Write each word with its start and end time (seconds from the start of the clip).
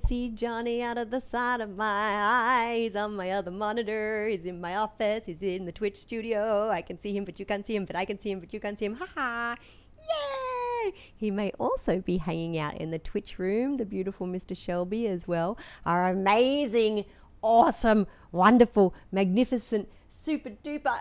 can 0.00 0.08
see 0.08 0.28
Johnny 0.28 0.82
out 0.82 0.98
of 0.98 1.10
the 1.10 1.20
side 1.20 1.62
of 1.62 1.74
my 1.74 1.84
eye. 1.86 2.80
He's 2.80 2.96
on 2.96 3.16
my 3.16 3.30
other 3.30 3.50
monitor. 3.50 4.26
He's 4.28 4.44
in 4.44 4.60
my 4.60 4.76
office. 4.76 5.24
He's 5.24 5.40
in 5.40 5.64
the 5.64 5.72
Twitch 5.72 5.96
studio. 5.96 6.68
I 6.68 6.82
can 6.82 6.98
see 6.98 7.16
him, 7.16 7.24
but 7.24 7.40
you 7.40 7.46
can't 7.46 7.66
see 7.66 7.76
him, 7.76 7.86
but 7.86 7.96
I 7.96 8.04
can 8.04 8.20
see 8.20 8.30
him, 8.30 8.40
but 8.40 8.52
you 8.52 8.60
can't 8.60 8.78
see 8.78 8.84
him. 8.84 8.96
Ha 8.96 9.06
ha. 9.14 9.56
Yay! 9.98 10.92
He 11.16 11.30
may 11.30 11.50
also 11.58 12.00
be 12.00 12.18
hanging 12.18 12.58
out 12.58 12.76
in 12.76 12.90
the 12.90 12.98
Twitch 12.98 13.38
room, 13.38 13.78
the 13.78 13.86
beautiful 13.86 14.26
Mr. 14.26 14.54
Shelby 14.54 15.06
as 15.06 15.26
well. 15.26 15.56
Our 15.86 16.10
amazing, 16.10 17.06
awesome, 17.40 18.06
wonderful, 18.32 18.94
magnificent, 19.10 19.88
super 20.10 20.50
duper, 20.50 21.00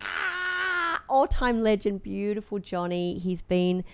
ah, 0.00 1.02
all 1.08 1.28
time 1.28 1.62
legend, 1.62 2.02
beautiful 2.02 2.58
Johnny. 2.58 3.18
He's 3.18 3.42
been, 3.42 3.84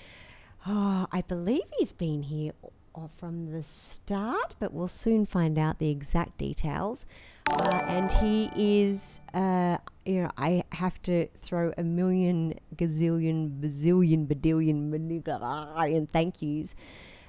oh, 0.66 1.08
I 1.12 1.20
believe 1.20 1.64
he's 1.78 1.92
been 1.92 2.22
here 2.22 2.52
o- 2.94 3.10
from 3.16 3.50
the 3.52 3.62
start, 3.62 4.54
but 4.58 4.72
we'll 4.72 4.88
soon 4.88 5.26
find 5.26 5.58
out 5.58 5.78
the 5.78 5.90
exact 5.90 6.38
details. 6.38 7.06
Uh, 7.46 7.84
and 7.88 8.10
he 8.12 8.50
is, 8.56 9.20
uh, 9.34 9.76
you 10.06 10.22
know, 10.22 10.30
I 10.38 10.64
have 10.72 11.00
to 11.02 11.26
throw 11.38 11.72
a 11.76 11.82
million, 11.82 12.58
gazillion, 12.74 13.60
bazillion, 13.60 14.26
badillion, 14.26 14.90
and 15.96 16.10
thank 16.10 16.40
yous 16.40 16.74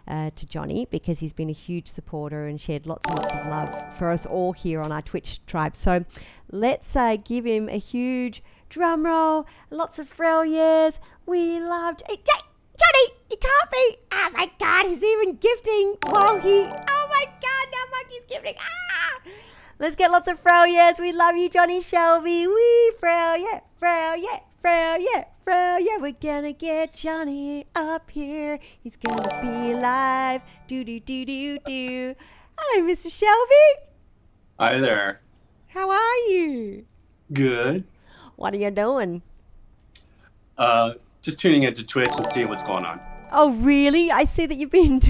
uh, 0.08 0.30
to 0.36 0.46
Johnny 0.46 0.88
because 0.90 1.20
he's 1.20 1.34
been 1.34 1.50
a 1.50 1.54
huge 1.54 1.88
supporter 1.88 2.46
and 2.46 2.62
shared 2.62 2.86
lots 2.86 3.09
and 3.09 3.18
lots 3.20 3.34
of 3.34 3.48
love 3.48 3.94
for 3.95 4.12
us 4.12 4.25
all 4.25 4.54
here 4.54 4.81
on 4.81 4.92
our 4.92 5.01
Twitch 5.01 5.45
tribe. 5.45 5.75
So 5.75 6.06
let's 6.50 6.95
uh, 6.95 7.18
give 7.18 7.45
him 7.45 7.68
a 7.68 7.78
huge 7.78 8.42
drum 8.69 9.06
roll, 9.06 9.45
lots 9.69 10.00
of 10.00 10.07
frail 10.07 10.45
years. 10.45 11.00
We 11.25 11.60
loved 11.60 12.04
it. 12.07 12.22
Hey, 12.25 12.39
Johnny, 12.77 13.19
you 13.31 13.38
can't 13.38 13.72
be. 13.72 13.98
Oh 14.12 14.30
my 14.33 14.51
God, 14.60 14.86
he's 14.86 15.04
even 15.04 15.38
gifting 15.38 15.95
while 16.04 16.39
he. 16.39 16.63
Oh 16.63 17.07
my 17.10 17.25
God, 17.25 17.66
now 17.72 17.86
Monkey's 17.92 18.25
gifting. 18.27 18.56
Ah! 18.60 19.31
Let's 19.80 19.95
get 19.95 20.12
lots 20.12 20.27
of 20.27 20.39
years. 20.68 21.00
We 21.00 21.12
love 21.12 21.36
you, 21.36 21.50
Johnny 21.50 21.81
Shelby. 21.81 22.48
We 22.48 22.94
yeah, 23.01 23.60
fro, 23.77 24.13
yeah, 24.16 24.39
fro, 24.62 24.95
yeah, 24.95 25.25
yeah, 25.48 25.77
yeah. 25.77 25.98
We're 26.00 26.12
gonna 26.13 26.54
get 26.54 26.95
Johnny 26.95 27.66
up 27.75 28.10
here. 28.10 28.60
He's 28.81 28.95
gonna 28.95 29.42
be 29.42 29.74
live. 29.74 30.42
Do 30.68 30.83
do 30.83 31.00
do 31.00 31.25
do 31.25 31.60
do. 31.60 32.16
Hello, 32.57 32.88
Mr. 32.88 33.12
Shelby. 33.12 33.89
Hi 34.60 34.80
there. 34.80 35.22
How 35.68 35.89
are 35.92 36.18
you? 36.30 36.86
Good. 37.31 37.83
What 38.38 38.54
are 38.54 38.57
you 38.57 38.72
doing? 38.72 39.22
Uh, 40.57 40.94
just 41.25 41.39
tuning 41.39 41.63
into 41.63 41.83
Twitch 41.83 42.12
and 42.18 42.31
seeing 42.31 42.48
what's 42.48 42.62
going 42.62 42.86
on. 42.86 43.01
Oh, 43.31 43.51
really? 43.54 44.12
I 44.12 44.25
see 44.25 44.45
that 44.45 44.56
you've 44.56 44.69
been 44.69 45.01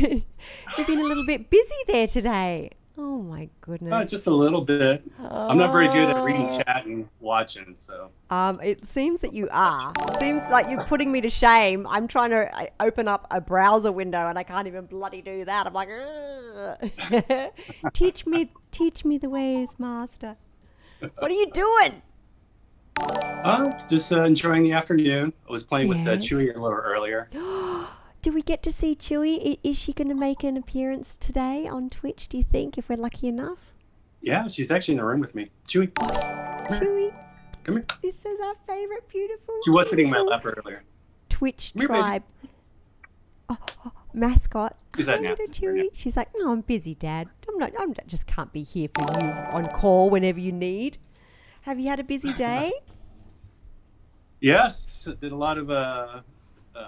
you've 0.77 0.87
been 0.87 0.99
a 0.99 1.03
little 1.03 1.25
bit 1.25 1.49
busy 1.49 1.75
there 1.87 2.07
today. 2.07 2.71
Oh 2.97 3.21
my 3.21 3.49
goodness. 3.59 3.93
Uh, 3.93 4.05
just 4.05 4.25
a 4.25 4.31
little 4.31 4.61
bit. 4.61 5.03
I'm 5.19 5.57
not 5.57 5.73
very 5.73 5.87
good 5.87 6.09
at 6.09 6.23
reading 6.23 6.47
chat 6.49 6.85
and 6.85 7.09
watching, 7.19 7.75
so. 7.75 8.09
Um, 8.29 8.61
it 8.63 8.85
seems 8.85 9.19
that 9.19 9.33
you 9.33 9.49
are. 9.51 9.91
It 10.07 10.17
seems 10.17 10.41
like 10.49 10.69
you're 10.69 10.85
putting 10.85 11.11
me 11.11 11.19
to 11.19 11.29
shame. 11.29 11.85
I'm 11.87 12.07
trying 12.07 12.29
to 12.29 12.69
open 12.79 13.09
up 13.09 13.27
a 13.31 13.41
browser 13.41 13.91
window 13.91 14.27
and 14.27 14.39
I 14.39 14.43
can't 14.43 14.67
even 14.67 14.85
bloody 14.85 15.21
do 15.21 15.43
that. 15.43 15.67
I'm 15.67 15.73
like, 15.73 15.89
teach 17.93 18.25
me, 18.25 18.49
teach 18.71 19.03
me 19.03 19.17
the 19.17 19.29
ways, 19.29 19.77
master. 19.77 20.37
What 21.17 21.29
are 21.29 21.35
you 21.35 21.51
doing? 21.51 22.01
Uh, 22.99 23.71
just 23.87 24.11
uh, 24.11 24.23
enjoying 24.23 24.63
the 24.63 24.71
afternoon. 24.71 25.33
I 25.47 25.51
was 25.51 25.63
playing 25.63 25.87
with 25.87 25.99
uh. 25.99 26.17
Chewie 26.21 26.55
a 26.55 26.59
little 26.59 26.77
earlier. 26.77 27.29
Do 28.21 28.31
we 28.31 28.41
get 28.41 28.63
to 28.63 28.71
see 28.71 28.95
Chewie? 28.95 29.51
I- 29.51 29.57
Is 29.63 29.77
she 29.77 29.93
going 29.93 30.07
to 30.09 30.15
make 30.15 30.43
an 30.43 30.57
appearance 30.57 31.15
today 31.17 31.67
on 31.67 31.89
Twitch? 31.89 32.27
Do 32.27 32.37
you 32.37 32.43
think, 32.43 32.77
if 32.77 32.89
we're 32.89 32.97
lucky 32.97 33.27
enough? 33.27 33.59
Yeah, 34.21 34.47
she's 34.47 34.71
actually 34.71 34.93
in 34.93 34.97
the 34.99 35.05
room 35.05 35.19
with 35.19 35.35
me. 35.35 35.51
Chewie, 35.67 35.91
Chewie, 35.93 37.13
come 37.63 37.75
here. 37.75 37.85
this 38.01 38.25
is 38.25 38.39
our 38.39 38.55
favorite, 38.67 39.07
beautiful. 39.07 39.53
She 39.63 39.69
was 39.69 39.89
sitting 39.89 40.05
in 40.05 40.11
my 40.11 40.17
beautiful 40.17 40.51
lap 40.51 40.57
earlier. 40.65 40.83
Twitch 41.29 41.73
Come 41.77 41.81
here, 41.81 41.87
baby. 41.89 41.99
tribe. 41.99 42.23
Oh, 43.49 43.57
oh, 43.85 43.91
mascot. 44.13 44.75
She's 44.95 45.07
at 45.07 45.17
Hi, 45.17 45.21
nap. 45.21 45.37
little 45.37 45.53
She's. 45.53 45.61
Chewie. 45.61 45.89
She's 45.93 46.17
like, 46.17 46.29
no, 46.37 46.51
I'm 46.51 46.61
busy, 46.61 46.95
Dad. 46.95 47.27
I'm 47.47 47.59
not. 47.59 47.71
I'm 47.77 47.89
not, 47.89 48.07
just 48.07 48.25
can't 48.25 48.51
be 48.51 48.63
here 48.63 48.87
for 48.95 49.01
you 49.03 49.27
on 49.27 49.67
call 49.69 50.09
whenever 50.09 50.39
you 50.39 50.51
need. 50.51 50.97
Have 51.65 51.79
you 51.79 51.89
had 51.89 51.99
a 51.99 52.03
busy 52.03 52.31
day? 52.33 52.71
Yes, 54.41 55.07
did 55.21 55.31
a 55.31 55.35
lot 55.35 55.57
of 55.57 55.71
uh, 55.71 56.21
uh, 56.75 56.79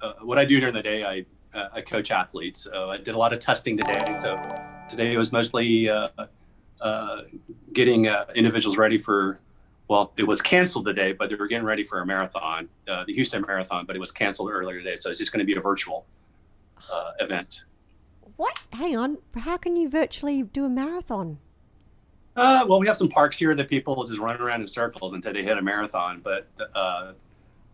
uh, 0.00 0.12
what 0.20 0.38
I 0.38 0.44
do 0.44 0.60
during 0.60 0.74
the 0.74 0.82
day. 0.82 1.02
I 1.02 1.24
uh, 1.58 1.70
I 1.72 1.80
coach 1.80 2.12
athletes, 2.12 2.60
so 2.60 2.90
I 2.90 2.98
did 2.98 3.14
a 3.14 3.18
lot 3.18 3.32
of 3.32 3.40
testing 3.40 3.76
today. 3.76 4.14
So 4.14 4.38
today 4.88 5.16
was 5.16 5.32
mostly 5.32 5.88
uh, 5.88 6.08
uh, 6.80 7.22
getting 7.72 8.06
uh, 8.06 8.26
individuals 8.36 8.76
ready 8.76 8.98
for. 8.98 9.40
Well, 9.88 10.12
it 10.16 10.24
was 10.24 10.40
canceled 10.40 10.86
today, 10.86 11.12
but 11.12 11.30
they 11.30 11.34
were 11.34 11.48
getting 11.48 11.66
ready 11.66 11.82
for 11.82 12.00
a 12.00 12.06
marathon, 12.06 12.68
uh, 12.86 13.04
the 13.06 13.14
Houston 13.14 13.42
Marathon, 13.44 13.86
but 13.86 13.96
it 13.96 13.98
was 13.98 14.12
canceled 14.12 14.50
earlier 14.52 14.78
today, 14.78 14.94
so 14.96 15.10
it's 15.10 15.18
just 15.18 15.32
going 15.32 15.44
to 15.44 15.52
be 15.52 15.58
a 15.58 15.60
virtual 15.60 16.06
uh, 16.92 17.12
event. 17.18 17.64
what? 18.36 18.68
Hang 18.72 18.96
on. 18.96 19.18
How 19.36 19.56
can 19.56 19.74
you 19.74 19.88
virtually 19.88 20.42
do 20.44 20.64
a 20.64 20.68
marathon? 20.68 21.38
Uh, 22.40 22.64
well, 22.66 22.80
we 22.80 22.86
have 22.86 22.96
some 22.96 23.10
parks 23.10 23.36
here 23.36 23.54
that 23.54 23.68
people 23.68 24.02
just 24.02 24.18
run 24.18 24.40
around 24.40 24.62
in 24.62 24.66
circles 24.66 25.12
until 25.12 25.30
they 25.30 25.42
hit 25.42 25.58
a 25.58 25.62
marathon, 25.62 26.22
but 26.24 26.48
uh, 26.74 27.12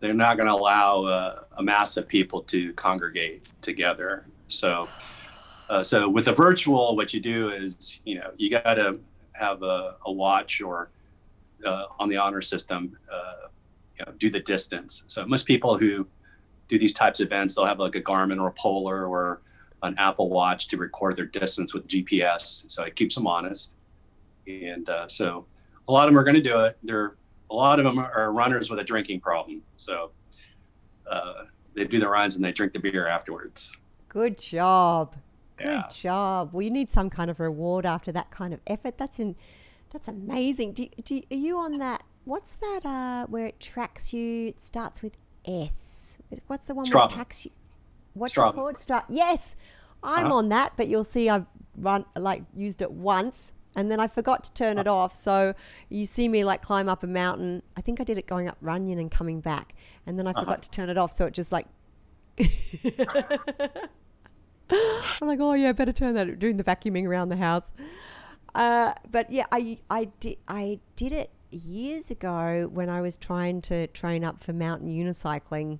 they're 0.01 0.13
not 0.13 0.35
going 0.35 0.45
to 0.45 0.53
allow 0.53 1.05
uh, 1.05 1.43
a 1.53 1.63
mass 1.63 1.95
of 1.95 2.05
people 2.05 2.41
to 2.41 2.73
congregate 2.73 3.53
together. 3.61 4.25
So, 4.49 4.89
uh, 5.69 5.85
so 5.85 6.09
with 6.09 6.27
a 6.27 6.33
virtual, 6.33 6.97
what 6.97 7.13
you 7.13 7.21
do 7.21 7.49
is, 7.49 8.01
you 8.03 8.15
know, 8.15 8.31
you 8.35 8.49
got 8.49 8.73
to 8.73 8.99
have 9.35 9.63
a, 9.63 9.95
a 10.05 10.11
watch 10.11 10.59
or 10.59 10.89
uh, 11.65 11.85
on 11.97 12.09
the 12.09 12.17
honor 12.17 12.41
system, 12.41 12.97
uh, 13.09 13.47
you 13.97 14.05
know, 14.05 14.11
do 14.19 14.29
the 14.29 14.41
distance. 14.41 15.03
So 15.07 15.25
most 15.25 15.45
people 15.45 15.77
who 15.77 16.05
do 16.67 16.77
these 16.77 16.93
types 16.93 17.21
of 17.21 17.27
events, 17.27 17.55
they'll 17.55 17.65
have 17.65 17.79
like 17.79 17.95
a 17.95 18.01
Garmin 18.01 18.37
or 18.37 18.47
a 18.47 18.53
Polar 18.53 19.07
or 19.07 19.39
an 19.81 19.95
Apple 19.97 20.29
Watch 20.29 20.67
to 20.67 20.75
record 20.75 21.15
their 21.15 21.25
distance 21.25 21.73
with 21.73 21.87
GPS. 21.87 22.69
So 22.69 22.83
it 22.83 22.97
keeps 22.97 23.15
them 23.15 23.27
honest 23.27 23.71
and 24.47 24.87
uh, 24.89 25.07
so 25.07 25.45
a 25.87 25.91
lot 25.91 26.07
of 26.07 26.13
them 26.13 26.19
are 26.19 26.23
going 26.23 26.35
to 26.35 26.41
do 26.41 26.59
it. 26.61 26.77
They're 26.83 27.15
a 27.49 27.55
lot 27.55 27.79
of 27.79 27.85
them 27.85 27.97
are 27.99 28.31
runners 28.33 28.69
with 28.69 28.79
a 28.79 28.83
drinking 28.83 29.21
problem, 29.21 29.61
so 29.75 30.11
uh, 31.09 31.43
they 31.75 31.85
do 31.85 31.99
the 31.99 32.07
runs 32.09 32.35
and 32.35 32.43
they 32.43 32.51
drink 32.51 32.73
the 32.73 32.79
beer 32.79 33.07
afterwards. 33.07 33.75
Good 34.09 34.37
job. 34.39 35.15
Good 35.57 35.83
job. 35.93 36.49
Well, 36.53 36.61
you 36.61 36.69
need 36.69 36.89
some 36.91 37.09
kind 37.09 37.31
of 37.31 37.39
reward 37.39 37.85
after 37.85 38.11
that 38.11 38.31
kind 38.31 38.53
of 38.53 38.59
effort. 38.67 38.97
That's 38.97 39.19
in. 39.19 39.35
That's 39.91 40.07
amazing. 40.09 40.73
Do, 40.73 40.87
do 41.03 41.21
are 41.31 41.37
you 41.37 41.57
on 41.57 41.77
that? 41.79 42.03
What's 42.25 42.55
that? 42.55 42.81
Uh, 42.83 43.25
where 43.27 43.47
it 43.47 43.59
tracks 43.59 44.11
you? 44.13 44.47
It 44.47 44.61
starts 44.61 45.01
with 45.01 45.13
S. 45.45 46.17
What's 46.47 46.65
the 46.65 46.75
one 46.75 46.85
where 46.91 47.05
it 47.05 47.09
tracks 47.09 47.45
you? 47.45 47.51
What's 48.13 48.33
it 48.35 48.39
Strava. 48.39 48.53
called? 48.55 48.79
Stra- 48.79 49.05
yes, 49.07 49.55
I'm 50.03 50.25
Uh-huh. 50.27 50.35
on 50.35 50.49
that. 50.49 50.73
But 50.75 50.89
you'll 50.89 51.03
see, 51.05 51.29
I've 51.29 51.45
run 51.77 52.05
like 52.17 52.43
used 52.55 52.81
it 52.81 52.91
once, 52.91 53.53
and 53.77 53.91
then 53.91 53.99
I 53.99 54.07
forgot 54.07 54.43
to 54.45 54.53
turn 54.53 54.79
it 54.79 54.87
off. 54.87 55.15
So 55.15 55.53
you 55.87 56.07
see 56.07 56.27
me 56.27 56.43
like 56.43 56.61
climb 56.61 56.89
up 56.89 57.03
a 57.03 57.07
mountain. 57.07 57.61
I 57.77 57.81
think 57.81 58.01
I 58.01 58.03
did 58.03 58.17
it 58.17 58.25
going 58.25 58.49
up 58.49 58.57
Runyon 58.59 58.99
and 58.99 59.09
coming 59.09 59.39
back, 59.39 59.75
and 60.05 60.19
then 60.19 60.27
I 60.27 60.33
forgot 60.33 60.63
to 60.63 60.71
turn 60.71 60.89
it 60.89 60.97
off. 60.97 61.13
So 61.13 61.27
it 61.27 61.33
just 61.33 61.53
like 61.53 61.67
I'm 62.39 62.47
like, 65.21 65.39
oh 65.39 65.53
yeah, 65.53 65.71
better 65.71 65.93
turn 65.93 66.15
that 66.15 66.39
doing 66.39 66.57
the 66.57 66.63
vacuuming 66.63 67.07
around 67.07 67.29
the 67.29 67.37
house. 67.37 67.71
Uh, 68.55 68.93
but 69.09 69.31
yeah, 69.31 69.45
I 69.51 69.77
I 69.89 70.05
did 70.19 70.37
I 70.47 70.79
did 70.95 71.13
it 71.13 71.29
years 71.51 72.09
ago 72.09 72.67
when 72.73 72.89
I 72.89 73.01
was 73.01 73.15
trying 73.15 73.61
to 73.61 73.85
train 73.87 74.23
up 74.23 74.43
for 74.43 74.53
mountain 74.53 74.89
unicycling. 74.89 75.77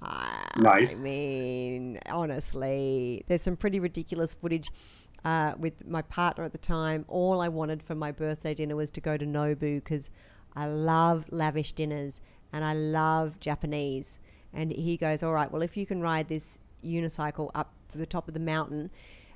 Uh, 0.00 0.42
Nice. 0.56 1.00
I 1.00 1.04
mean, 1.04 2.00
honestly, 2.10 3.22
there's 3.28 3.42
some 3.42 3.56
pretty 3.56 3.78
ridiculous 3.78 4.34
footage. 4.34 4.72
Uh, 5.24 5.54
with 5.56 5.86
my 5.86 6.02
partner 6.02 6.42
at 6.44 6.50
the 6.52 6.58
time, 6.58 7.04
all 7.06 7.40
I 7.40 7.48
wanted 7.48 7.80
for 7.82 7.94
my 7.94 8.10
birthday 8.10 8.54
dinner 8.54 8.74
was 8.74 8.90
to 8.92 9.00
go 9.00 9.16
to 9.16 9.24
Nobu 9.24 9.76
because 9.76 10.10
I 10.56 10.66
love 10.66 11.26
lavish 11.30 11.72
dinners 11.72 12.20
and 12.52 12.64
I 12.64 12.72
love 12.74 13.38
Japanese. 13.38 14.18
And 14.52 14.72
he 14.72 14.96
goes, 14.96 15.22
All 15.22 15.32
right, 15.32 15.50
well, 15.50 15.62
if 15.62 15.76
you 15.76 15.86
can 15.86 16.00
ride 16.00 16.26
this 16.28 16.58
unicycle 16.84 17.50
up 17.54 17.72
to 17.92 17.98
the 17.98 18.06
top 18.06 18.26
of 18.26 18.34
the 18.34 18.40
mountain, 18.40 18.90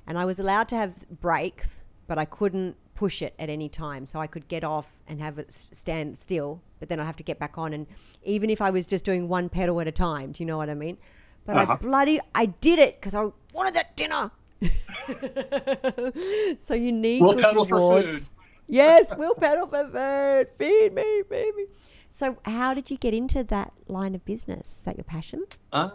and 0.05 0.17
I 0.17 0.25
was 0.25 0.39
allowed 0.39 0.67
to 0.69 0.75
have 0.75 0.91
s- 0.91 1.05
brakes, 1.05 1.83
but 2.05 2.17
I 2.19 2.25
couldn't 2.25 2.75
push 2.93 3.21
it 3.21 3.33
at 3.39 3.49
any 3.49 3.69
time. 3.69 4.05
So 4.05 4.19
I 4.19 4.27
could 4.27 4.47
get 4.49 4.63
off 4.65 4.99
and 5.07 5.21
have 5.21 5.39
it 5.39 5.53
stand 5.53 6.17
still, 6.17 6.61
but 6.79 6.89
then 6.89 6.99
I 6.99 7.05
have 7.05 7.15
to 7.17 7.23
get 7.23 7.39
back 7.39 7.57
on. 7.57 7.71
And 7.73 7.87
even 8.23 8.49
if 8.49 8.61
I 8.61 8.71
was 8.71 8.85
just 8.85 9.05
doing 9.05 9.27
one 9.29 9.47
pedal 9.49 9.79
at 9.79 9.87
a 9.87 9.91
time, 9.91 10.33
do 10.33 10.43
you 10.43 10.47
know 10.47 10.57
what 10.57 10.69
I 10.69 10.73
mean? 10.73 10.97
But 11.45 11.55
I 11.57 11.63
Uh-huh. 11.63 11.77
bloody, 11.77 12.19
I 12.35 12.47
did 12.47 12.77
it 12.79 12.99
because 12.99 13.15
I 13.15 13.29
wanted 13.53 13.73
that 13.75 13.95
dinner. 13.95 14.31
so 16.59 16.73
you 16.73 16.91
need 16.91 17.21
We'll 17.21 17.35
pedal 17.35 17.65
for 17.65 18.01
food. 18.01 18.25
Yes, 18.67 19.13
we'll 19.17 19.35
pedal 19.35 19.67
for 19.67 19.85
food. 19.85 20.47
Feed 20.57 20.93
me, 20.93 21.23
feed 21.29 21.55
me. 21.55 21.65
So, 22.09 22.37
how 22.45 22.73
did 22.73 22.89
you 22.89 22.97
get 22.97 23.13
into 23.13 23.43
that 23.45 23.73
line 23.87 24.15
of 24.15 24.25
business? 24.25 24.79
Is 24.79 24.83
that 24.83 24.97
your 24.97 25.03
passion? 25.03 25.45
Uh, 25.71 25.89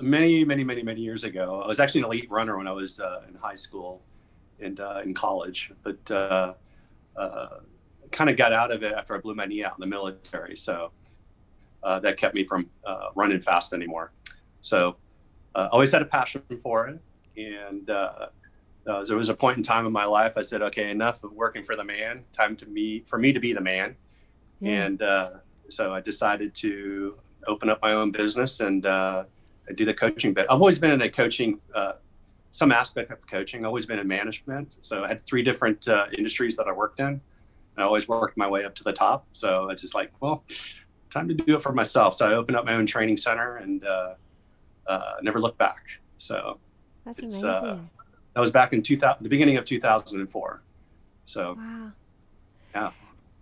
many, 0.00 0.44
many, 0.44 0.64
many, 0.64 0.82
many 0.82 1.00
years 1.00 1.24
ago. 1.24 1.62
I 1.62 1.66
was 1.66 1.80
actually 1.80 2.02
an 2.02 2.06
elite 2.06 2.30
runner 2.30 2.58
when 2.58 2.66
I 2.66 2.72
was 2.72 3.00
uh, 3.00 3.22
in 3.28 3.34
high 3.34 3.54
school 3.54 4.02
and 4.60 4.78
uh, 4.80 5.00
in 5.04 5.14
college, 5.14 5.72
but 5.82 6.10
uh, 6.10 6.54
uh, 7.16 7.48
kind 8.10 8.30
of 8.30 8.36
got 8.36 8.52
out 8.52 8.70
of 8.70 8.82
it 8.82 8.92
after 8.92 9.14
I 9.14 9.18
blew 9.18 9.34
my 9.34 9.46
knee 9.46 9.64
out 9.64 9.74
in 9.76 9.80
the 9.80 9.86
military. 9.86 10.56
So 10.56 10.92
uh, 11.82 11.98
that 12.00 12.16
kept 12.16 12.34
me 12.34 12.44
from 12.44 12.68
uh, 12.84 13.08
running 13.14 13.40
fast 13.40 13.72
anymore. 13.72 14.12
So 14.60 14.96
uh, 15.54 15.68
always 15.72 15.92
had 15.92 16.02
a 16.02 16.06
passion 16.06 16.42
for 16.62 16.88
it. 16.88 17.00
And 17.36 17.88
uh, 17.88 18.26
uh, 18.86 19.04
there 19.04 19.16
was 19.16 19.28
a 19.28 19.34
point 19.34 19.56
in 19.56 19.62
time 19.62 19.86
in 19.86 19.92
my 19.92 20.04
life 20.04 20.34
I 20.36 20.42
said, 20.42 20.62
okay, 20.62 20.90
enough 20.90 21.24
of 21.24 21.32
working 21.32 21.64
for 21.64 21.76
the 21.76 21.84
man. 21.84 22.24
Time 22.32 22.56
to 22.56 22.66
me 22.66 23.04
for 23.06 23.18
me 23.18 23.32
to 23.32 23.40
be 23.40 23.52
the 23.52 23.60
man. 23.60 23.96
Yeah. 24.60 24.84
And 24.84 25.02
uh, 25.02 25.30
so 25.68 25.94
I 25.94 26.00
decided 26.00 26.54
to 26.56 27.18
open 27.46 27.68
up 27.68 27.80
my 27.82 27.92
own 27.92 28.10
business 28.10 28.60
and 28.60 28.84
uh, 28.86 29.24
do 29.74 29.84
the 29.84 29.94
coaching 29.94 30.34
bit. 30.34 30.46
I've 30.50 30.60
always 30.60 30.78
been 30.78 30.90
in 30.90 31.02
a 31.02 31.08
coaching, 31.08 31.60
uh, 31.74 31.94
some 32.50 32.72
aspect 32.72 33.10
of 33.10 33.26
coaching. 33.26 33.60
I've 33.60 33.68
always 33.68 33.86
been 33.86 33.98
in 33.98 34.06
management. 34.06 34.76
So 34.80 35.04
I 35.04 35.08
had 35.08 35.24
three 35.24 35.42
different 35.42 35.88
uh, 35.88 36.06
industries 36.16 36.56
that 36.56 36.66
I 36.68 36.72
worked 36.72 37.00
in. 37.00 37.20
I 37.76 37.82
always 37.82 38.06
worked 38.06 38.36
my 38.36 38.48
way 38.48 38.64
up 38.64 38.74
to 38.76 38.84
the 38.84 38.92
top. 38.92 39.26
So 39.32 39.70
it's 39.70 39.80
just 39.80 39.94
like, 39.94 40.12
well, 40.20 40.44
time 41.10 41.28
to 41.28 41.34
do 41.34 41.56
it 41.56 41.62
for 41.62 41.72
myself. 41.72 42.14
So 42.14 42.30
I 42.30 42.34
opened 42.34 42.56
up 42.56 42.64
my 42.64 42.74
own 42.74 42.86
training 42.86 43.16
center 43.16 43.56
and 43.56 43.84
uh, 43.84 44.14
uh, 44.86 45.14
never 45.22 45.40
looked 45.40 45.58
back. 45.58 46.00
So 46.18 46.58
That's 47.04 47.18
it's, 47.18 47.42
amazing. 47.42 47.48
uh, 47.48 47.78
that 48.34 48.40
was 48.40 48.50
back 48.50 48.72
in 48.72 48.82
2000, 48.82 49.22
the 49.22 49.28
beginning 49.28 49.56
of 49.56 49.64
2004. 49.64 50.62
So 51.24 51.54
wow. 51.58 51.92
yeah. 52.74 52.90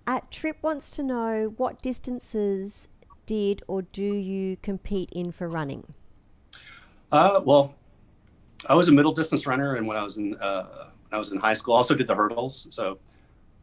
Uh, 0.07 0.21
Trip 0.31 0.57
wants 0.63 0.91
to 0.93 1.03
know 1.03 1.55
what 1.57 1.83
distances 1.83 2.89
did 3.27 3.63
or 3.69 3.83
do 3.83 4.03
you 4.03 4.57
compete 4.57 5.09
in 5.13 5.31
for 5.31 5.49
running? 5.49 5.95
Uh, 7.13 7.41
well, 7.45 7.75
I 8.69 8.75
was 8.75 8.89
a 8.89 8.93
middle 8.93 9.13
distance 9.13 9.47
runner, 9.47 9.77
and 9.77 9.87
when 9.87 9.97
I 9.97 10.03
was 10.03 10.17
in 10.19 10.35
uh, 10.35 10.91
when 11.09 11.17
I 11.17 11.19
was 11.19 11.33
in 11.33 11.39
high 11.39 11.55
school, 11.55 11.75
I 11.75 11.79
also 11.79 11.95
did 11.95 12.07
the 12.07 12.15
hurdles. 12.15 12.67
So 12.71 12.99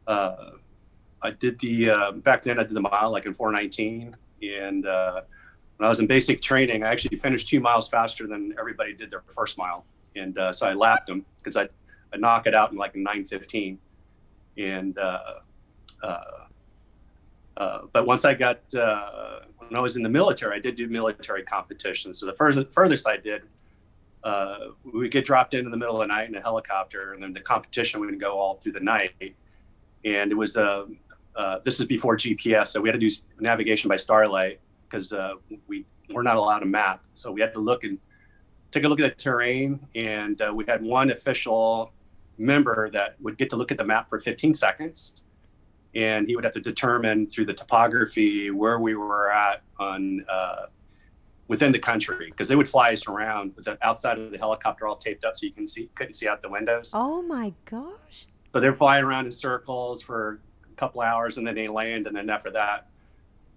uh, 0.07 0.51
I 1.21 1.31
did 1.31 1.59
the 1.59 1.89
uh, 1.89 2.11
back 2.13 2.43
then 2.43 2.59
I 2.59 2.63
did 2.63 2.73
the 2.73 2.81
mile 2.81 3.11
like 3.11 3.25
in 3.25 3.33
419, 3.33 4.15
and 4.41 4.85
uh, 4.85 5.21
when 5.77 5.85
I 5.85 5.89
was 5.89 5.99
in 5.99 6.07
basic 6.07 6.41
training, 6.41 6.83
I 6.83 6.87
actually 6.87 7.17
finished 7.17 7.47
two 7.47 7.59
miles 7.59 7.87
faster 7.87 8.27
than 8.27 8.53
everybody 8.59 8.93
did 8.93 9.11
their 9.11 9.23
first 9.27 9.57
mile, 9.57 9.85
and 10.15 10.37
uh, 10.37 10.51
so 10.51 10.67
I 10.67 10.73
lapped 10.73 11.07
them 11.07 11.25
because 11.37 11.55
I 11.55 11.69
I 12.13 12.17
knock 12.17 12.47
it 12.47 12.55
out 12.55 12.71
in 12.71 12.77
like 12.77 12.95
915, 12.95 13.77
and 14.57 14.97
uh, 14.97 15.19
uh, 16.01 16.21
uh, 17.57 17.81
but 17.91 18.07
once 18.07 18.25
I 18.25 18.33
got 18.33 18.59
uh, 18.73 19.41
when 19.57 19.75
I 19.75 19.79
was 19.79 19.97
in 19.97 20.03
the 20.03 20.09
military, 20.09 20.55
I 20.55 20.59
did 20.59 20.75
do 20.75 20.87
military 20.87 21.43
competitions. 21.43 22.19
So 22.19 22.25
the 22.25 22.33
further, 22.33 22.65
furthest 22.65 23.07
I 23.07 23.17
did, 23.17 23.43
uh, 24.23 24.57
we 24.83 25.09
get 25.09 25.25
dropped 25.25 25.53
in 25.53 25.65
in 25.65 25.71
the 25.71 25.77
middle 25.77 26.01
of 26.01 26.07
the 26.07 26.13
night 26.13 26.27
in 26.27 26.35
a 26.35 26.41
helicopter, 26.41 27.13
and 27.13 27.21
then 27.21 27.33
the 27.33 27.41
competition 27.41 27.99
would 27.99 28.19
go 28.19 28.39
all 28.39 28.55
through 28.55 28.73
the 28.73 28.79
night. 28.79 29.13
And 30.05 30.31
it 30.31 30.35
was 30.35 30.53
this 31.63 31.79
is 31.79 31.85
before 31.85 32.17
GPS, 32.17 32.67
so 32.67 32.81
we 32.81 32.89
had 32.89 32.99
to 32.99 33.09
do 33.09 33.13
navigation 33.39 33.89
by 33.89 33.97
starlight 33.97 34.59
because 34.89 35.13
uh, 35.13 35.33
we 35.67 35.85
were 36.09 36.23
not 36.23 36.37
allowed 36.37 36.63
a 36.63 36.65
map. 36.65 37.03
So 37.13 37.31
we 37.31 37.41
had 37.41 37.53
to 37.53 37.59
look 37.59 37.83
and 37.83 37.97
take 38.71 38.83
a 38.83 38.87
look 38.87 38.99
at 38.99 39.17
the 39.17 39.23
terrain, 39.23 39.79
and 39.95 40.41
uh, 40.41 40.51
we 40.53 40.65
had 40.67 40.81
one 40.81 41.11
official 41.11 41.93
member 42.37 42.89
that 42.91 43.15
would 43.19 43.37
get 43.37 43.49
to 43.49 43.55
look 43.55 43.71
at 43.71 43.77
the 43.77 43.83
map 43.83 44.09
for 44.09 44.19
15 44.19 44.53
seconds 44.53 45.23
and 45.95 46.27
he 46.27 46.35
would 46.35 46.43
have 46.43 46.53
to 46.53 46.61
determine 46.61 47.27
through 47.27 47.45
the 47.45 47.53
topography 47.53 48.51
where 48.51 48.79
we 48.79 48.95
were 48.95 49.31
at 49.31 49.63
on 49.79 50.23
uh, 50.29 50.67
within 51.47 51.71
the 51.71 51.79
country 51.79 52.27
because 52.29 52.47
they 52.47 52.55
would 52.55 52.67
fly 52.67 52.91
us 52.91 53.07
around 53.07 53.53
with 53.55 53.65
the 53.65 53.77
outside 53.85 54.19
of 54.19 54.31
the 54.31 54.37
helicopter 54.37 54.85
all 54.87 54.95
taped 54.95 55.25
up 55.25 55.35
so 55.35 55.45
you 55.45 55.51
can 55.51 55.67
see 55.67 55.89
couldn't 55.95 56.13
see 56.13 56.27
out 56.27 56.41
the 56.41 56.49
windows. 56.49 56.91
Oh 56.93 57.21
my 57.21 57.53
gosh. 57.65 58.27
So 58.53 58.59
they're 58.59 58.73
flying 58.73 59.03
around 59.03 59.25
in 59.25 59.31
circles 59.31 60.01
for 60.01 60.39
a 60.71 60.75
couple 60.75 61.01
hours 61.01 61.37
and 61.37 61.47
then 61.47 61.55
they 61.55 61.67
land 61.67 62.07
and 62.07 62.15
then 62.15 62.29
after 62.29 62.51
that 62.51 62.87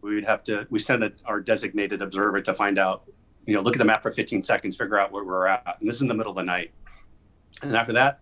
we 0.03 0.15
would 0.15 0.25
have 0.25 0.43
to 0.45 0.67
we 0.71 0.79
send 0.79 1.05
a, 1.05 1.13
our 1.25 1.41
designated 1.41 2.03
observer 2.03 2.41
to 2.41 2.55
find 2.55 2.79
out 2.79 3.05
you 3.47 3.55
know 3.55 3.61
look 3.61 3.75
at 3.75 3.79
the 3.79 3.85
map 3.85 4.03
for 4.03 4.13
15 4.13 4.43
seconds 4.43 4.77
figure 4.77 4.99
out 4.99 5.13
where 5.13 5.25
we're 5.25 5.47
at. 5.47 5.77
And 5.81 5.89
this 5.89 5.97
is 5.97 6.03
in 6.03 6.09
the 6.09 6.15
middle 6.15 6.31
of 6.31 6.37
the 6.37 6.43
night. 6.43 6.73
And 7.63 7.75
after 7.77 7.93
that 7.93 8.21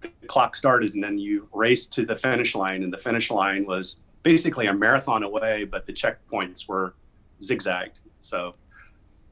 the 0.00 0.26
clock 0.26 0.54
started 0.54 0.94
and 0.94 1.02
then 1.02 1.18
you 1.18 1.48
raced 1.52 1.92
to 1.94 2.04
the 2.04 2.16
finish 2.16 2.54
line 2.54 2.82
and 2.82 2.92
the 2.92 2.98
finish 2.98 3.30
line 3.30 3.66
was 3.66 3.98
basically 4.22 4.66
a 4.66 4.74
marathon 4.74 5.22
away 5.22 5.64
but 5.64 5.86
the 5.86 5.92
checkpoints 5.92 6.68
were 6.68 6.94
zigzagged. 7.42 8.00
So 8.20 8.54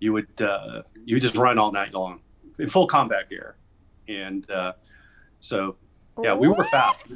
you 0.01 0.13
would 0.13 0.41
uh, 0.41 0.83
you 1.05 1.17
would 1.17 1.23
just 1.23 1.37
run 1.37 1.59
all 1.59 1.73
night 1.73 1.95
long 1.95 2.21
in 2.59 2.69
full 2.69 2.87
combat 2.87 3.29
gear. 3.29 3.57
And 4.09 4.49
uh, 4.51 4.75
so 5.41 5.77
yeah 6.23 6.35
we 6.35 6.49
were 6.49 6.65
fast 6.65 7.07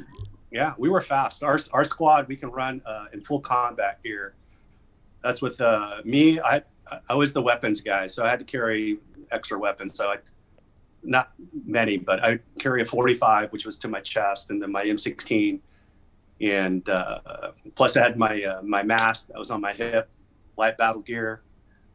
yeah 0.51 0.73
we 0.77 0.89
were 0.89 1.01
fast. 1.01 1.43
Our, 1.43 1.59
our 1.73 1.85
squad 1.85 2.27
we 2.27 2.35
can 2.35 2.49
run 2.51 2.81
uh, 2.85 3.05
in 3.13 3.21
full 3.21 3.39
combat 3.39 4.01
gear 4.03 4.35
that's 5.21 5.41
with 5.41 5.59
uh, 5.61 6.01
me 6.05 6.39
i 6.39 6.61
i 7.09 7.13
was 7.13 7.33
the 7.33 7.41
weapons 7.41 7.81
guy 7.81 8.07
so 8.07 8.25
i 8.25 8.29
had 8.29 8.39
to 8.39 8.45
carry 8.45 8.99
extra 9.31 9.57
weapons 9.59 9.95
so 9.95 10.07
i 10.07 10.17
not 11.03 11.31
many 11.65 11.97
but 11.97 12.23
i 12.23 12.39
carry 12.59 12.81
a 12.81 12.85
45 12.85 13.51
which 13.51 13.65
was 13.65 13.77
to 13.79 13.87
my 13.87 13.99
chest 13.99 14.49
and 14.49 14.61
then 14.61 14.71
my 14.71 14.83
m16 14.85 15.59
and 16.41 16.89
uh, 16.89 17.51
plus 17.75 17.95
i 17.97 18.03
had 18.03 18.17
my 18.17 18.43
uh, 18.43 18.61
my 18.63 18.83
mask 18.83 19.27
that 19.27 19.37
was 19.37 19.51
on 19.51 19.61
my 19.61 19.73
hip 19.73 20.09
light 20.57 20.77
battle 20.77 21.01
gear 21.01 21.41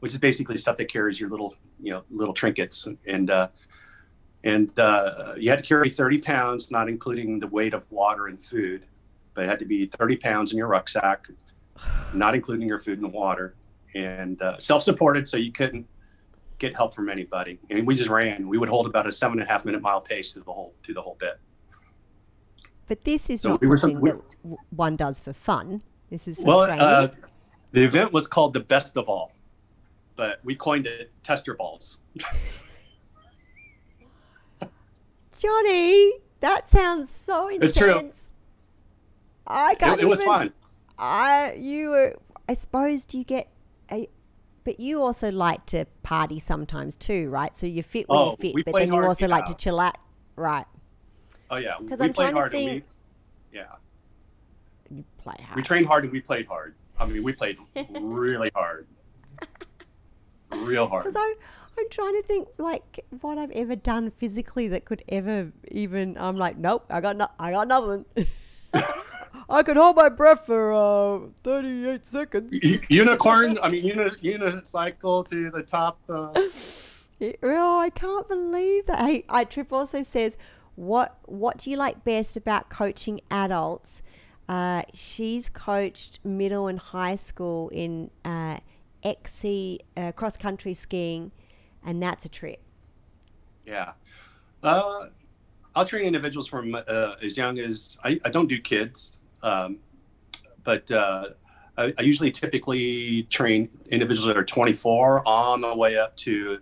which 0.01 0.13
is 0.13 0.19
basically 0.19 0.57
stuff 0.57 0.77
that 0.77 0.89
carries 0.89 1.19
your 1.19 1.29
little 1.29 1.55
you 1.81 1.93
know 1.93 2.05
little 2.11 2.35
trinkets 2.35 2.89
and 3.07 3.31
uh, 3.31 3.49
and 4.45 4.79
uh, 4.79 5.35
you 5.39 5.49
had 5.51 5.63
to 5.63 5.69
carry 5.69 5.89
30 5.89 6.21
pounds, 6.21 6.71
not 6.71 6.89
including 6.89 7.41
the 7.41 7.47
weight 7.49 7.73
of 7.73 7.83
water 7.91 8.27
and 8.27 8.43
food, 8.45 8.85
but 9.33 9.45
it 9.45 9.49
had 9.49 9.59
to 9.59 9.65
be 9.65 9.87
30 9.87 10.17
pounds 10.17 10.53
in 10.53 10.59
your 10.59 10.69
rucksack, 10.69 11.27
not 12.15 12.35
including 12.35 12.69
your 12.69 12.79
food 12.79 13.01
and 13.01 13.11
water, 13.11 13.57
and 13.95 14.41
uh, 14.43 14.59
self-supported, 14.59 15.27
so 15.27 15.39
you 15.39 15.51
couldn't 15.51 15.87
get 16.59 16.77
help 16.77 16.95
from 16.95 17.09
anybody. 17.09 17.59
And 17.71 17.87
we 17.87 17.95
just 17.95 18.11
ran. 18.11 18.47
We 18.47 18.59
would 18.59 18.69
hold 18.69 18.87
about 18.87 19.07
a 19.07 19.13
seven 19.13 19.41
and 19.41 19.49
a 19.49 19.51
half 19.51 19.65
minute 19.65 19.81
mile 19.81 20.03
pace 20.03 20.33
through 20.33 20.45
the 20.45 20.53
whole 20.53 20.75
through 20.83 20.95
the 20.95 21.03
whole 21.03 21.17
bit. 21.19 21.41
But 22.87 23.03
this 23.05 23.31
is 23.31 23.41
So 23.41 23.51
not 23.51 23.63
we 23.63 23.77
something 23.79 24.01
we- 24.01 24.11
that 24.11 24.21
one 24.71 24.95
does 24.95 25.21
for 25.21 25.33
fun. 25.33 25.83
This 26.11 26.29
is 26.29 26.37
for 26.37 26.45
Well, 26.45 26.61
uh, 26.61 27.09
the 27.73 27.83
event 27.83 28.13
was 28.13 28.27
called 28.27 28.53
the 28.53 28.61
best 28.61 28.99
of 28.99 29.09
all, 29.09 29.33
but 30.17 30.41
we 30.45 30.55
coined 30.55 30.87
it 30.87 31.11
tester 31.23 31.55
balls. 31.55 31.99
Johnny, 35.45 36.13
that 36.41 36.71
sounds 36.71 37.11
so 37.11 37.49
intense. 37.49 37.73
It's 37.73 37.79
true. 37.79 38.13
I 39.47 39.75
can't 39.75 40.01
It, 40.01 40.05
it 40.05 40.09
was 40.09 40.21
even- 40.21 40.33
fun. 40.33 40.53
I 40.99 41.55
you 41.59 41.91
were. 41.91 42.17
I 42.49 42.55
suppose 42.55 43.05
do 43.05 43.19
you 43.19 43.25
get 43.25 43.49
a. 43.91 44.09
But 44.65 44.81
you 44.81 45.03
also 45.03 45.31
like 45.31 45.67
to 45.67 45.85
party 46.03 46.39
sometimes 46.39 46.97
too, 46.97 47.29
right? 47.29 47.55
So 47.57 47.67
you're 47.67 47.83
fit 47.85 48.09
when 48.09 48.19
Oh, 48.19 48.37
you're 48.41 48.55
fit, 48.55 48.65
but 48.65 48.75
then 48.75 48.89
you 48.89 48.95
hard, 48.95 49.05
also 49.07 49.29
like 49.29 49.45
to 49.47 49.55
chill 49.55 49.79
out, 49.81 49.99
right? 50.37 50.65
Oh 51.51 51.57
yeah, 51.57 51.75
because 51.81 52.01
I'm 52.01 52.13
played 52.15 52.31
trying 52.33 52.51
to 52.51 52.57
think- 52.57 52.85
we, 53.53 53.59
yeah. 53.59 53.65
You 54.91 55.05
play 55.19 55.35
hard. 55.43 55.57
We 55.57 55.63
trained 55.63 55.87
hard 55.87 56.05
and 56.05 56.13
we 56.13 56.21
played 56.23 56.47
hard. 56.47 56.75
I 56.99 57.05
mean, 57.07 57.23
we 57.23 57.33
played 57.35 57.59
really 58.01 58.51
hard, 58.55 58.87
real 60.53 60.89
hard. 60.89 61.03
Because 61.05 61.17
I'm, 61.17 61.35
I'm 61.79 61.89
trying 61.91 62.15
to 62.15 62.23
think 62.23 62.49
like 62.59 63.05
what 63.21 63.39
I've 63.39 63.51
ever 63.51 63.77
done 63.77 64.11
physically 64.11 64.69
that 64.69 64.85
could 64.85 65.03
ever 65.09 65.53
even. 65.69 66.17
I'm 66.19 66.37
like, 66.37 66.57
nope, 66.57 66.87
I 66.91 67.01
got 67.01 67.17
no, 67.17 67.29
I 67.39 67.53
got 67.53 67.69
nothing. 67.69 68.05
I 69.49 69.63
could 69.63 69.77
hold 69.77 69.97
my 69.97 70.09
breath 70.09 70.47
for 70.47 70.73
uh, 70.73 71.29
38 71.43 72.07
seconds. 72.07 72.55
Unicorn. 72.89 73.59
I 73.63 73.69
mean, 73.69 73.85
uni, 73.85 74.11
unicycle 74.23 75.29
to 75.29 75.51
the 75.51 75.63
top. 75.63 75.99
Uh, 76.09 76.33
oh, 77.43 77.81
I 77.81 77.91
can't 77.91 78.29
believe 78.29 78.87
that. 78.87 79.01
Hey, 79.01 79.25
I 79.29 79.45
Trip 79.45 79.73
also 79.73 80.03
says, 80.03 80.37
what 80.77 81.19
what 81.27 81.59
do 81.59 81.71
you 81.71 81.77
like 81.77 82.05
best 82.05 82.37
about 82.37 82.69
coaching 82.69 83.21
adults? 83.31 84.03
Uh, 84.49 84.83
she's 84.93 85.49
coached 85.49 86.21
middle 86.25 86.67
and 86.67 86.79
high 86.79 87.17
school 87.17 87.69
in 87.71 88.11
uh, 88.25 88.59
XC 89.03 89.81
uh, 89.97 90.13
cross 90.13 90.37
country 90.37 90.75
skiing, 90.75 91.33
and 91.85 92.03
that's 92.03 92.25
a 92.25 92.29
treat. 92.29 92.61
yeah. 93.67 93.93
Uh, 94.63 95.09
I'll 95.77 95.85
train 95.85 96.05
individuals 96.05 96.47
from 96.47 96.75
uh, 96.75 97.15
as 97.23 97.37
young 97.37 97.59
as 97.59 97.99
I, 98.05 98.19
I 98.25 98.31
don't 98.31 98.49
do 98.49 98.59
kids, 98.61 99.19
um, 99.43 99.79
but 100.63 100.91
uh, 100.91 101.31
I, 101.77 101.93
I 101.99 102.03
usually 102.03 102.31
typically 102.31 103.25
train 103.25 103.69
individuals 103.89 104.27
that 104.27 104.39
are 104.39 104.45
24 104.45 105.27
on 105.27 105.61
the 105.61 105.75
way 105.75 105.99
up 105.99 106.17
to 106.19 106.61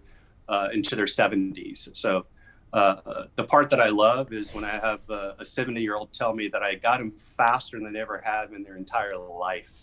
uh, 0.49 0.69
into 0.73 0.97
their 0.97 1.05
70s. 1.05 1.95
So 1.97 2.27
uh, 2.73 3.27
the 3.37 3.45
part 3.45 3.71
that 3.71 3.81
I 3.81 3.91
love 3.91 4.33
is 4.33 4.55
when 4.55 4.65
I 4.65 4.79
have 4.79 5.01
a 5.11 5.45
70 5.45 5.81
year 5.81 5.95
old 5.95 6.13
tell 6.13 6.35
me 6.35 6.49
that 6.49 6.63
I 6.63 6.75
got 6.75 7.01
him 7.01 7.13
faster 7.13 7.79
than 7.79 7.93
they 7.93 8.01
ever 8.01 8.21
have 8.25 8.53
in 8.53 8.63
their 8.63 8.77
entire 8.77 9.17
life. 9.17 9.83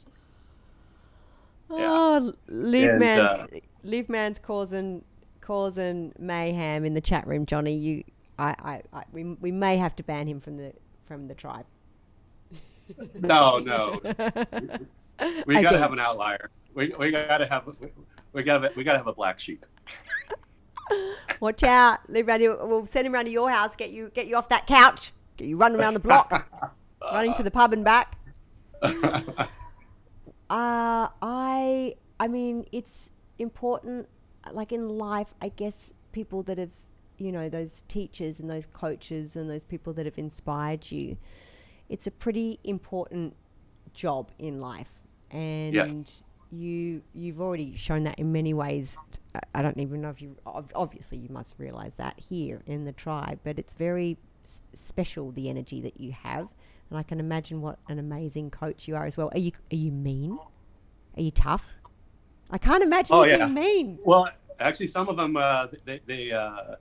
Yeah. 1.69 1.77
Oh, 1.81 2.33
Live 2.47 2.89
and, 2.89 2.99
Man's, 2.99 3.19
uh, 3.19 3.47
Live 3.83 4.09
Man's 4.09 4.39
causing 4.39 5.03
causing 5.49 6.13
mayhem 6.19 6.85
in 6.85 6.93
the 6.93 7.01
chat 7.01 7.25
room, 7.25 7.43
Johnny. 7.43 7.75
You, 7.75 8.03
I, 8.37 8.49
I, 8.59 8.81
I 8.99 9.03
we, 9.11 9.23
we 9.23 9.51
may 9.51 9.77
have 9.77 9.95
to 9.95 10.03
ban 10.03 10.27
him 10.27 10.39
from 10.39 10.57
the 10.57 10.73
from 11.07 11.27
the 11.27 11.33
tribe. 11.33 11.65
No, 13.13 13.59
no. 13.59 13.99
we, 14.03 15.43
we 15.45 15.61
got 15.61 15.73
to 15.73 15.77
have 15.77 15.93
an 15.93 15.99
outlier. 15.99 16.49
We, 16.73 16.91
we 16.97 17.11
got 17.11 17.37
to 17.37 17.45
have 17.45 17.67
we 18.33 18.41
got 18.41 18.75
we 18.75 18.83
got 18.83 18.93
to 18.93 18.97
have 18.97 19.05
a 19.05 19.13
black 19.13 19.39
sheep. 19.39 19.63
Watch 21.39 21.61
out, 21.61 21.99
live 22.09 22.27
around 22.27 22.39
here. 22.39 22.55
We'll 22.65 22.87
send 22.87 23.05
him 23.05 23.13
around 23.13 23.25
to 23.25 23.31
your 23.31 23.51
house, 23.51 23.75
get 23.75 23.91
you 23.91 24.09
get 24.15 24.25
you 24.25 24.35
off 24.35 24.49
that 24.49 24.65
couch, 24.65 25.13
get 25.37 25.47
you 25.47 25.55
running 25.55 25.79
around 25.79 25.93
the 25.93 25.99
block, 25.99 26.31
running 27.11 27.35
to 27.35 27.43
the 27.43 27.51
pub 27.51 27.73
and 27.73 27.83
back. 27.83 28.17
uh, 28.81 28.89
I 30.49 31.95
I 32.19 32.27
mean, 32.27 32.65
it's 32.71 33.11
important. 33.37 34.09
Like 34.51 34.71
in 34.71 34.89
life, 34.89 35.33
I 35.41 35.49
guess 35.49 35.93
people 36.11 36.43
that 36.43 36.57
have, 36.57 36.73
you 37.17 37.31
know, 37.31 37.49
those 37.49 37.83
teachers 37.87 38.39
and 38.39 38.49
those 38.49 38.67
coaches 38.67 39.35
and 39.35 39.49
those 39.49 39.63
people 39.63 39.93
that 39.93 40.05
have 40.05 40.17
inspired 40.17 40.91
you, 40.91 41.17
it's 41.89 42.07
a 42.07 42.11
pretty 42.11 42.59
important 42.63 43.35
job 43.93 44.31
in 44.39 44.59
life, 44.59 44.99
and. 45.31 45.73
Yeah 45.73 45.91
you 46.51 47.01
you've 47.13 47.39
already 47.41 47.75
shown 47.75 48.03
that 48.03 48.17
in 48.17 48.31
many 48.31 48.53
ways. 48.53 48.97
I 49.53 49.61
don't 49.61 49.77
even 49.79 50.01
know 50.01 50.09
if 50.09 50.21
you 50.21 50.35
obviously 50.45 51.17
you 51.17 51.29
must 51.29 51.55
realize 51.57 51.95
that 51.95 52.19
here 52.19 52.61
in 52.65 52.85
the 52.85 52.91
tribe, 52.91 53.39
but 53.43 53.59
it's 53.59 53.73
very 53.73 54.17
special 54.73 55.31
the 55.31 55.49
energy 55.49 55.81
that 55.81 55.99
you 55.99 56.11
have, 56.11 56.47
and 56.89 56.97
I 56.97 57.03
can 57.03 57.19
imagine 57.19 57.61
what 57.61 57.79
an 57.87 57.99
amazing 57.99 58.49
coach 58.51 58.87
you 58.87 58.95
are 58.95 59.05
as 59.05 59.17
well. 59.17 59.29
Are 59.33 59.39
you 59.39 59.51
are 59.71 59.75
you 59.75 59.91
mean? 59.91 60.39
Are 61.15 61.21
you 61.21 61.31
tough? 61.31 61.67
I 62.49 62.57
can't 62.57 62.83
imagine 62.83 63.15
oh, 63.15 63.23
you 63.23 63.31
yeah. 63.31 63.45
being 63.45 63.53
mean. 63.53 63.99
Well, 64.03 64.29
actually, 64.59 64.87
some 64.87 65.07
of 65.07 65.17
them 65.17 65.37
uh, 65.37 65.67
they 65.85 66.01
they, 66.05 66.31
uh, 66.31 66.75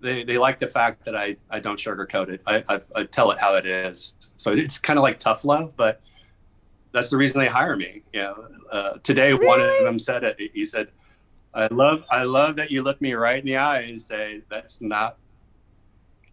they 0.00 0.24
they 0.24 0.38
like 0.38 0.60
the 0.60 0.66
fact 0.66 1.04
that 1.04 1.16
I 1.16 1.36
I 1.50 1.60
don't 1.60 1.78
sugarcoat 1.78 2.28
it. 2.28 2.42
I, 2.46 2.62
I, 2.68 2.80
I 2.94 3.04
tell 3.04 3.30
it 3.32 3.38
how 3.38 3.56
it 3.56 3.66
is. 3.66 4.16
So 4.36 4.52
it's 4.52 4.78
kind 4.78 4.98
of 4.98 5.02
like 5.02 5.18
tough 5.18 5.44
love, 5.44 5.74
but 5.76 6.00
that's 6.92 7.10
the 7.10 7.16
reason 7.16 7.40
they 7.40 7.48
hire 7.48 7.76
me. 7.76 8.02
You 8.12 8.20
know, 8.20 8.48
uh, 8.70 8.98
today 9.02 9.32
really? 9.32 9.46
one 9.46 9.60
of 9.60 9.84
them 9.84 9.98
said 9.98 10.24
it. 10.24 10.36
He 10.54 10.64
said, 10.64 10.88
"I 11.52 11.66
love, 11.68 12.04
I 12.10 12.22
love 12.22 12.56
that 12.56 12.70
you 12.70 12.82
look 12.82 13.00
me 13.00 13.14
right 13.14 13.40
in 13.40 13.46
the 13.46 13.56
eye 13.56 13.80
and 13.80 14.00
say 14.00 14.42
that's 14.48 14.80
not 14.80 15.18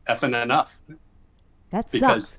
effing 0.07 0.41
enough." 0.41 0.77
That 1.71 1.91
because 1.91 2.37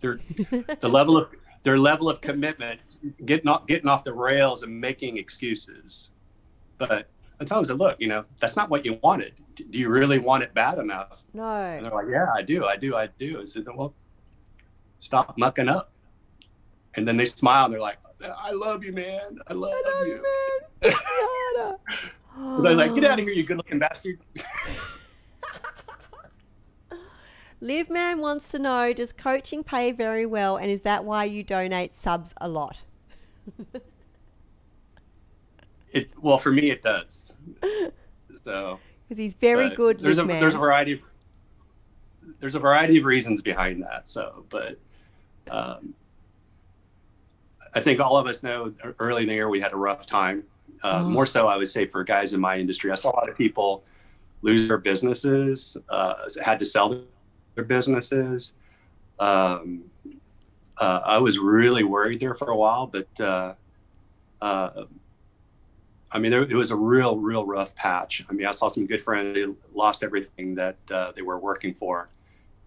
they're 0.00 0.20
the 0.80 0.88
level 0.88 1.16
of 1.16 1.28
their 1.66 1.78
level 1.80 2.08
of 2.08 2.20
commitment, 2.20 2.98
getting 3.24 3.48
off, 3.48 3.66
getting 3.66 3.88
off 3.88 4.04
the 4.04 4.12
rails 4.12 4.62
and 4.62 4.80
making 4.80 5.16
excuses. 5.18 6.10
But 6.78 7.08
I 7.40 7.44
tell 7.44 7.60
them, 7.60 7.76
look, 7.76 7.96
you 7.98 8.06
know, 8.06 8.24
that's 8.38 8.54
not 8.54 8.70
what 8.70 8.84
you 8.84 9.00
wanted. 9.02 9.32
Do 9.56 9.76
you 9.76 9.88
really 9.88 10.20
want 10.20 10.44
it 10.44 10.54
bad 10.54 10.78
enough? 10.78 11.24
No. 11.34 11.44
And 11.44 11.84
they're 11.84 11.92
like, 11.92 12.06
yeah, 12.08 12.28
I 12.32 12.42
do, 12.42 12.64
I 12.66 12.76
do, 12.76 12.94
I 12.94 13.08
do. 13.18 13.40
I 13.40 13.46
said, 13.46 13.64
well, 13.74 13.94
stop 14.98 15.36
mucking 15.36 15.68
up. 15.68 15.90
And 16.94 17.06
then 17.06 17.16
they 17.16 17.24
smile 17.26 17.64
and 17.64 17.74
they're 17.74 17.80
like, 17.80 17.98
I 18.22 18.52
love 18.52 18.84
you, 18.84 18.92
man. 18.92 19.40
I 19.48 19.52
love, 19.52 19.74
I 19.74 19.90
love 19.90 20.06
you. 20.06 20.22
man. 20.82 20.94
I 22.38 22.56
was 22.60 22.76
like, 22.76 22.94
get 22.94 23.04
out 23.10 23.18
of 23.18 23.24
here, 23.24 23.34
you 23.34 23.42
good 23.42 23.56
looking 23.56 23.80
bastard. 23.80 24.20
Live 27.60 27.88
Man 27.88 28.20
wants 28.20 28.50
to 28.50 28.58
know 28.58 28.92
Does 28.92 29.12
coaching 29.12 29.64
pay 29.64 29.92
very 29.92 30.26
well, 30.26 30.56
and 30.56 30.70
is 30.70 30.82
that 30.82 31.04
why 31.04 31.24
you 31.24 31.42
donate 31.42 31.96
subs 31.96 32.34
a 32.40 32.48
lot? 32.48 32.78
it 35.92 36.10
Well, 36.20 36.38
for 36.38 36.52
me, 36.52 36.70
it 36.70 36.82
does. 36.82 37.32
So. 38.42 38.80
Because 39.06 39.18
he's 39.18 39.34
very 39.34 39.68
good. 39.70 40.00
There's 40.00 40.18
a, 40.18 40.24
man. 40.24 40.40
there's 40.40 40.56
a 40.56 40.58
variety 40.58 40.94
of 40.94 40.98
there's 42.40 42.56
a 42.56 42.58
variety 42.58 42.98
of 42.98 43.04
reasons 43.04 43.40
behind 43.40 43.82
that. 43.84 44.08
So, 44.08 44.44
but 44.50 44.78
um, 45.48 45.94
I 47.74 47.80
think 47.80 48.00
all 48.00 48.16
of 48.16 48.26
us 48.26 48.42
know 48.42 48.74
early 48.98 49.22
in 49.22 49.28
the 49.28 49.34
year 49.34 49.48
we 49.48 49.60
had 49.60 49.72
a 49.72 49.76
rough 49.76 50.06
time. 50.06 50.44
Uh, 50.82 51.02
oh. 51.04 51.08
More 51.08 51.24
so, 51.24 51.46
I 51.46 51.56
would 51.56 51.68
say, 51.68 51.86
for 51.86 52.04
guys 52.04 52.32
in 52.32 52.40
my 52.40 52.58
industry. 52.58 52.90
I 52.90 52.96
saw 52.96 53.10
a 53.10 53.16
lot 53.16 53.28
of 53.28 53.36
people 53.36 53.84
lose 54.42 54.68
their 54.68 54.78
businesses, 54.78 55.76
uh, 55.88 56.14
had 56.44 56.58
to 56.58 56.64
sell 56.64 57.02
businesses. 57.64 58.52
Um, 59.18 59.84
uh, 60.78 61.00
I 61.04 61.18
was 61.18 61.38
really 61.38 61.84
worried 61.84 62.20
there 62.20 62.34
for 62.34 62.50
a 62.50 62.56
while, 62.56 62.86
but 62.86 63.20
uh, 63.20 63.54
uh, 64.40 64.84
I 66.12 66.18
mean, 66.18 66.30
there, 66.30 66.42
it 66.42 66.54
was 66.54 66.70
a 66.70 66.76
real, 66.76 67.16
real 67.18 67.46
rough 67.46 67.74
patch. 67.74 68.24
I 68.28 68.32
mean, 68.32 68.46
I 68.46 68.52
saw 68.52 68.68
some 68.68 68.86
good 68.86 69.02
friends 69.02 69.34
they 69.34 69.46
lost 69.74 70.02
everything 70.02 70.54
that 70.56 70.76
uh, 70.90 71.12
they 71.12 71.22
were 71.22 71.38
working 71.38 71.74
for. 71.74 72.08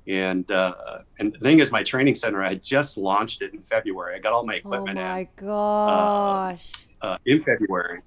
And 0.07 0.49
uh, 0.49 1.03
and 1.19 1.33
the 1.33 1.39
thing 1.39 1.59
is, 1.59 1.71
my 1.71 1.83
training 1.83 2.15
center, 2.15 2.43
I 2.43 2.55
just 2.55 2.97
launched 2.97 3.43
it 3.43 3.53
in 3.53 3.61
February. 3.61 4.15
I 4.15 4.19
got 4.19 4.33
all 4.33 4.43
my 4.43 4.55
equipment 4.55 4.97
oh 4.97 5.01
my 5.01 5.19
in. 5.19 5.27
gosh. 5.35 6.71
Uh, 7.01 7.05
uh, 7.05 7.17
in 7.25 7.43
February. 7.43 8.01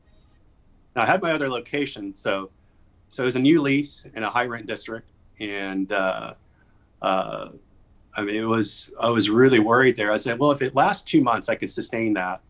Now 0.96 1.02
I 1.02 1.06
had 1.06 1.22
my 1.22 1.32
other 1.32 1.48
location, 1.48 2.16
so 2.16 2.50
so 3.08 3.22
it 3.22 3.26
was 3.26 3.36
a 3.36 3.40
new 3.40 3.62
lease 3.62 4.06
in 4.16 4.24
a 4.24 4.30
high 4.30 4.46
rent 4.46 4.66
district, 4.66 5.10
and 5.38 5.92
uh, 7.02 7.50
I 8.16 8.24
mean 8.24 8.36
it 8.36 8.46
was 8.46 8.90
I 9.00 9.10
was 9.10 9.28
really 9.28 9.58
worried 9.58 9.96
there. 9.96 10.10
I 10.10 10.16
said, 10.16 10.38
well, 10.38 10.52
if 10.52 10.62
it 10.62 10.74
lasts 10.74 11.10
two 11.10 11.22
months, 11.22 11.48
I 11.48 11.54
could 11.54 11.70
sustain 11.70 12.14
that, 12.14 12.40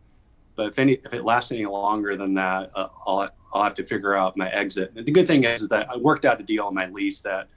but 0.54 0.68
if 0.68 0.78
any 0.78 0.92
if 0.92 1.12
it 1.12 1.24
lasts 1.24 1.50
any 1.50 1.66
longer 1.66 2.16
than 2.16 2.34
that, 2.34 2.70
uh, 2.74 2.88
I'll 3.06 3.28
I'll 3.52 3.64
have 3.64 3.74
to 3.74 3.84
figure 3.84 4.16
out 4.16 4.36
my 4.36 4.50
exit. 4.50 4.94
The 4.94 5.10
good 5.10 5.26
thing 5.26 5.44
is, 5.44 5.62
is 5.62 5.68
that 5.68 5.90
I 5.90 5.96
worked 5.96 6.24
out 6.24 6.40
a 6.40 6.42
deal 6.42 6.64
on 6.64 6.74
my 6.74 6.86
lease 6.86 7.20
that 7.22 7.48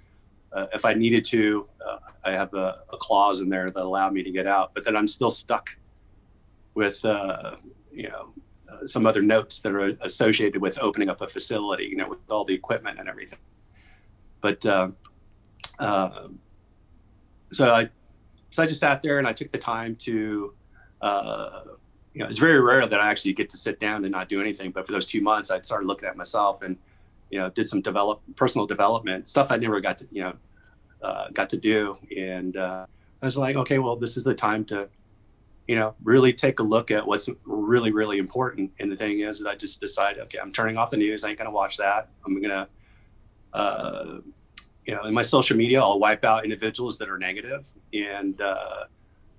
uh, 0.56 0.68
if 0.74 0.86
I 0.86 0.94
needed 0.94 1.25
to, 1.25 1.68
uh, 1.86 1.98
I 2.24 2.32
have 2.32 2.54
a, 2.54 2.80
a, 2.92 2.98
clause 2.98 3.42
in 3.42 3.50
there 3.50 3.70
that 3.70 3.84
allowed 3.84 4.14
me 4.14 4.24
to 4.24 4.32
get 4.32 4.48
out. 4.48 4.74
But 4.74 4.86
then 4.86 4.96
I'm 4.96 5.08
still 5.08 5.30
stuck 5.30 5.78
with, 6.75 7.04
uh, 7.04 7.58
you 7.92 8.08
know, 8.10 8.30
uh, 8.70 8.88
some 8.88 9.06
other 9.06 9.22
notes 9.22 9.60
that 9.62 9.74
are 9.74 9.98
associated 10.02 10.62
with 10.62 10.80
opening 10.80 11.10
up 11.10 11.20
a 11.22 11.28
facility, 11.28 11.86
you 11.86 11.98
know, 11.98 12.08
with 12.08 12.20
all 12.30 12.46
the 12.46 12.54
equipment 12.54 13.00
and 13.00 13.10
everything. 13.10 13.40
But 14.40 14.66
uh, 14.66 14.90
uh, 15.78 16.28
so 17.55 17.71
I, 17.71 17.89
so 18.50 18.63
I 18.63 18.67
just 18.67 18.79
sat 18.79 19.01
there 19.01 19.19
and 19.19 19.27
I 19.27 19.33
took 19.33 19.51
the 19.51 19.57
time 19.57 19.95
to, 19.97 20.12
you 22.13 22.21
know, 22.21 22.27
it's 22.29 22.39
very 22.39 22.62
rare 22.62 22.88
that 22.88 23.00
I 23.00 23.09
actually 23.09 23.33
get 23.33 23.50
to 23.50 23.57
sit 23.57 23.79
down 23.79 24.03
and 24.03 24.12
not 24.12 24.29
do 24.29 24.39
anything. 24.41 24.71
But 24.71 24.85
for 24.85 24.91
those 24.91 25.05
two 25.05 25.21
months, 25.21 25.51
I 25.51 25.62
started 25.62 25.88
looking 25.88 26.07
at 26.07 26.15
myself 26.15 26.62
and 26.62 26.77
you 27.29 27.39
know, 27.39 27.50
did 27.50 27.67
some 27.67 27.81
develop 27.81 28.21
personal 28.35 28.67
development 28.67 29.27
stuff 29.27 29.47
I 29.50 29.57
never 29.57 29.81
got 29.81 29.97
to, 30.00 30.07
you 30.12 30.21
know, 30.24 30.33
uh, 31.01 31.29
got 31.33 31.50
to 31.51 31.57
do. 31.57 31.97
And 32.15 32.55
uh, 32.55 32.85
I 33.21 33.25
was 33.25 33.38
like, 33.38 33.55
okay, 33.55 33.79
well, 33.79 33.95
this 33.95 34.17
is 34.17 34.24
the 34.24 34.33
time 34.33 34.65
to, 34.65 34.88
you 35.67 35.75
know, 35.75 35.96
really 36.03 36.31
take 36.31 36.59
a 36.59 36.63
look 36.63 36.91
at 36.91 37.05
what's 37.05 37.27
really, 37.44 37.91
really 37.91 38.20
important. 38.20 38.72
And 38.79 38.91
the 38.91 38.96
thing 38.96 39.22
is 39.22 39.39
that 39.39 39.50
I 39.50 39.55
just 39.55 39.81
decided, 39.81 40.22
okay, 40.24 40.37
I'm 40.41 40.51
turning 40.51 40.77
off 40.77 40.91
the 40.91 40.98
news. 40.98 41.24
I 41.24 41.29
ain't 41.29 41.37
to 41.50 41.51
watch 41.51 41.77
that. 41.77 42.09
I'm 42.25 42.33
to, 42.51 42.68
uh, 43.53 44.18
you 44.85 44.93
know, 44.93 45.03
in 45.03 45.13
my 45.13 45.21
social 45.21 45.57
media, 45.57 45.81
I'll 45.81 46.00
wipe 46.00 46.24
out 46.24 46.43
individuals 46.43 46.98
that 47.00 47.09
are 47.09 47.17
negative. 47.17 47.65
And, 47.93 48.39
uh, 48.39 48.85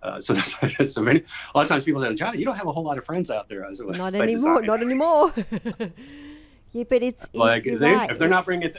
uh, 0.02 0.20
so 0.20 0.32
that's 0.34 0.52
why 0.54 0.72
so 0.84 1.02
many. 1.02 1.20
A 1.20 1.58
lot 1.58 1.62
of 1.62 1.68
times 1.68 1.84
people 1.84 2.00
say, 2.00 2.14
Johnny, 2.14 2.38
you 2.38 2.44
don't 2.44 2.56
have 2.56 2.66
a 2.66 2.72
whole 2.72 2.84
lot 2.84 2.98
of 2.98 3.04
friends 3.04 3.30
out 3.30 3.48
there. 3.48 3.64
I 3.64 3.70
was 3.70 3.80
like, 3.80 3.98
not 3.98 4.14
anymore. 4.14 4.62
Not 4.62 4.82
anymore. 4.82 5.32
Yeah, 6.76 6.84
but 6.90 7.02
it's 7.02 7.30
like 7.32 7.64
they, 7.64 7.94
right. 7.94 8.10
if 8.10 8.18
they're 8.18 8.28
not 8.28 8.44
bringing 8.44 8.70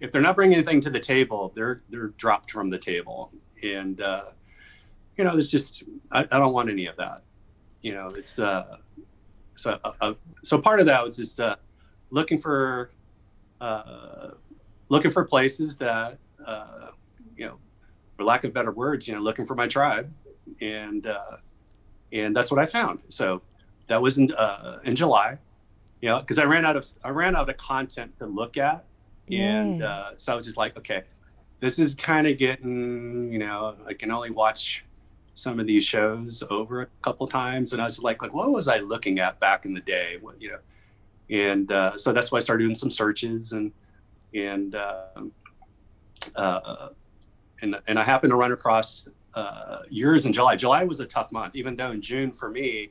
if 0.00 0.12
they're 0.12 0.20
not 0.20 0.36
bringing 0.36 0.56
anything 0.56 0.82
to 0.82 0.90
the 0.90 1.00
table, 1.00 1.50
they're 1.54 1.82
they're 1.88 2.08
dropped 2.08 2.50
from 2.50 2.68
the 2.68 2.78
table, 2.78 3.32
and 3.62 4.02
uh, 4.02 4.24
you 5.16 5.24
know, 5.24 5.34
it's 5.34 5.50
just 5.50 5.84
I, 6.12 6.26
I 6.30 6.38
don't 6.38 6.52
want 6.52 6.68
any 6.68 6.84
of 6.84 6.96
that. 6.96 7.22
You 7.80 7.94
know, 7.94 8.08
it's 8.14 8.38
uh, 8.38 8.76
so 9.56 9.78
uh, 9.82 9.92
uh 10.02 10.14
so 10.42 10.58
part 10.58 10.80
of 10.80 10.84
that 10.86 11.02
was 11.02 11.16
just 11.16 11.40
uh, 11.40 11.56
looking 12.10 12.38
for 12.38 12.90
uh, 13.62 14.32
looking 14.88 15.10
for 15.10 15.24
places 15.24 15.76
that 15.78 16.18
uh, 16.46 16.88
you 17.36 17.46
know, 17.46 17.58
for 18.16 18.24
lack 18.24 18.44
of 18.44 18.52
better 18.52 18.72
words, 18.72 19.08
you 19.08 19.14
know, 19.14 19.20
looking 19.20 19.46
for 19.46 19.54
my 19.54 19.66
tribe, 19.66 20.12
and 20.60 21.06
uh, 21.06 21.36
and 22.12 22.34
that's 22.34 22.50
what 22.50 22.60
I 22.60 22.66
found. 22.66 23.02
So 23.08 23.42
that 23.86 24.00
was 24.00 24.18
in 24.18 24.32
uh, 24.32 24.80
in 24.84 24.96
July 24.96 25.38
you 26.04 26.10
know, 26.10 26.20
because 26.20 26.38
I 26.38 26.44
ran 26.44 26.66
out 26.66 26.76
of 26.76 26.86
I 27.02 27.08
ran 27.08 27.34
out 27.34 27.48
of 27.48 27.56
content 27.56 28.18
to 28.18 28.26
look 28.26 28.58
at, 28.58 28.84
and 29.30 29.80
yeah. 29.80 29.88
uh, 29.88 30.10
so 30.18 30.34
I 30.34 30.36
was 30.36 30.44
just 30.44 30.58
like, 30.58 30.76
okay, 30.76 31.04
this 31.60 31.78
is 31.78 31.94
kind 31.94 32.26
of 32.26 32.36
getting, 32.36 33.32
you 33.32 33.38
know, 33.38 33.74
I 33.86 33.94
can 33.94 34.10
only 34.10 34.28
watch 34.28 34.84
some 35.32 35.58
of 35.58 35.66
these 35.66 35.82
shows 35.82 36.42
over 36.50 36.82
a 36.82 36.86
couple 37.00 37.26
times, 37.26 37.72
and 37.72 37.80
I 37.80 37.86
was 37.86 38.02
like, 38.02 38.20
like, 38.20 38.34
what 38.34 38.50
was 38.50 38.68
I 38.68 38.80
looking 38.80 39.18
at 39.18 39.40
back 39.40 39.64
in 39.64 39.72
the 39.72 39.80
day? 39.80 40.18
What 40.20 40.42
you 40.42 40.50
know, 40.50 40.58
and 41.30 41.72
uh, 41.72 41.96
so 41.96 42.12
that's 42.12 42.30
why 42.30 42.36
I 42.36 42.40
started 42.40 42.64
doing 42.64 42.74
some 42.74 42.90
searches 42.90 43.52
and 43.52 43.72
and 44.34 44.74
uh, 44.74 45.04
uh, 46.34 46.88
and 47.62 47.76
and 47.88 47.98
I 47.98 48.04
happened 48.04 48.30
to 48.30 48.36
run 48.36 48.52
across 48.52 49.08
uh, 49.34 49.78
yours 49.90 50.26
in 50.26 50.32
July. 50.32 50.56
July 50.56 50.84
was 50.84 51.00
a 51.00 51.06
tough 51.06 51.32
month, 51.32 51.56
even 51.56 51.76
though 51.76 51.92
in 51.92 52.02
June 52.02 52.32
for 52.32 52.50
me, 52.50 52.90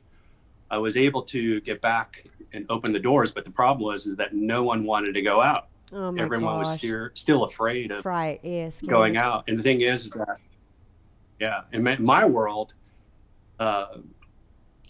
I 0.70 0.78
was 0.78 0.96
able 0.96 1.22
to 1.22 1.60
get 1.60 1.80
back 1.80 2.24
and 2.52 2.66
open 2.68 2.92
the 2.92 3.00
doors. 3.00 3.32
But 3.32 3.44
the 3.44 3.50
problem 3.50 3.84
was 3.84 4.06
is 4.06 4.16
that 4.16 4.34
no 4.34 4.62
one 4.62 4.84
wanted 4.84 5.14
to 5.14 5.22
go 5.22 5.40
out. 5.40 5.68
Oh 5.92 6.14
Everyone 6.16 6.58
was 6.58 6.72
still 6.74 7.10
still 7.14 7.44
afraid 7.44 7.92
of 7.92 8.04
Right. 8.82 8.90
Going 8.90 9.16
out. 9.16 9.44
And 9.48 9.58
the 9.58 9.62
thing 9.62 9.82
is 9.82 10.10
that, 10.10 10.38
yeah, 11.38 11.62
in 11.72 11.82
my, 11.82 11.96
my 11.98 12.24
world, 12.24 12.74
uh, 13.60 13.98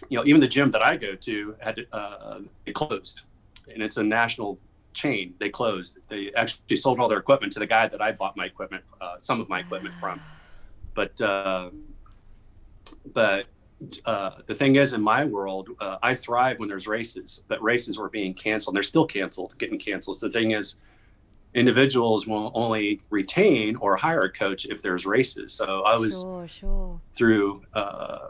you 0.09 0.19
know, 0.19 0.25
even 0.25 0.41
the 0.41 0.49
gym 0.49 0.71
that 0.71 0.83
I 0.83 0.97
go 0.97 1.15
to 1.15 1.57
had 1.61 1.87
uh, 1.93 2.41
it 2.67 2.75
closed, 2.75 3.23
and 3.73 3.83
it's 3.83 3.97
a 3.97 4.03
national 4.03 4.59
chain. 4.95 5.35
They 5.39 5.51
closed. 5.51 5.99
They 6.09 6.33
actually 6.35 6.77
sold 6.77 7.01
all 7.01 7.09
their 7.09 7.19
equipment 7.19 7.53
to 7.55 7.59
the 7.59 7.67
guy 7.67 7.89
that 7.89 8.01
I 8.01 8.13
bought 8.13 8.37
my 8.37 8.47
equipment, 8.47 8.85
uh, 9.01 9.17
some 9.21 9.41
of 9.41 9.49
my 9.49 9.61
equipment 9.61 9.95
from. 10.01 10.21
But 10.95 11.21
uh, 11.21 11.71
but 13.13 13.47
uh, 14.07 14.31
the 14.47 14.55
thing 14.55 14.77
is, 14.77 14.93
in 14.93 15.03
my 15.03 15.25
world, 15.25 15.69
uh, 15.81 15.99
I 16.03 16.15
thrive 16.15 16.59
when 16.59 16.69
there's 16.69 16.87
races. 16.87 17.43
But 17.49 17.63
races 17.63 17.99
were 17.99 18.09
being 18.09 18.33
canceled. 18.33 18.73
And 18.73 18.77
They're 18.77 18.83
still 18.83 19.07
canceled, 19.07 19.59
getting 19.59 19.79
canceled. 19.79 20.19
So 20.19 20.29
the 20.29 20.33
thing 20.33 20.53
is, 20.53 20.77
individuals 21.53 22.27
will 22.27 22.51
only 22.55 23.01
retain 23.11 23.77
or 23.77 23.97
hire 23.97 24.23
a 24.23 24.33
coach 24.33 24.65
if 24.65 24.81
there's 24.83 25.05
races. 25.07 25.53
So 25.53 25.83
I 25.83 25.97
was 25.97 26.23
Sure. 26.23 26.49
Sure. 26.49 27.01
through 27.15 27.65
uh, 27.75 28.29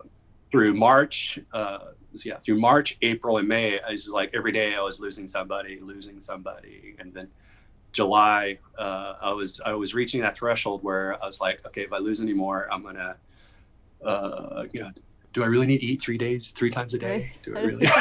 through 0.51 0.75
March, 0.75 1.39
uh, 1.53 1.79
yeah, 2.25 2.39
through 2.39 2.61
March, 2.61 2.99
April, 3.03 3.39
and 3.39 3.49
May. 3.49 3.81
I 3.81 3.93
was 3.93 4.09
like 4.09 4.31
every 4.35 4.53
day 4.53 4.75
I 4.75 4.81
was 4.81 5.01
losing 5.01 5.29
somebody, 5.29 5.81
losing 5.81 6.21
somebody, 6.21 6.95
and 6.99 7.13
then 7.13 7.29
July, 7.93 8.59
uh, 8.79 9.15
I 9.23 9.33
was 9.33 9.61
I 9.65 9.75
was 9.75 9.95
reaching 9.95 10.21
that 10.23 10.37
threshold 10.37 10.83
where 10.83 11.23
I 11.23 11.27
was 11.27 11.41
like, 11.41 11.65
okay, 11.67 11.83
if 11.83 11.93
I 11.93 11.99
lose 11.99 12.21
any 12.21 12.35
more, 12.35 12.71
I'm 12.73 12.83
gonna, 12.83 13.17
uh, 14.05 14.65
you 14.73 14.81
know, 14.81 14.91
do 15.33 15.43
I 15.43 15.47
really 15.47 15.67
need 15.67 15.79
to 15.79 15.87
eat 15.87 16.03
three 16.03 16.19
days, 16.19 16.51
three 16.51 16.71
times 16.71 16.95
a 16.95 16.99
day? 16.99 17.33
Do 17.43 17.57
I 17.57 17.63
really? 17.63 17.87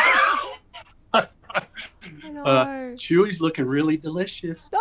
Uh, 2.46 2.66
Chewie's 2.96 3.40
looking 3.40 3.66
really 3.66 3.96
delicious. 3.96 4.72
no, 4.72 4.80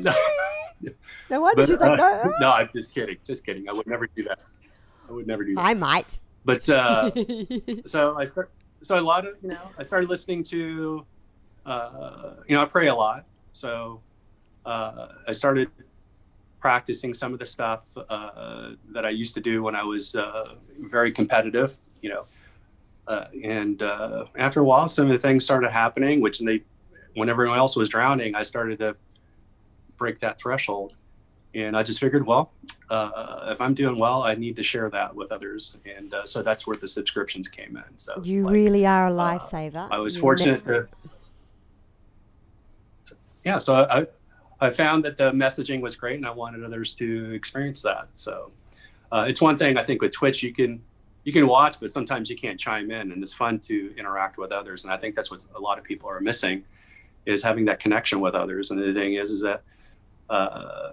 not. 0.00 0.14
Chewie. 0.14 0.94
No 1.30 1.40
wonder 1.40 1.66
she's 1.66 1.78
like, 1.78 1.98
uh, 1.98 2.24
no. 2.24 2.34
no, 2.40 2.50
I'm 2.50 2.68
just 2.74 2.94
kidding. 2.94 3.16
Just 3.24 3.44
kidding. 3.44 3.68
I 3.68 3.72
would 3.72 3.86
never 3.86 4.06
do 4.06 4.24
that. 4.24 4.38
I 5.08 5.12
would 5.12 5.26
never 5.26 5.42
do 5.42 5.54
that. 5.54 5.60
I 5.60 5.74
might. 5.74 6.18
But 6.44 6.68
uh, 6.68 7.10
so 7.86 8.16
I 8.16 8.24
start. 8.24 8.50
So 8.82 8.98
a 8.98 9.00
lot 9.00 9.26
of 9.26 9.34
you 9.42 9.50
know, 9.50 9.70
I 9.78 9.82
started 9.82 10.08
listening 10.08 10.44
to, 10.44 11.04
uh, 11.64 12.34
you 12.48 12.54
know, 12.54 12.62
I 12.62 12.66
pray 12.66 12.88
a 12.88 12.94
lot. 12.94 13.24
So 13.52 14.00
uh, 14.64 15.08
I 15.26 15.32
started 15.32 15.70
practicing 16.60 17.14
some 17.14 17.32
of 17.32 17.38
the 17.38 17.46
stuff 17.46 17.84
uh, 17.96 18.70
that 18.92 19.04
I 19.04 19.10
used 19.10 19.34
to 19.34 19.40
do 19.40 19.62
when 19.62 19.74
I 19.74 19.82
was 19.82 20.14
uh, 20.14 20.54
very 20.78 21.12
competitive. 21.12 21.78
You 22.00 22.10
know, 22.10 22.24
uh, 23.08 23.26
and 23.42 23.82
uh, 23.82 24.26
after 24.36 24.60
a 24.60 24.64
while, 24.64 24.88
some 24.88 25.06
of 25.06 25.12
the 25.12 25.18
things 25.18 25.44
started 25.44 25.70
happening, 25.70 26.20
which 26.20 26.40
they, 26.40 26.62
when 27.14 27.28
everyone 27.28 27.58
else 27.58 27.76
was 27.76 27.88
drowning, 27.88 28.34
I 28.34 28.42
started 28.42 28.78
to 28.80 28.96
break 29.96 30.18
that 30.20 30.40
threshold. 30.40 30.94
And 31.56 31.74
I 31.74 31.82
just 31.82 32.00
figured, 32.00 32.26
well, 32.26 32.52
uh, 32.90 33.48
if 33.48 33.60
I'm 33.62 33.72
doing 33.72 33.98
well, 33.98 34.22
I 34.22 34.34
need 34.34 34.56
to 34.56 34.62
share 34.62 34.90
that 34.90 35.16
with 35.16 35.32
others. 35.32 35.78
And 35.96 36.12
uh, 36.12 36.26
so 36.26 36.42
that's 36.42 36.66
where 36.66 36.76
the 36.76 36.86
subscriptions 36.86 37.48
came 37.48 37.78
in. 37.78 37.98
So 37.98 38.20
you 38.22 38.44
like, 38.44 38.52
really 38.52 38.84
are 38.84 39.08
a 39.08 39.10
lifesaver. 39.10 39.88
I 39.90 39.98
was 39.98 40.16
You 40.16 40.20
fortunate 40.20 40.66
ne- 40.66 40.74
to, 40.74 40.88
yeah. 43.42 43.58
So 43.58 43.86
I, 43.88 44.06
I 44.60 44.68
found 44.68 45.02
that 45.06 45.16
the 45.16 45.32
messaging 45.32 45.80
was 45.80 45.96
great, 45.96 46.16
and 46.16 46.26
I 46.26 46.30
wanted 46.30 46.62
others 46.62 46.92
to 46.94 47.32
experience 47.32 47.80
that. 47.82 48.08
So 48.12 48.50
uh, 49.10 49.24
it's 49.26 49.40
one 49.40 49.56
thing 49.56 49.78
I 49.78 49.82
think 49.82 50.02
with 50.02 50.12
Twitch 50.12 50.42
you 50.42 50.52
can 50.52 50.82
you 51.24 51.32
can 51.32 51.46
watch, 51.46 51.80
but 51.80 51.90
sometimes 51.90 52.28
you 52.28 52.36
can't 52.36 52.60
chime 52.60 52.90
in, 52.90 53.12
and 53.12 53.22
it's 53.22 53.32
fun 53.34 53.60
to 53.60 53.94
interact 53.96 54.36
with 54.36 54.52
others. 54.52 54.84
And 54.84 54.92
I 54.92 54.98
think 54.98 55.14
that's 55.14 55.30
what 55.30 55.44
a 55.54 55.58
lot 55.58 55.78
of 55.78 55.84
people 55.84 56.08
are 56.08 56.20
missing 56.20 56.64
is 57.24 57.42
having 57.42 57.64
that 57.64 57.80
connection 57.80 58.20
with 58.20 58.34
others. 58.34 58.70
And 58.70 58.80
the 58.80 58.92
thing 58.94 59.14
is, 59.14 59.30
is 59.30 59.40
that 59.40 59.62
uh, 60.28 60.92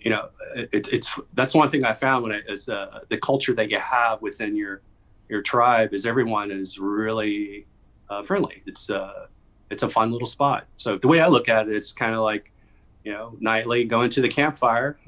you 0.00 0.10
know 0.10 0.28
it, 0.56 0.88
it's 0.92 1.18
that's 1.34 1.54
one 1.54 1.70
thing 1.70 1.84
I 1.84 1.94
found 1.94 2.22
when 2.22 2.32
I 2.32 2.72
uh, 2.72 3.00
the 3.08 3.18
culture 3.18 3.54
that 3.54 3.70
you 3.70 3.78
have 3.78 4.22
within 4.22 4.56
your 4.56 4.82
your 5.28 5.42
tribe 5.42 5.94
is 5.94 6.06
everyone 6.06 6.50
is 6.50 6.78
really 6.78 7.66
uh, 8.10 8.22
friendly. 8.24 8.62
It's 8.66 8.90
uh, 8.90 9.26
it's 9.70 9.82
a 9.82 9.88
fun 9.88 10.10
little 10.10 10.26
spot. 10.26 10.66
So 10.76 10.98
the 10.98 11.08
way 11.08 11.20
I 11.20 11.28
look 11.28 11.48
at 11.48 11.68
it, 11.68 11.74
it's 11.74 11.92
kind 11.92 12.14
of 12.14 12.20
like 12.20 12.50
you 13.04 13.12
know 13.12 13.36
nightly 13.40 13.84
going 13.84 14.10
to 14.10 14.20
the 14.20 14.28
campfire, 14.28 14.98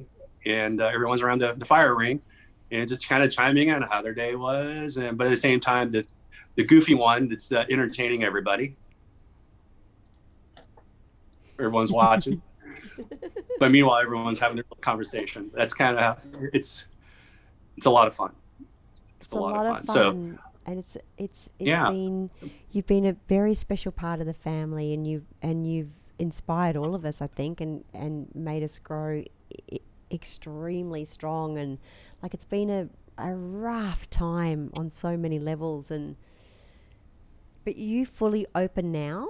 and 0.47 0.81
uh, 0.81 0.87
everyone's 0.87 1.23
around 1.23 1.41
the, 1.41 1.55
the 1.55 1.65
fire 1.65 1.95
ring, 1.95 2.23
and 2.71 2.89
just 2.89 3.07
kind 3.09 3.23
of 3.23 3.31
chiming 3.31 3.69
in 3.69 3.83
on 3.83 3.83
how 3.83 4.01
their 4.01 4.15
day 4.15 4.37
was, 4.37 4.97
and 4.97 5.19
but 5.19 5.27
at 5.27 5.31
the 5.31 5.37
same 5.37 5.61
time 5.61 5.91
the 5.91 6.07
the 6.55 6.65
goofy 6.65 6.95
one 6.95 7.29
that's 7.29 7.51
uh, 7.51 7.65
entertaining 7.69 8.23
everybody. 8.23 8.77
Everyone's 11.59 11.93
watching, 11.93 12.43
but 13.63 13.71
meanwhile 13.71 13.99
everyone's 13.99 14.39
having 14.39 14.57
their 14.57 14.65
little 14.65 14.81
conversation. 14.83 15.51
That's 15.55 15.75
kind 15.75 15.97
of 15.97 16.03
how 16.03 16.17
it's 16.53 16.87
it's 17.77 17.87
a 17.87 17.91
lot 17.91 18.09
of 18.09 18.15
fun. 18.15 18.33
It's, 19.17 19.27
It's 19.27 19.33
a 19.33 19.39
lot 19.39 19.55
of 19.67 19.77
fun. 19.77 19.87
So 19.87 20.11
and 20.67 20.79
it's 20.79 20.97
it's 21.17 21.49
it's 21.59 21.69
Yeah. 21.69 21.91
been 21.91 22.31
you've 22.71 22.87
been 22.87 23.07
a 23.07 23.17
very 23.29 23.55
special 23.55 23.93
part 23.93 24.21
of 24.21 24.27
the 24.27 24.35
family 24.35 24.93
and 24.93 25.07
you've 25.07 25.25
and 25.41 25.67
you've 25.71 25.91
inspired 26.19 26.77
all 26.77 26.95
of 26.95 27.05
us 27.05 27.21
I 27.23 27.27
think 27.29 27.61
and 27.61 27.85
and 27.95 28.29
made 28.35 28.63
us 28.63 28.79
grow 28.79 29.23
I- 29.73 29.81
extremely 30.11 31.05
strong 31.05 31.57
and 31.59 31.79
like 32.23 32.35
it's 32.35 32.45
been 32.45 32.71
a 32.71 32.89
a 33.19 33.35
rough 33.35 34.09
time 34.11 34.71
on 34.75 34.91
so 34.91 35.17
many 35.17 35.39
levels 35.39 35.91
and 35.91 36.17
but 37.65 37.77
you 37.77 38.05
fully 38.07 38.47
open 38.55 38.91
now 38.93 39.29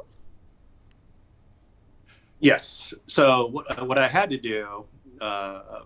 Yes. 2.42 2.92
So 3.06 3.46
what, 3.46 3.78
uh, 3.78 3.84
what 3.84 3.98
I 3.98 4.08
had 4.08 4.28
to 4.30 4.36
do 4.36 4.84
uh, 5.20 5.82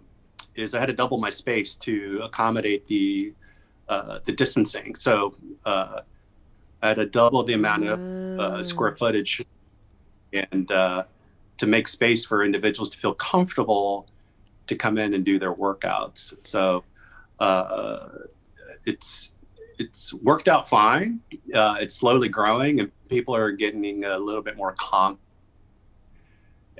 is 0.55 0.75
I 0.75 0.81
had 0.81 0.87
to 0.87 0.95
double 0.95 1.19
my 1.19 1.29
space 1.31 1.77
to 1.77 2.23
accommodate 2.25 2.87
the 2.87 3.35
uh, 3.88 4.19
the 4.25 4.33
distancing. 4.33 4.97
So 4.97 5.37
uh, 5.64 6.01
I 6.83 6.88
had 6.88 6.97
to 6.97 7.07
double 7.07 7.45
the 7.45 7.53
amount 7.53 7.85
of 7.85 8.01
uh, 8.38 8.42
Ah. 8.59 8.62
square 8.62 8.97
footage, 8.97 9.45
and 10.33 10.73
uh, 10.73 11.05
to 11.59 11.66
make 11.66 11.87
space 11.88 12.25
for 12.25 12.45
individuals 12.45 12.90
to 12.90 12.99
feel 12.99 13.14
comfortable 13.14 14.09
to 14.66 14.75
come 14.75 14.99
in 14.99 15.14
and 15.14 15.25
do 15.25 15.38
their 15.38 15.55
workouts. 15.55 16.35
So 16.42 16.85
uh, 17.38 18.09
it's 18.87 19.35
it's 19.79 20.14
worked 20.14 20.49
out 20.49 20.69
fine. 20.69 21.21
Uh, 21.55 21.77
it's 21.81 21.95
slowly 21.95 22.29
growing, 22.29 22.81
and 22.81 22.90
people 23.09 23.37
are 23.37 23.53
getting 23.53 24.05
a 24.05 24.19
little 24.19 24.42
bit 24.42 24.57
more 24.57 24.75
calm 24.79 25.19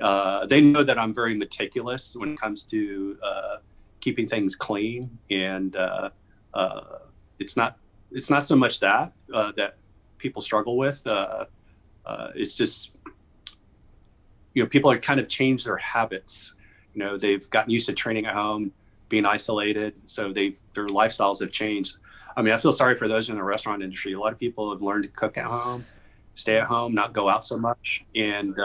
uh, 0.01 0.45
they 0.45 0.61
know 0.61 0.83
that 0.83 0.99
I'm 0.99 1.13
very 1.13 1.35
meticulous 1.35 2.15
when 2.15 2.33
it 2.33 2.39
comes 2.39 2.65
to 2.65 3.17
uh, 3.23 3.57
keeping 3.99 4.27
things 4.27 4.55
clean, 4.55 5.17
and 5.31 5.75
uh, 5.75 6.09
uh, 6.53 6.99
it's 7.39 7.57
not 7.57 7.77
it's 8.11 8.29
not 8.29 8.43
so 8.43 8.55
much 8.55 8.79
that 8.79 9.11
uh, 9.33 9.51
that 9.57 9.75
people 10.17 10.41
struggle 10.41 10.77
with. 10.77 11.01
It's 12.35 12.53
just 12.53 12.91
you 14.53 14.63
know 14.63 14.69
people 14.69 14.91
are 14.91 14.99
kind 14.99 15.19
of 15.19 15.27
changed 15.27 15.65
their 15.65 15.77
habits. 15.77 16.53
You 16.93 16.99
know 16.99 17.17
they've 17.17 17.47
gotten 17.49 17.71
used 17.71 17.87
to 17.87 17.93
training 17.93 18.27
at 18.27 18.35
home, 18.35 18.71
being 19.09 19.25
isolated, 19.25 19.95
so 20.05 20.31
they 20.31 20.55
their 20.73 20.87
lifestyles 20.87 21.39
have 21.41 21.51
changed. 21.51 21.97
I 22.35 22.43
mean, 22.43 22.53
I 22.53 22.59
feel 22.59 22.71
sorry 22.71 22.95
for 22.95 23.07
those 23.07 23.29
in 23.29 23.35
the 23.35 23.43
restaurant 23.43 23.81
industry. 23.81 24.13
A 24.13 24.19
lot 24.19 24.31
of 24.31 24.37
people 24.37 24.71
have 24.71 24.83
learned 24.83 25.05
to 25.05 25.09
cook 25.09 25.39
at 25.39 25.45
home, 25.45 25.85
stay 26.35 26.57
at 26.57 26.65
home, 26.65 26.93
not 26.93 27.13
go 27.13 27.29
out 27.29 27.43
so 27.43 27.57
much, 27.57 28.05
and 28.15 28.55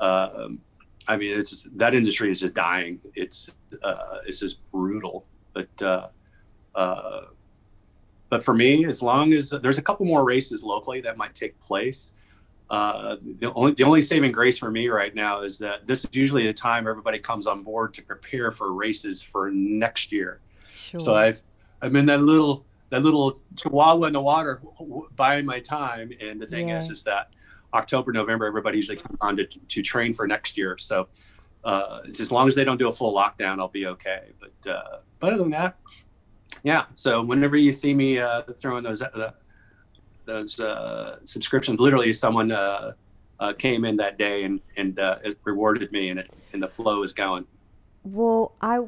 uh, 0.00 0.28
um, 0.36 0.60
I 1.08 1.16
mean, 1.16 1.38
it's 1.38 1.50
just, 1.50 1.78
that 1.78 1.94
industry 1.94 2.30
is 2.30 2.40
just 2.40 2.54
dying. 2.54 3.00
It's 3.14 3.50
uh, 3.82 4.18
it's 4.26 4.40
just 4.40 4.58
brutal. 4.72 5.26
But 5.52 5.82
uh, 5.82 6.08
uh, 6.74 7.20
but 8.28 8.44
for 8.44 8.54
me, 8.54 8.84
as 8.86 9.02
long 9.02 9.32
as 9.32 9.50
there's 9.50 9.78
a 9.78 9.82
couple 9.82 10.04
more 10.06 10.24
races 10.24 10.62
locally 10.62 11.00
that 11.02 11.16
might 11.16 11.34
take 11.34 11.58
place, 11.60 12.12
uh, 12.70 13.16
the 13.38 13.52
only 13.54 13.72
the 13.72 13.84
only 13.84 14.02
saving 14.02 14.32
grace 14.32 14.58
for 14.58 14.70
me 14.70 14.88
right 14.88 15.14
now 15.14 15.42
is 15.42 15.58
that 15.58 15.86
this 15.86 16.04
is 16.04 16.14
usually 16.14 16.46
the 16.46 16.52
time 16.52 16.88
everybody 16.88 17.18
comes 17.18 17.46
on 17.46 17.62
board 17.62 17.94
to 17.94 18.02
prepare 18.02 18.50
for 18.50 18.72
races 18.72 19.22
for 19.22 19.50
next 19.52 20.10
year. 20.10 20.40
sure 20.74 21.00
So 21.00 21.14
I've 21.14 21.40
I'm 21.80 21.94
in 21.94 22.06
that 22.06 22.22
little 22.22 22.66
that 22.90 23.02
little 23.02 23.40
chihuahua 23.56 24.06
in 24.06 24.12
the 24.12 24.20
water 24.20 24.60
w- 24.78 25.08
buying 25.14 25.46
my 25.46 25.60
time. 25.60 26.10
And 26.20 26.40
the 26.40 26.46
thing 26.46 26.70
is, 26.70 26.90
is 26.90 27.02
that 27.04 27.30
October, 27.74 28.12
November, 28.12 28.46
everybody 28.46 28.78
usually 28.78 28.96
comes 28.96 29.18
on 29.20 29.36
to, 29.36 29.46
to 29.46 29.82
train 29.82 30.14
for 30.14 30.26
next 30.26 30.56
year. 30.56 30.76
So 30.78 31.08
uh, 31.64 32.00
as 32.08 32.30
long 32.30 32.48
as 32.48 32.54
they 32.54 32.64
don't 32.64 32.78
do 32.78 32.88
a 32.88 32.92
full 32.92 33.14
lockdown, 33.14 33.58
I'll 33.58 33.68
be 33.68 33.86
okay. 33.86 34.32
But 34.40 34.70
uh, 34.70 34.98
but 35.18 35.32
other 35.32 35.42
than 35.42 35.52
that, 35.52 35.76
yeah. 36.62 36.84
So 36.94 37.22
whenever 37.22 37.56
you 37.56 37.72
see 37.72 37.92
me 37.92 38.18
uh, 38.18 38.42
throwing 38.42 38.84
those 38.84 39.02
uh, 39.02 39.32
those 40.24 40.60
uh, 40.60 41.18
subscriptions, 41.24 41.80
literally 41.80 42.12
someone 42.12 42.52
uh, 42.52 42.92
came 43.58 43.84
in 43.84 43.96
that 43.96 44.16
day 44.16 44.44
and 44.44 44.60
and 44.76 44.98
rewarded 45.44 45.90
me, 45.90 46.10
and 46.10 46.20
it 46.20 46.30
and 46.52 46.62
the 46.62 46.68
flow 46.68 47.02
is 47.02 47.12
going. 47.12 47.46
Well, 48.06 48.52
I 48.60 48.78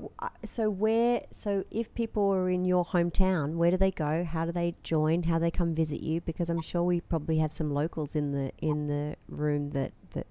so 0.45 0.71
where 0.71 1.23
so 1.33 1.65
if 1.73 1.93
people 1.95 2.33
are 2.33 2.49
in 2.49 2.65
your 2.65 2.85
hometown, 2.85 3.55
where 3.55 3.73
do 3.73 3.77
they 3.77 3.91
go? 3.91 4.23
How 4.23 4.45
do 4.45 4.53
they 4.53 4.77
join? 4.85 5.25
How 5.25 5.39
do 5.39 5.41
they 5.41 5.51
come 5.51 5.75
visit 5.75 6.01
you? 6.01 6.21
Because 6.21 6.49
I'm 6.49 6.61
sure 6.61 6.85
we 6.85 7.01
probably 7.01 7.39
have 7.39 7.51
some 7.53 7.75
locals 7.75 8.15
in 8.15 8.31
the 8.31 8.53
in 8.59 8.87
the 8.87 9.17
room 9.29 9.71
that 9.71 9.93
that 10.13 10.29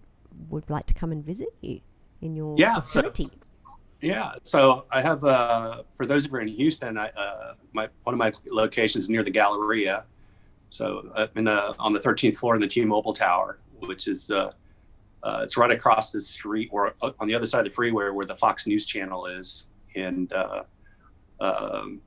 would 0.49 0.69
like 0.69 0.85
to 0.85 0.93
come 0.93 1.11
and 1.11 1.21
visit 1.25 1.49
you 1.59 1.81
in 2.21 2.37
your 2.37 2.55
Yeah, 2.57 2.79
so- 2.79 3.11
Yeah. 3.99 4.35
So 4.43 4.85
I 4.89 5.01
have, 5.01 5.23
uh, 5.25 5.83
for 5.97 6.05
those 6.05 6.23
of 6.25 6.31
you 6.31 6.37
in 6.37 6.47
Houston, 6.47 6.97
I, 6.97 7.09
uh, 7.09 7.55
my 7.73 7.89
one 8.03 8.13
of 8.13 8.19
my 8.19 8.31
locations 8.49 9.09
near 9.09 9.21
the 9.21 9.31
Galleria. 9.31 10.05
So 10.69 11.09
uh, 11.13 11.27
in 11.35 11.43
the, 11.45 11.75
on 11.77 11.91
the 11.91 11.99
13th 11.99 12.37
floor 12.37 12.55
in 12.55 12.61
the 12.61 12.67
T-Mobile 12.67 13.13
Tower, 13.13 13.59
which 13.79 14.07
is 14.07 14.29
uh, 14.31 14.51
uh, 15.23 15.41
it's 15.43 15.57
right 15.57 15.71
across 15.71 16.11
the 16.11 16.21
street 16.21 16.69
or 16.71 16.95
uh, 17.01 17.11
on 17.19 17.27
the 17.27 17.35
other 17.35 17.47
side 17.47 17.59
of 17.59 17.71
the 17.71 17.75
freeway 17.75 18.09
where 18.09 18.25
the 18.25 18.35
Fox 18.35 18.67
News 18.67 18.85
Channel 18.85 19.25
is, 19.25 19.67
and 19.95 20.31
uh, 20.31 20.63
um, 21.39 22.01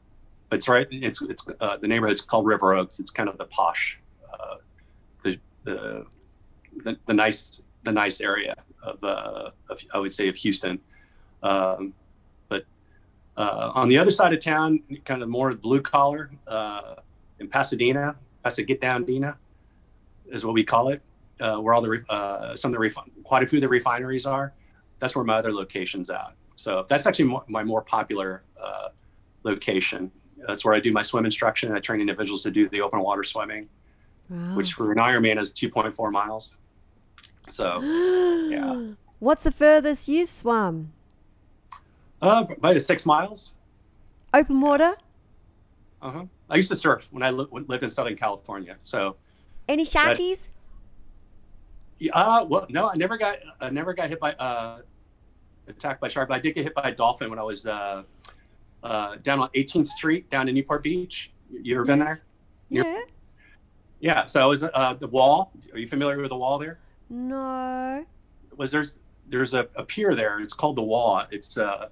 it's 0.53 0.69
right. 0.69 0.87
It's 0.91 1.21
it's 1.23 1.45
uh, 1.61 1.77
the 1.77 1.89
neighborhood's 1.89 2.21
called 2.21 2.47
River 2.47 2.75
Oaks. 2.75 3.01
It's 3.01 3.11
kind 3.11 3.29
of 3.29 3.37
the 3.39 3.47
posh, 3.47 3.99
uh, 4.33 4.57
the, 5.23 5.39
the 5.65 6.07
the 6.85 6.99
the 7.07 7.15
nice 7.15 7.63
the 7.83 7.93
nice 7.93 8.21
area 8.21 8.57
of, 8.83 9.03
uh, 9.03 9.51
of 9.69 9.81
I 9.93 9.99
would 9.99 10.13
say 10.13 10.29
of 10.29 10.37
Houston. 10.37 10.81
Um, 11.43 11.95
but 12.49 12.65
on 13.37 13.89
the 13.89 13.99
other 13.99 14.11
side 14.11 14.33
of 14.33 14.41
town, 14.41 14.83
kind 15.05 15.23
of 15.23 15.29
more 15.29 15.55
blue 15.55 15.81
collar 15.81 16.31
in 17.39 17.49
Pasadena, 17.49 18.17
Pasadena 18.45 19.05
Dina, 19.05 19.37
is 20.31 20.45
what 20.45 20.55
we 20.55 20.63
call 20.63 20.91
it, 20.91 21.03
uh, 21.41 21.59
where 21.59 21.75
all 21.75 21.83
the 21.83 21.89
re- 21.89 22.05
uh, 22.09 22.55
some 22.57 22.73
of 22.75 22.81
the 22.81 22.87
refin- 22.87 23.11
quite 23.25 23.43
a 23.43 23.47
few 23.47 23.59
of 23.59 23.63
the 23.63 23.69
refineries 23.69 24.27
are. 24.27 24.53
That's 24.99 25.17
where 25.17 25.25
my 25.25 25.37
other 25.37 25.53
location's 25.53 26.11
at. 26.11 26.33
So 26.57 26.85
that's 26.89 27.07
actually 27.07 27.27
mo- 27.27 27.45
my 27.49 27.65
more 27.65 27.83
popular 27.83 28.43
uh, 28.63 28.89
location. 29.43 30.11
That's 30.47 30.65
where 30.65 30.75
I 30.75 30.81
do 30.81 30.93
my 30.93 31.03
swim 31.03 31.25
instruction. 31.25 31.73
I 31.73 31.81
train 31.81 32.01
individuals 32.01 32.43
to 32.43 32.51
do 32.51 32.69
the 32.69 32.81
open 32.81 33.01
water 33.01 33.25
swimming, 33.25 33.69
Wow. 34.29 34.55
which 34.57 34.75
for 34.75 34.93
an 34.93 34.99
Ironman 34.99 35.39
is 35.41 35.53
2.4 35.53 36.13
miles. 36.13 36.57
So 37.51 37.81
yeah. 38.51 38.93
What's 39.19 39.45
the 39.45 39.51
furthest 39.51 40.09
you've 40.09 40.29
swum? 40.29 40.93
uh, 42.23 42.45
about 42.59 42.81
six 42.83 43.07
miles. 43.07 43.55
Open 44.35 44.61
water? 44.61 44.95
Uh-huh. 46.03 46.25
I 46.51 46.57
used 46.57 46.69
to 46.71 46.77
surf 46.77 47.07
when 47.11 47.23
I 47.23 47.31
li- 47.31 47.47
lived 47.51 47.83
in 47.83 47.91
Southern 47.91 48.17
California. 48.17 48.77
So, 48.79 49.17
Any 49.69 49.85
sharkies? 49.87 50.49
yeah, 50.49 50.60
uh, 52.13 52.47
well, 52.49 52.67
no, 52.69 52.89
I 52.89 52.97
never 52.97 53.19
got, 53.19 53.39
I 53.61 53.71
never 53.71 53.93
got 53.93 54.09
hit 54.09 54.21
by, 54.21 54.33
uh, 54.35 54.81
attacked 55.69 56.01
by 56.01 56.09
shark, 56.09 56.29
but 56.29 56.37
I 56.37 56.39
did 56.41 56.55
get 56.55 56.65
hit 56.65 56.75
by 56.75 56.89
a 56.89 56.95
dolphin 56.95 57.31
when 57.31 57.39
I 57.39 57.43
was, 57.43 57.67
uh, 57.67 58.03
uh, 58.83 59.17
down 59.17 59.41
on 59.41 59.49
18th 59.51 59.89
Street 59.89 60.31
down 60.31 60.49
in 60.49 60.55
Newport 60.55 60.83
Beach. 60.83 61.31
You 61.51 61.75
ever 61.75 61.85
been 61.85 61.99
there? 61.99 62.25
yeah. 62.69 63.03
Yeah. 64.01 64.25
So 64.25 64.43
I 64.43 64.47
was, 64.47 64.63
uh, 64.63 64.95
the 64.99 65.09
wall. 65.09 65.53
Are 65.73 65.79
you 65.79 65.87
familiar 65.87 66.21
with 66.21 66.31
the 66.31 66.37
wall 66.37 66.59
there? 66.59 66.79
No. 67.11 68.05
Was 68.57 68.71
there's, 68.71 68.99
there's 69.29 69.53
a, 69.53 69.69
a 69.77 69.85
pier 69.85 70.15
there. 70.15 70.41
It's 70.41 70.55
called 70.55 70.77
the 70.77 70.83
wall. 70.83 71.25
It's, 71.31 71.59
uh, 71.59 71.89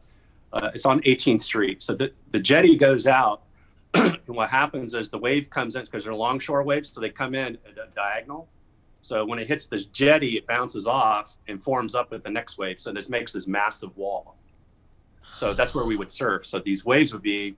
uh, 0.53 0.71
it's 0.75 0.87
on 0.87 1.01
18th 1.03 1.43
Street. 1.43 1.83
So 1.83 1.95
the, 1.95 2.13
the 2.31 2.41
jetty 2.41 2.77
goes 2.77 3.07
out. 3.07 3.43
and 3.95 4.19
what 4.27 4.49
happens 4.51 4.95
is 4.95 5.11
the 5.11 5.19
wave 5.19 5.51
comes 5.51 5.77
in 5.77 5.85
because 5.85 6.05
they're 6.05 6.15
longshore 6.15 6.63
waves. 6.63 6.91
So 6.91 7.01
they 7.01 7.11
come 7.11 7.35
in 7.35 7.59
at 7.67 7.79
a 7.79 7.89
diagonal. 7.95 8.49
So 9.01 9.25
when 9.25 9.39
it 9.39 9.47
hits 9.47 9.67
the 9.67 9.79
jetty, 9.93 10.37
it 10.37 10.47
bounces 10.47 10.87
off 10.87 11.37
and 11.47 11.63
forms 11.63 11.95
up 11.95 12.11
with 12.11 12.25
the 12.25 12.31
next 12.31 12.59
wave. 12.59 12.81
So 12.81 12.93
this 12.93 13.09
makes 13.09 13.33
this 13.33 13.47
massive 13.47 13.97
wall. 13.97 14.37
So 15.33 15.55
that's 15.55 15.75
where 15.75 15.85
we 15.85 15.97
would 15.97 16.11
surf. 16.11 16.47
So 16.47 16.59
these 16.59 16.85
waves 16.85 17.13
would 17.13 17.23
be 17.23 17.57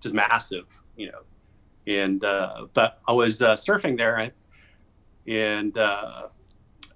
just 0.00 0.14
massive, 0.14 0.66
you 0.96 1.10
know. 1.10 1.20
And 1.86 2.22
uh, 2.24 2.66
but 2.74 3.00
I 3.06 3.12
was 3.12 3.42
uh, 3.42 3.54
surfing 3.54 3.98
there, 3.98 4.32
and 5.26 5.76
uh, 5.76 6.28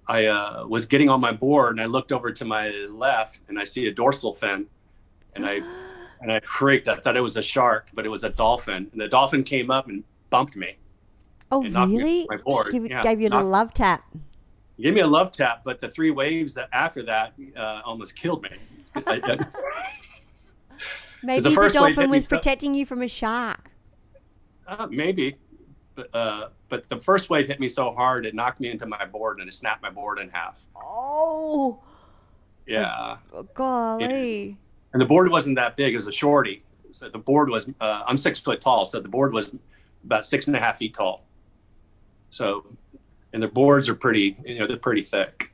I 0.07 0.25
uh, 0.25 0.65
was 0.67 0.85
getting 0.85 1.09
on 1.09 1.19
my 1.19 1.31
board, 1.31 1.71
and 1.71 1.81
I 1.81 1.85
looked 1.85 2.11
over 2.11 2.31
to 2.31 2.45
my 2.45 2.69
left, 2.89 3.41
and 3.47 3.59
I 3.59 3.63
see 3.63 3.87
a 3.87 3.91
dorsal 3.91 4.33
fin, 4.35 4.65
and 5.35 5.45
I 5.45 5.61
and 6.21 6.31
I 6.31 6.39
freaked. 6.39 6.87
I 6.87 6.95
thought 6.95 7.17
it 7.17 7.21
was 7.21 7.37
a 7.37 7.43
shark, 7.43 7.89
but 7.93 8.05
it 8.05 8.09
was 8.09 8.23
a 8.23 8.29
dolphin, 8.29 8.87
and 8.91 9.01
the 9.01 9.07
dolphin 9.07 9.43
came 9.43 9.69
up 9.69 9.87
and 9.87 10.03
bumped 10.29 10.55
me. 10.55 10.77
Oh, 11.51 11.63
really? 11.63 12.25
my 12.29 12.37
board. 12.37 12.71
Give, 12.71 12.85
Yeah, 12.85 13.03
gave 13.03 13.21
you 13.21 13.29
a 13.29 13.41
love 13.41 13.73
tap. 13.73 14.03
Give 14.79 14.93
me 14.93 15.01
a 15.01 15.07
love 15.07 15.31
tap, 15.31 15.61
but 15.63 15.79
the 15.79 15.89
three 15.89 16.11
waves 16.11 16.53
that 16.55 16.69
after 16.71 17.01
that 17.03 17.33
uh, 17.55 17.81
almost 17.85 18.15
killed 18.15 18.43
me. 18.43 18.49
Maybe 21.23 21.41
the, 21.41 21.51
first 21.51 21.75
wave 21.75 21.95
dolphin 21.95 22.09
was 22.11 22.27
so- 22.27 22.35
protecting 22.37 22.75
you 22.75 22.85
from 22.85 23.01
a 23.01 23.07
shark. 23.07 23.71
Uh, 24.67 24.85
maybe, 24.91 25.35
but 25.95 26.09
uh, 26.13 26.49
but 26.67 26.87
the 26.89 26.97
first 26.97 27.29
wave 27.29 27.47
hit 27.47 27.57
me 27.59 27.69
so 27.69 27.93
hard 27.93 28.25
it 28.25 28.35
knocked 28.35 28.59
me 28.59 28.69
into 28.69 28.85
my 28.85 29.05
board 29.05 29.39
and 29.39 29.47
it 29.47 29.53
snapped 29.53 29.81
my 29.81 29.89
board 29.89 30.19
in 30.19 30.29
half. 30.29 30.57
Oh, 30.75 31.79
Yeah, 32.65 33.17
golly. 33.53 34.57
and 34.91 35.01
the 35.01 35.05
board 35.05 35.31
wasn't 35.31 35.55
that 35.55 35.77
big; 35.77 35.93
it 35.93 35.97
was 35.97 36.07
a 36.07 36.11
shorty. 36.11 36.63
So 36.91 37.07
the 37.09 37.17
board 37.17 37.49
was 37.49 37.69
uh, 37.79 38.03
I'm 38.05 38.17
six 38.17 38.39
foot 38.39 38.59
tall, 38.59 38.85
so 38.85 38.99
the 38.99 39.07
board 39.07 39.31
was 39.33 39.53
about 40.03 40.25
six 40.25 40.47
and 40.47 40.55
a 40.55 40.59
half 40.59 40.77
feet 40.79 40.93
tall. 40.93 41.23
So, 42.29 42.65
and 43.33 43.41
the 43.41 43.47
boards 43.47 43.89
are 43.89 43.95
pretty, 43.95 44.37
you 44.45 44.59
know, 44.59 44.67
they're 44.67 44.77
pretty 44.77 45.03
thick. 45.03 45.51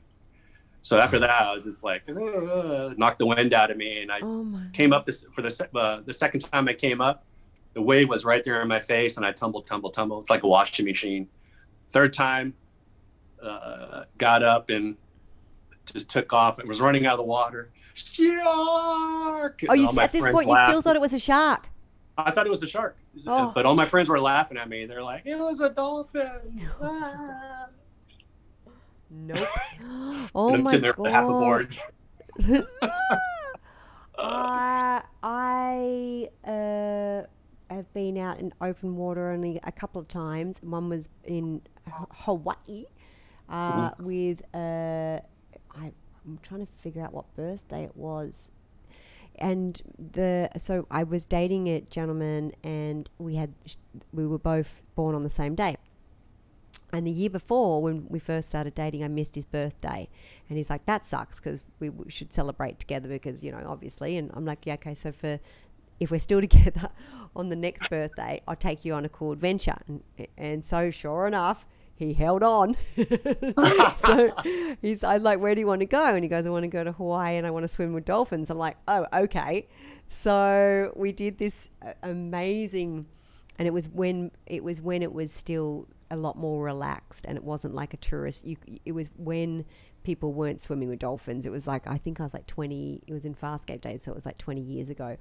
So 0.81 0.99
after 0.99 1.17
that, 1.19 1.29
I 1.43 1.55
was 1.55 1.63
just 1.63 1.83
like, 1.83 2.03
"Ugh," 2.09 2.97
knocked 2.97 3.19
the 3.19 3.25
wind 3.25 3.53
out 3.53 3.71
of 3.71 3.77
me, 3.77 4.01
and 4.01 4.12
I 4.12 4.19
Oh 4.21 4.62
came 4.73 4.91
up 4.91 5.05
this 5.05 5.23
for 5.33 5.41
the 5.41 5.69
uh, 5.75 6.01
the 6.01 6.13
second 6.13 6.41
time 6.41 6.67
I 6.67 6.73
came 6.73 6.99
up, 6.99 7.25
the 7.73 7.81
wave 7.81 8.09
was 8.09 8.25
right 8.25 8.43
there 8.43 8.62
in 8.62 8.67
my 8.67 8.79
face, 8.81 9.15
and 9.17 9.25
I 9.25 9.31
tumbled, 9.31 9.65
tumbled, 9.65 9.93
tumbled, 9.93 10.29
like 10.29 10.43
a 10.43 10.47
washing 10.47 10.86
machine. 10.86 11.29
Third 11.89 12.13
time, 12.13 12.53
uh, 13.41 14.03
got 14.17 14.43
up 14.43 14.69
and 14.69 14.97
just 15.86 16.09
took 16.09 16.33
off 16.33 16.59
and 16.59 16.67
was 16.67 16.81
running 16.81 17.05
out 17.05 17.13
of 17.13 17.17
the 17.19 17.23
water. 17.23 17.71
Shark! 17.93 19.62
Oh, 19.69 19.73
you 19.73 19.88
at 19.99 20.12
this 20.12 20.21
point 20.21 20.47
you 20.47 20.57
still 20.65 20.81
thought 20.81 20.95
it 20.95 21.01
was 21.01 21.13
a 21.13 21.19
shark. 21.19 21.67
I 22.17 22.32
thought 22.32 22.45
it 22.45 22.49
was 22.52 22.62
a 22.63 22.67
shark, 22.67 22.97
Oh. 23.26 23.52
but 23.56 23.65
all 23.65 23.76
my 23.76 23.86
friends 23.86 24.08
were 24.10 24.19
laughing 24.19 24.58
at 24.58 24.69
me. 24.69 24.86
They're 24.86 25.04
like, 25.04 25.23
"It 25.26 25.38
was 25.38 25.62
a 25.62 25.69
dolphin." 25.69 26.69
Ah. 26.82 27.67
Nope. 29.15 29.47
oh 30.34 30.58
my 30.58 30.71
sitting 30.71 30.82
there 30.82 30.95
with 30.97 31.12
half 31.12 31.26
a 31.26 31.28
god. 31.28 31.39
board. 31.39 31.78
Uh, 34.15 35.02
I 35.23 36.30
uh, 36.45 37.23
have 37.73 37.93
been 37.93 38.17
out 38.17 38.39
in 38.39 38.54
open 38.62 38.95
water 38.95 39.32
only 39.32 39.60
a 39.63 39.71
couple 39.71 39.99
of 39.99 40.08
times. 40.08 40.60
One 40.62 40.88
was 40.88 41.10
in 41.23 41.62
Hawaii 41.89 42.86
uh, 43.49 43.89
with, 43.99 44.43
uh, 44.54 45.19
I, 45.76 45.91
I'm 46.26 46.39
trying 46.43 46.65
to 46.65 46.71
figure 46.78 47.02
out 47.02 47.12
what 47.13 47.36
birthday 47.36 47.84
it 47.86 47.97
was. 47.97 48.52
And 49.43 49.82
the 49.99 50.49
so 50.56 50.88
I 50.89 51.03
was 51.03 51.25
dating 51.25 51.67
a 51.67 51.82
gentleman, 51.82 52.53
and 52.63 53.10
we 53.17 53.36
had 53.36 53.53
we 54.13 54.25
were 54.25 54.38
both 54.38 54.82
born 54.95 55.15
on 55.15 55.23
the 55.23 55.29
same 55.29 55.53
day. 55.53 55.75
And 56.93 57.06
the 57.06 57.12
year 57.12 57.29
before, 57.29 57.82
when 57.82 58.06
we 58.08 58.19
first 58.19 58.47
started 58.47 58.73
dating, 58.73 59.03
I 59.03 59.10
missed 59.10 59.36
his 59.36 59.43
birthday. 59.43 60.08
And 60.47 60.58
he's 60.58 60.69
like, 60.69 60.86
that 60.86 61.06
sucks 61.06 61.41
because 61.41 61.60
we, 61.79 61.91
should 62.08 62.32
celebrate 62.32 62.79
together 62.79 63.10
because, 63.10 63.43
you 63.43 63.51
know, 63.51 63.65
obviously. 63.67 64.15
And 64.15 64.32
I'm 64.34 64.45
like, 64.45 64.65
yeah, 64.65 64.75
okay, 64.75 64.93
so 64.93 65.12
for 65.12 65.39
if 65.99 66.10
we're 66.10 66.19
still 66.19 66.39
together 66.49 66.89
on 67.36 67.49
the 67.49 67.56
next 67.58 67.89
birthday, 67.89 68.41
I'll 68.47 68.56
take 68.56 68.86
you 68.86 68.93
on 68.93 69.03
a 69.03 69.10
cool 69.10 69.34
adventure. 69.34 69.77
And, 69.88 70.03
and 70.38 70.65
so, 70.65 70.89
sure 70.89 71.27
enough, 71.27 71.65
he 71.95 72.13
held 72.13 72.43
on. 72.43 72.75
so 73.97 74.32
he's 74.82 75.03
I'm 75.03 75.23
like, 75.23 75.39
where 75.39 75.56
do 75.56 75.62
you 75.62 75.67
want 75.67 75.82
to 75.82 75.86
go? 75.86 76.13
And 76.13 76.23
he 76.23 76.27
goes, 76.27 76.47
I 76.47 76.49
want 76.49 76.63
to 76.63 76.69
go 76.69 76.84
to 76.84 76.91
Hawaii 76.91 77.36
and 77.38 77.45
I 77.45 77.51
want 77.51 77.63
to 77.63 77.67
swim 77.67 77.93
with 77.93 78.06
dolphins. 78.06 78.49
I'm 78.49 78.58
like, 78.58 78.77
oh, 78.88 79.06
okay. 79.13 79.67
So 80.10 80.93
we 80.95 81.12
did 81.12 81.39
this 81.39 81.71
uh, 81.84 81.93
amazing, 82.03 83.08
and 83.58 83.67
it 83.67 83.71
was 83.71 83.88
when 83.88 84.32
it 84.45 84.63
was 84.63 84.79
when 84.79 85.01
it 85.01 85.12
was 85.12 85.32
still 85.32 85.88
a 86.12 86.15
lot 86.15 86.38
more 86.38 86.63
relaxed, 86.63 87.25
and 87.27 87.36
it 87.36 87.43
wasn't 87.43 87.73
like 87.73 87.93
a 87.93 87.97
tourist. 87.97 88.45
You, 88.45 88.58
it 88.86 88.91
was 88.91 89.10
when 89.17 89.65
people 90.03 90.34
weren't 90.34 90.62
swimming 90.62 90.89
with 90.89 90.99
dolphins. 90.99 91.45
It 91.45 91.51
was 91.51 91.65
like 91.65 91.88
I 91.88 91.97
think 91.97 92.19
I 92.19 92.23
was 92.23 92.34
like 92.34 92.45
20. 92.45 93.03
It 93.08 93.13
was 93.13 93.25
in 93.25 93.34
Farscape 93.34 93.82
days, 93.82 94.03
so 94.03 94.12
it 94.12 94.15
was 94.15 94.25
like 94.25 94.38
20 94.38 94.62
years 94.62 94.89
ago, 94.89 95.17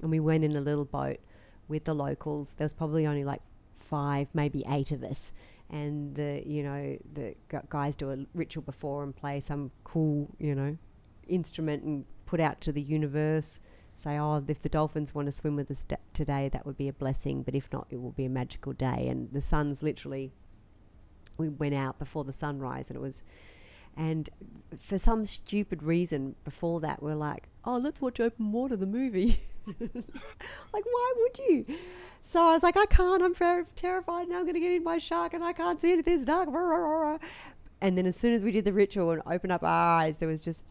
and 0.00 0.10
we 0.10 0.20
went 0.20 0.44
in 0.44 0.54
a 0.54 0.60
little 0.60 0.84
boat 0.84 1.18
with 1.66 1.84
the 1.84 1.94
locals. 1.94 2.54
There 2.54 2.64
was 2.64 2.72
probably 2.72 3.04
only 3.04 3.24
like 3.24 3.42
five, 3.76 4.28
maybe 4.32 4.64
eight 4.68 4.92
of 4.92 5.02
us, 5.02 5.32
and 5.70 6.14
the 6.14 6.42
you 6.46 6.62
know 6.62 6.96
the 7.12 7.34
guys 7.68 7.96
do 7.96 8.10
a 8.10 8.18
ritual 8.34 8.62
before 8.62 9.02
and 9.02 9.16
play 9.16 9.40
some 9.40 9.70
cool 9.84 10.28
you 10.38 10.54
know 10.54 10.76
instrument 11.26 11.82
and 11.82 12.04
put 12.24 12.40
out 12.40 12.60
to 12.60 12.72
the 12.72 12.82
universe 12.82 13.60
say 13.94 14.16
oh 14.18 14.44
if 14.46 14.62
the 14.62 14.68
dolphins 14.68 15.14
want 15.14 15.26
to 15.26 15.32
swim 15.32 15.56
with 15.56 15.70
us 15.70 15.84
today 16.12 16.48
that 16.48 16.64
would 16.64 16.76
be 16.76 16.86
a 16.88 16.92
blessing 16.92 17.42
but 17.42 17.54
if 17.54 17.72
not 17.72 17.86
it 17.90 18.00
will 18.00 18.12
be 18.12 18.24
a 18.24 18.28
magical 18.30 18.72
day 18.72 19.08
and 19.08 19.32
the 19.32 19.40
sun's 19.40 19.82
literally 19.82 20.32
we 21.36 21.48
went 21.48 21.74
out 21.74 21.98
before 21.98 22.22
the 22.24 22.32
sunrise 22.32 22.88
and 22.88 22.96
it 22.96 23.00
was 23.00 23.24
And 23.96 24.28
for 24.78 24.98
some 24.98 25.24
stupid 25.24 25.82
reason, 25.82 26.34
before 26.44 26.80
that, 26.80 27.02
we're 27.02 27.14
like, 27.14 27.48
oh, 27.64 27.78
let's 27.78 28.00
watch 28.00 28.20
Open 28.20 28.52
Water, 28.52 28.76
the 28.76 28.86
movie. 28.86 29.40
like, 29.80 30.84
why 30.84 31.12
would 31.18 31.38
you? 31.48 31.66
So 32.22 32.42
I 32.42 32.52
was 32.52 32.62
like, 32.62 32.76
I 32.76 32.86
can't. 32.86 33.22
I'm 33.22 33.34
very 33.34 33.64
terrified. 33.74 34.28
Now 34.28 34.36
I'm 34.38 34.42
going 34.44 34.54
to 34.54 34.60
get 34.60 34.72
in 34.72 34.84
my 34.84 34.98
shark 34.98 35.34
and 35.34 35.42
I 35.44 35.52
can't 35.52 35.80
see 35.80 35.92
anything. 35.92 36.14
It's 36.14 36.24
dark. 36.24 36.48
And 37.80 37.96
then 37.98 38.06
as 38.06 38.16
soon 38.16 38.32
as 38.34 38.42
we 38.42 38.50
did 38.52 38.64
the 38.64 38.72
ritual 38.72 39.10
and 39.10 39.22
opened 39.26 39.52
up 39.52 39.62
our 39.62 40.00
eyes, 40.00 40.18
there 40.18 40.28
was 40.28 40.40
just 40.40 40.64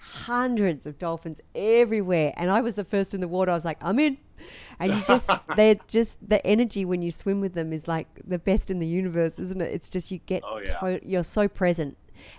hundreds 0.00 0.86
of 0.86 0.98
dolphins 0.98 1.40
everywhere. 1.54 2.32
And 2.36 2.50
I 2.50 2.60
was 2.60 2.74
the 2.74 2.84
first 2.84 3.14
in 3.14 3.20
the 3.20 3.28
water. 3.28 3.50
I 3.50 3.54
was 3.54 3.64
like, 3.64 3.78
I'm 3.80 3.98
in. 3.98 4.18
And 4.78 4.92
you 4.94 5.02
just, 5.06 5.30
they're 5.56 5.76
just, 5.88 6.18
the 6.26 6.44
energy 6.46 6.84
when 6.84 7.02
you 7.02 7.10
swim 7.10 7.40
with 7.40 7.54
them 7.54 7.72
is 7.72 7.88
like 7.88 8.06
the 8.26 8.38
best 8.38 8.70
in 8.70 8.78
the 8.78 8.86
universe, 8.86 9.38
isn't 9.38 9.60
it? 9.60 9.72
It's 9.72 9.88
just, 9.88 10.10
you 10.10 10.18
get, 10.26 10.42
Oh, 10.46 10.58
yeah. 10.64 10.78
to- 10.78 11.00
you're 11.08 11.24
so 11.24 11.48
present. 11.48 11.96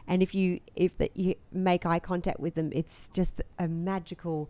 And 0.07 0.21
if 0.21 0.33
you, 0.35 0.59
if 0.75 0.97
that 0.97 1.15
you 1.17 1.35
make 1.51 1.85
eye 1.85 1.99
contact 1.99 2.39
with 2.39 2.55
them, 2.55 2.69
it's 2.73 3.09
just 3.13 3.41
a 3.57 3.67
magical, 3.67 4.49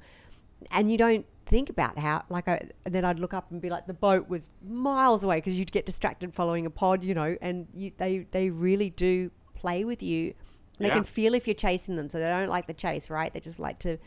and 0.72 0.91
you 0.91 0.98
don't 0.98 1.26
think 1.45 1.69
about 1.69 1.98
how, 1.98 2.24
like, 2.30 2.48
I, 2.48 2.69
then 2.84 3.06
I'd 3.06 3.19
look 3.19 3.34
up 3.34 3.52
and 3.52 3.60
be 3.62 3.69
like, 3.69 3.88
the 3.88 3.93
boat 3.93 4.30
was 4.30 4.50
miles 4.67 5.24
away 5.24 5.38
because 5.38 5.58
you'd 5.58 5.72
get 5.72 5.86
distracted 5.86 6.34
following 6.34 6.65
a 6.65 6.69
pod, 6.69 7.04
you 7.04 7.13
know, 7.15 7.38
and 7.41 7.67
you, 7.74 7.91
they, 7.98 8.28
they 8.32 8.50
really 8.50 8.89
do 8.89 9.32
play 9.56 9.84
with 9.84 10.04
you. 10.04 10.34
They 10.78 10.88
Yeah. 10.88 10.93
can 10.95 11.04
feel 11.04 11.34
if 11.34 11.48
you're 11.48 11.56
chasing 11.56 11.95
them, 11.95 12.10
so 12.10 12.19
they 12.19 12.26
don't 12.30 12.50
like 12.50 12.67
the 12.67 12.74
chase, 12.74 13.10
right? 13.10 13.34
They 13.34 13.39
just 13.39 13.60
like 13.60 13.80
to 13.80 13.98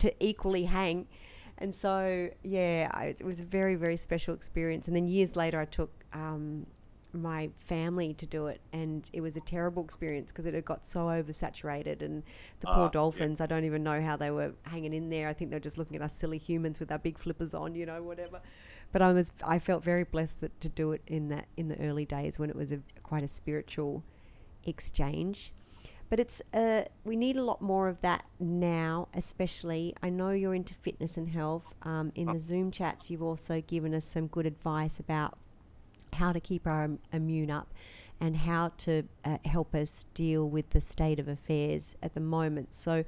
to 0.00 0.12
equally 0.24 0.64
hang. 0.64 1.06
And 1.58 1.72
so, 1.74 2.28
yeah, 2.42 2.90
I, 2.92 3.06
it 3.06 3.24
was 3.24 3.40
a 3.40 3.44
very, 3.44 3.76
very 3.76 3.96
special 3.96 4.34
experience. 4.34 4.88
And 4.88 4.96
then 4.96 5.06
years 5.06 5.36
later, 5.36 5.60
I 5.60 5.64
took 5.64 6.04
um, 6.12 6.66
my 7.14 7.50
family 7.66 8.12
to 8.14 8.26
do 8.26 8.46
it, 8.48 8.60
and 8.72 9.08
it 9.12 9.20
was 9.20 9.36
a 9.36 9.40
terrible 9.40 9.84
experience 9.84 10.32
because 10.32 10.46
it 10.46 10.54
had 10.54 10.64
got 10.64 10.86
so 10.86 11.06
oversaturated. 11.06 12.02
And 12.02 12.22
the 12.60 12.68
Ah, 12.68 12.74
poor 12.74 12.84
yeah. 12.84 12.90
dolphins, 12.92 13.40
I 13.40 13.46
don't 13.46 13.64
even 13.64 13.82
know 13.82 14.00
how 14.02 14.16
they 14.16 14.30
were 14.30 14.52
hanging 14.64 14.92
in 14.92 15.10
there. 15.10 15.28
I 15.28 15.32
think 15.32 15.50
they 15.50 15.56
were 15.56 15.60
just 15.60 15.78
looking 15.78 15.96
at 15.96 16.02
us 16.02 16.14
silly 16.16 16.38
humans 16.38 16.80
with 16.80 16.90
our 16.92 16.98
big 16.98 17.18
flippers 17.18 17.54
on, 17.54 17.74
you 17.74 17.86
know, 17.86 18.02
whatever. 18.02 18.40
But 18.92 19.02
I 19.02 19.12
was, 19.12 19.32
I 19.44 19.58
felt 19.58 19.82
very 19.84 20.04
blessed 20.04 20.40
that, 20.42 20.60
to 20.60 20.68
do 20.68 20.92
it 20.92 21.02
in 21.06 21.28
that 21.28 21.46
in 21.56 21.68
the 21.68 21.80
early 21.80 22.04
days 22.04 22.38
when 22.38 22.50
it 22.50 22.56
was 22.56 22.72
a 22.72 22.80
quite 23.02 23.24
a 23.24 23.28
spiritual 23.28 24.04
exchange. 24.64 25.52
But 26.10 26.20
it's 26.20 26.42
uh, 26.52 26.84
we 27.02 27.16
need 27.16 27.36
a 27.36 27.42
lot 27.42 27.60
more 27.62 27.88
of 27.88 28.00
that 28.02 28.24
now, 28.38 29.08
especially. 29.14 29.94
I 30.02 30.10
know 30.10 30.30
you're 30.30 30.54
into 30.54 30.74
fitness 30.74 31.16
and 31.16 31.30
health. 31.30 31.74
Um, 31.82 32.12
in 32.14 32.26
the 32.26 32.38
Zoom 32.38 32.70
chats, 32.70 33.10
you've 33.10 33.22
also 33.22 33.60
given 33.62 33.94
us 33.94 34.04
some 34.04 34.26
good 34.28 34.46
advice 34.46 34.98
about 35.00 35.38
how 36.14 36.32
to 36.32 36.40
keep 36.40 36.66
our 36.66 36.90
immune 37.12 37.50
up 37.50 37.72
and 38.20 38.36
how 38.36 38.72
to 38.78 39.02
uh, 39.24 39.38
help 39.44 39.74
us 39.74 40.06
deal 40.14 40.48
with 40.48 40.70
the 40.70 40.80
state 40.80 41.18
of 41.18 41.28
affairs 41.28 41.96
at 42.02 42.14
the 42.14 42.20
moment. 42.20 42.74
So, 42.74 43.04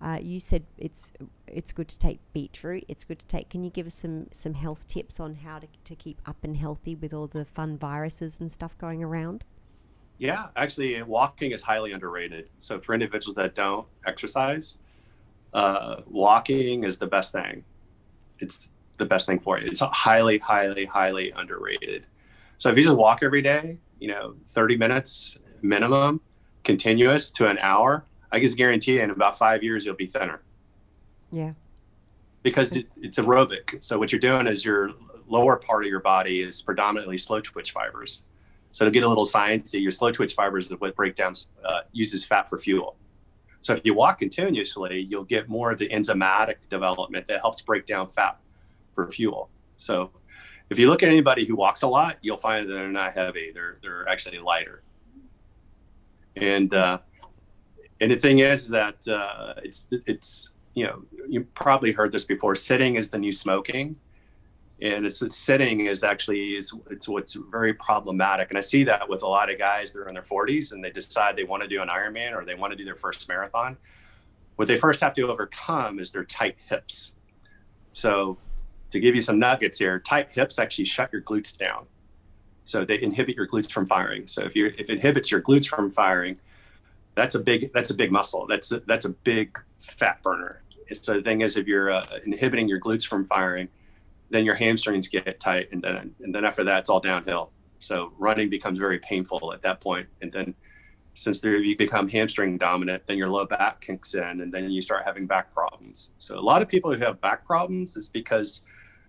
uh, 0.00 0.18
you 0.22 0.38
said 0.38 0.64
it's 0.76 1.12
it's 1.48 1.72
good 1.72 1.88
to 1.88 1.98
take 1.98 2.20
beetroot. 2.32 2.84
It's 2.86 3.04
good 3.04 3.18
to 3.18 3.26
take. 3.26 3.48
Can 3.48 3.64
you 3.64 3.70
give 3.70 3.86
us 3.86 3.94
some 3.94 4.28
some 4.30 4.54
health 4.54 4.86
tips 4.86 5.18
on 5.18 5.36
how 5.36 5.58
to, 5.58 5.66
to 5.84 5.96
keep 5.96 6.20
up 6.24 6.36
and 6.44 6.56
healthy 6.56 6.94
with 6.94 7.12
all 7.12 7.26
the 7.26 7.44
fun 7.44 7.76
viruses 7.76 8.38
and 8.40 8.50
stuff 8.50 8.78
going 8.78 9.02
around? 9.02 9.42
Yeah, 10.18 10.48
actually, 10.56 11.00
walking 11.02 11.52
is 11.52 11.62
highly 11.62 11.92
underrated. 11.92 12.48
So 12.58 12.80
for 12.80 12.92
individuals 12.92 13.34
that 13.36 13.54
don't 13.54 13.86
exercise, 14.06 14.78
uh, 15.52 16.02
walking 16.06 16.84
is 16.84 16.98
the 16.98 17.06
best 17.06 17.32
thing. 17.32 17.64
It's 18.40 18.68
the 18.98 19.06
best 19.06 19.26
thing 19.26 19.38
for 19.38 19.60
you. 19.60 19.68
It's 19.68 19.80
highly, 19.80 20.38
highly, 20.38 20.84
highly 20.84 21.30
underrated. 21.30 22.04
So 22.58 22.70
if 22.70 22.76
you 22.76 22.82
just 22.82 22.96
walk 22.96 23.20
every 23.22 23.40
day, 23.42 23.78
you 23.98 24.08
know, 24.08 24.34
30 24.48 24.76
minutes 24.76 25.38
minimum, 25.62 26.20
continuous 26.64 27.30
to 27.32 27.46
an 27.48 27.58
hour, 27.58 28.04
I 28.30 28.40
can 28.40 28.50
guarantee 28.52 28.94
you 28.94 29.02
in 29.02 29.10
about 29.10 29.38
five 29.38 29.62
years 29.62 29.84
you'll 29.86 29.94
be 29.94 30.06
thinner 30.06 30.42
Yeah. 31.32 31.52
because 32.42 32.76
it, 32.76 32.86
it's 32.96 33.18
aerobic. 33.18 33.82
So 33.82 33.98
what 33.98 34.12
you're 34.12 34.20
doing 34.20 34.46
is 34.46 34.64
your 34.64 34.90
lower 35.28 35.56
part 35.56 35.84
of 35.84 35.90
your 35.90 36.00
body 36.00 36.42
is 36.42 36.60
predominantly 36.62 37.16
slow 37.18 37.40
twitch 37.40 37.70
fibers. 37.72 38.24
So 38.70 38.84
to 38.84 38.90
get 38.90 39.02
a 39.02 39.08
little 39.08 39.24
sciencey, 39.24 39.80
your 39.80 39.90
slow 39.92 40.10
twitch 40.12 40.34
fibers 40.34 40.70
is 40.70 40.78
what 40.78 40.94
break 40.94 41.16
down 41.16 41.34
uh, 41.64 41.80
uses 41.92 42.24
fat 42.24 42.50
for 42.50 42.58
fuel. 42.58 42.96
So 43.60 43.74
if 43.74 43.80
you 43.84 43.94
walk 43.94 44.18
continuously, 44.20 45.00
you'll 45.00 45.24
get 45.24 45.48
more 45.48 45.72
of 45.72 45.78
the 45.78 45.88
enzymatic 45.88 46.56
development 46.70 47.26
that 47.28 47.40
helps 47.40 47.62
break 47.62 47.86
down 47.86 48.10
fat 48.10 48.38
for 48.94 49.10
fuel. 49.10 49.48
So 49.78 50.10
if 50.70 50.78
you 50.78 50.88
look 50.88 51.02
at 51.02 51.08
anybody 51.08 51.44
who 51.44 51.56
walks 51.56 51.82
a 51.82 51.88
lot, 51.88 52.16
you'll 52.22 52.38
find 52.38 52.68
that 52.68 52.72
they're 52.72 52.88
not 52.88 53.14
heavy; 53.14 53.50
they're 53.52 53.76
they're 53.82 54.08
actually 54.08 54.38
lighter. 54.38 54.82
And 56.36 56.72
uh, 56.74 56.98
and 58.00 58.10
the 58.10 58.16
thing 58.16 58.40
is 58.40 58.68
that 58.68 58.96
uh, 59.08 59.54
it's 59.62 59.88
it's 59.90 60.50
you 60.74 60.84
know 60.84 61.02
you 61.28 61.44
probably 61.54 61.92
heard 61.92 62.12
this 62.12 62.24
before. 62.24 62.54
Sitting 62.54 62.96
is 62.96 63.10
the 63.10 63.18
new 63.18 63.32
smoking, 63.32 63.96
and 64.80 65.04
it's, 65.06 65.22
it's 65.22 65.36
sitting 65.36 65.86
is 65.86 66.04
actually 66.04 66.56
is 66.56 66.72
it's 66.90 67.08
what's 67.08 67.34
very 67.34 67.74
problematic. 67.74 68.50
And 68.50 68.58
I 68.58 68.60
see 68.60 68.84
that 68.84 69.08
with 69.08 69.22
a 69.22 69.26
lot 69.26 69.50
of 69.50 69.58
guys 69.58 69.92
that 69.92 70.00
are 70.00 70.08
in 70.08 70.14
their 70.14 70.22
40s 70.22 70.72
and 70.72 70.82
they 70.82 70.90
decide 70.90 71.36
they 71.36 71.44
want 71.44 71.62
to 71.62 71.68
do 71.68 71.82
an 71.82 71.88
Ironman 71.88 72.34
or 72.34 72.44
they 72.44 72.54
want 72.54 72.72
to 72.72 72.76
do 72.76 72.84
their 72.84 72.94
first 72.94 73.28
marathon. 73.28 73.76
What 74.56 74.68
they 74.68 74.76
first 74.76 75.00
have 75.00 75.14
to 75.14 75.22
overcome 75.28 75.98
is 75.98 76.10
their 76.10 76.24
tight 76.24 76.58
hips. 76.68 77.12
So 77.92 78.38
to 78.90 79.00
give 79.00 79.14
you 79.14 79.22
some 79.22 79.38
nuggets 79.38 79.78
here, 79.78 79.98
tight 79.98 80.30
hips 80.30 80.58
actually 80.58 80.86
shut 80.86 81.12
your 81.12 81.22
glutes 81.22 81.56
down. 81.56 81.86
So 82.64 82.84
they 82.84 83.00
inhibit 83.00 83.36
your 83.36 83.46
glutes 83.46 83.70
from 83.70 83.86
firing. 83.86 84.28
So 84.28 84.44
if 84.44 84.54
you 84.54 84.66
if 84.66 84.90
it 84.90 84.90
inhibits 84.90 85.30
your 85.30 85.40
glutes 85.40 85.66
from 85.66 85.90
firing, 85.90 86.38
that's 87.14 87.34
a 87.34 87.40
big 87.40 87.72
that's 87.72 87.90
a 87.90 87.94
big 87.94 88.12
muscle. 88.12 88.46
That's 88.46 88.72
a, 88.72 88.80
that's 88.80 89.04
a 89.04 89.10
big 89.10 89.58
fat 89.80 90.22
burner. 90.22 90.62
So 91.00 91.14
the 91.14 91.22
thing 91.22 91.40
is, 91.42 91.56
if 91.56 91.66
you're 91.66 91.90
uh, 91.90 92.06
inhibiting 92.24 92.68
your 92.68 92.80
glutes 92.80 93.06
from 93.06 93.26
firing, 93.26 93.68
then 94.30 94.44
your 94.44 94.54
hamstrings 94.54 95.08
get 95.08 95.40
tight, 95.40 95.68
and 95.72 95.82
then 95.82 96.14
and 96.20 96.34
then 96.34 96.44
after 96.44 96.64
that, 96.64 96.80
it's 96.80 96.90
all 96.90 97.00
downhill. 97.00 97.50
So 97.78 98.12
running 98.18 98.50
becomes 98.50 98.78
very 98.78 98.98
painful 98.98 99.52
at 99.52 99.62
that 99.62 99.80
point, 99.80 100.08
and 100.20 100.32
then 100.32 100.54
since 101.14 101.40
there, 101.40 101.56
you 101.56 101.76
become 101.76 102.08
hamstring 102.08 102.58
dominant, 102.58 103.02
then 103.06 103.18
your 103.18 103.28
low 103.28 103.44
back 103.44 103.80
kicks 103.80 104.14
in, 104.14 104.40
and 104.40 104.52
then 104.52 104.70
you 104.70 104.80
start 104.80 105.04
having 105.04 105.26
back 105.26 105.52
problems. 105.52 106.12
So 106.18 106.38
a 106.38 106.40
lot 106.40 106.62
of 106.62 106.68
people 106.68 106.94
who 106.94 107.00
have 107.00 107.20
back 107.20 107.44
problems 107.44 107.96
is 107.96 108.08
because 108.08 108.60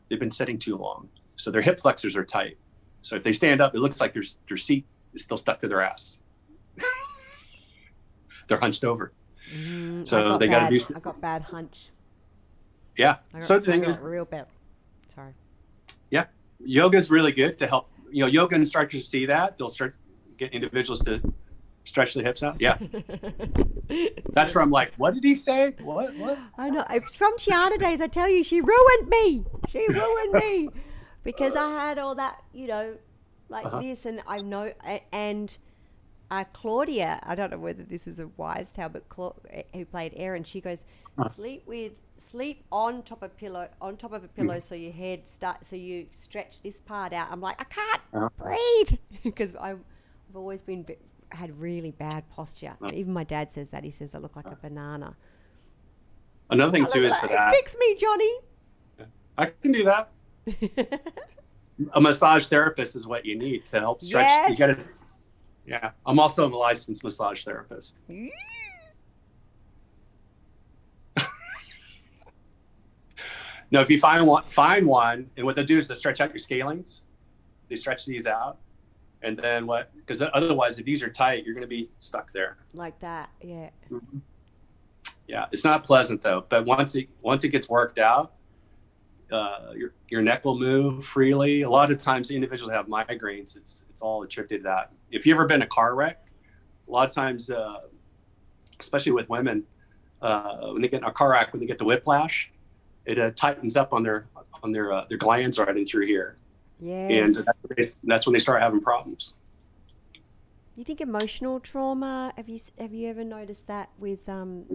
they've 0.10 0.20
been 0.20 0.32
sitting 0.32 0.58
too 0.60 0.76
long. 0.78 1.10
So 1.38 1.52
their 1.52 1.62
hip 1.62 1.80
flexors 1.80 2.16
are 2.18 2.26
tight. 2.26 2.58
So 3.02 3.16
if 3.16 3.24
they 3.24 3.34
stand 3.34 3.62
up, 3.62 3.76
it 3.76 3.80
looks 3.80 4.02
like 4.02 4.14
their 4.14 4.24
their 4.48 4.58
seat 4.58 4.86
is 5.14 5.22
still 5.24 5.38
stuck 5.38 5.62
to 5.62 5.68
their 5.68 5.82
ass. 5.82 6.20
They're 8.48 8.60
hunched 8.60 8.84
over. 8.84 9.14
Mm, 9.56 10.08
So 10.08 10.24
got 10.24 10.40
they 10.40 10.48
gotta 10.48 10.66
bad, 10.72 10.88
do- 10.88 10.96
I 10.96 11.00
got 11.00 11.22
bad 11.22 11.42
hunch. 11.44 11.90
Yeah. 12.98 13.18
Got, 13.34 13.44
So 13.44 13.60
the 13.60 13.66
thing 13.72 13.84
is, 13.84 14.04
real 14.04 14.26
bad. 14.26 14.48
Sorry. 15.14 15.34
Yeah, 16.12 16.26
yoga 16.60 16.98
is 16.98 17.10
really 17.10 17.32
good 17.32 17.58
to 17.60 17.68
help. 17.68 17.90
You 18.12 18.22
know, 18.24 18.28
yoga 18.28 18.56
instructors 18.56 19.08
see 19.08 19.26
that 19.28 19.58
they'll 19.58 19.70
start 19.70 19.96
get 20.38 20.54
individuals 20.54 21.00
to 21.02 21.22
stretch 21.84 22.14
the 22.14 22.22
hips 22.24 22.44
out. 22.44 22.58
Yeah, 22.60 22.78
that's 24.34 24.52
from 24.52 24.70
like, 24.72 24.94
what 24.98 25.14
did 25.14 25.24
he 25.24 25.36
say? 25.36 25.76
What? 25.82 26.16
What? 26.18 26.38
I 26.58 26.70
know. 26.70 26.86
It's 26.90 27.14
from 27.16 27.36
Chiana 27.38 27.78
days. 27.78 28.02
I 28.02 28.08
tell 28.08 28.30
you, 28.30 28.44
she 28.44 28.62
ruined 28.62 29.08
me. 29.10 29.46
She 29.70 29.88
ruined 29.88 30.34
me 30.34 30.70
because 31.24 31.56
I 31.56 31.70
had 31.70 31.98
all 31.98 32.16
that, 32.16 32.44
you 32.54 32.68
know, 32.68 32.96
like 33.50 33.66
Uh-huh. 33.66 33.82
this, 33.82 34.06
and 34.06 34.22
I 34.28 34.42
know, 34.42 34.72
and 35.12 35.58
uh, 36.32 36.44
Claudia. 36.54 37.20
I 37.24 37.36
don't 37.36 37.52
know 37.52 37.58
whether 37.58 37.84
this 37.84 38.08
is 38.08 38.20
a 38.20 38.28
wives' 38.38 38.72
tale, 38.72 38.90
but 38.90 39.10
Cla- 39.10 39.34
who 39.74 39.86
played 39.86 40.14
Aeryn, 40.16 40.46
she 40.46 40.62
goes, 40.62 40.86
Uh-huh. 41.18 41.28
sleep 41.30 41.64
with 41.66 41.94
sleep 42.18 42.66
on 42.70 43.02
top 43.02 43.24
of 43.24 43.36
pillow 43.38 43.70
on 43.80 43.96
top 43.96 44.12
of 44.12 44.26
a 44.26 44.28
pillow 44.28 44.60
so 44.60 44.76
your 44.76 44.92
head 44.92 45.26
start 45.30 45.66
so 45.66 45.74
you 45.78 46.06
stretch 46.12 46.62
this 46.62 46.82
part 46.82 47.14
out. 47.14 47.28
I'm 47.32 47.40
like, 47.42 47.56
I 47.60 47.64
can't 47.64 48.02
Uh-huh. 48.14 48.30
breathe 48.38 49.00
because 49.24 49.56
I've 49.56 49.80
always 50.36 50.62
been 50.62 50.84
bi- 50.84 50.98
had 51.32 51.60
really 51.60 51.92
bad 51.92 52.28
posture. 52.30 52.76
Uh. 52.82 52.90
Even 52.94 53.14
my 53.14 53.24
dad 53.24 53.52
says 53.52 53.70
that. 53.70 53.84
He 53.84 53.92
says 53.92 54.16
I 54.16 54.18
look 54.20 54.36
like 54.36 54.46
a 54.48 54.58
banana. 54.62 55.16
Another 56.50 56.72
thing 56.72 56.88
too 56.92 57.04
is 57.06 57.16
for 57.18 57.28
that. 57.28 57.54
Fix 57.54 57.76
me, 57.80 57.96
Johnny. 57.96 58.32
I 59.38 59.46
can 59.62 59.72
do 59.72 59.84
that. 59.84 60.10
A 61.94 62.02
massage 62.02 62.48
therapist 62.48 62.96
is 62.98 63.08
what 63.08 63.26
you 63.26 63.38
need 63.38 63.64
to 63.68 63.80
help 63.80 64.02
stretch. 64.02 64.50
You 64.50 64.56
Yes. 64.58 64.60
gotta, 64.78 64.84
yeah, 65.66 65.92
I'm 66.06 66.20
also 66.20 66.46
a 66.46 66.52
licensed 66.54 67.06
massage 67.06 67.46
therapist. 67.46 67.96
No, 73.72 73.82
if 73.82 73.90
you 73.92 74.00
find 74.00 74.26
one, 74.26 74.44
find 74.50 74.88
one, 74.88 75.30
and 75.38 75.46
what 75.46 75.56
they 75.56 75.64
do 75.64 75.78
is 75.78 75.88
they 75.88 75.94
stretch 75.96 76.22
out 76.22 76.30
your 76.32 76.40
scalenes. 76.40 77.02
They 77.68 77.76
stretch 77.76 78.04
these 78.06 78.26
out, 78.26 78.58
and 79.22 79.38
then 79.38 79.68
what? 79.68 79.92
Because 79.96 80.22
otherwise, 80.34 80.80
if 80.80 80.86
these 80.86 81.04
are 81.04 81.10
tight, 81.10 81.46
you're 81.46 81.54
going 81.54 81.62
to 81.62 81.68
be 81.68 81.90
stuck 81.98 82.32
there. 82.32 82.58
like 82.74 83.00
that, 83.00 83.30
yeah. 83.42 83.70
Yeah, 85.28 85.46
it's 85.52 85.64
not 85.64 85.84
pleasant 85.84 86.24
though. 86.24 86.46
But 86.50 86.66
once 86.66 86.96
it 86.96 87.08
once 87.22 87.44
it 87.44 87.50
gets 87.50 87.70
worked 87.70 88.00
out, 88.00 88.34
uh, 89.32 89.74
your 89.76 89.94
your 90.10 90.22
neck 90.22 90.44
will 90.44 90.58
move 90.58 91.06
freely. 91.06 91.62
A 91.62 91.70
lot 91.70 91.92
of 91.92 92.00
times, 92.00 92.32
individuals 92.32 92.74
have 92.74 92.88
migraines. 92.88 93.56
It's 93.56 93.86
it's 93.90 94.02
all 94.02 94.24
attributed 94.24 94.64
to 94.64 94.70
that. 94.70 94.92
If 95.12 95.26
you've 95.26 95.36
ever 95.36 95.46
been 95.46 95.58
in 95.58 95.64
a 95.64 95.68
car 95.68 95.94
wreck, 95.94 96.26
a 96.88 96.92
lot 96.92 97.08
of 97.08 97.14
times 97.14 97.52
uh, 97.52 97.82
especially 98.80 99.12
with 99.12 99.30
women, 99.30 99.66
uh, 100.22 100.70
when 100.72 100.82
they 100.82 100.88
get 100.88 101.02
in 101.02 101.04
a 101.04 101.12
car 101.12 101.32
wreck, 101.32 101.54
when 101.54 101.60
they 101.60 101.66
get 101.66 101.78
the 101.78 101.86
whiplash, 101.86 102.52
it 103.06 103.20
uh, 103.20 103.32
tightens 103.32 103.76
up 103.76 103.94
on 103.94 104.04
their 104.04 104.28
on 104.64 104.72
their 104.72 104.92
uh, 104.92 105.06
their 105.10 105.18
glands 105.18 105.60
right 105.60 105.76
in 105.76 105.86
through 105.86 106.06
here, 106.06 106.38
Yes. 106.80 107.36
and 107.36 107.46
that's, 107.46 107.60
when 107.62 107.76
they- 107.78 107.94
that's 108.04 108.26
when 108.26 108.34
they 108.34 108.40
start 108.40 108.62
having 108.62 108.82
problems. 108.82 109.36
you 110.76 110.86
think 110.86 111.02
emotional 111.02 111.60
trauma? 111.60 112.32
Have 112.38 112.48
you 112.48 112.58
have 112.78 112.94
you 112.94 113.10
ever 113.10 113.26
noticed 113.26 113.68
that 113.68 113.90
with 113.98 114.30
um, 114.30 114.66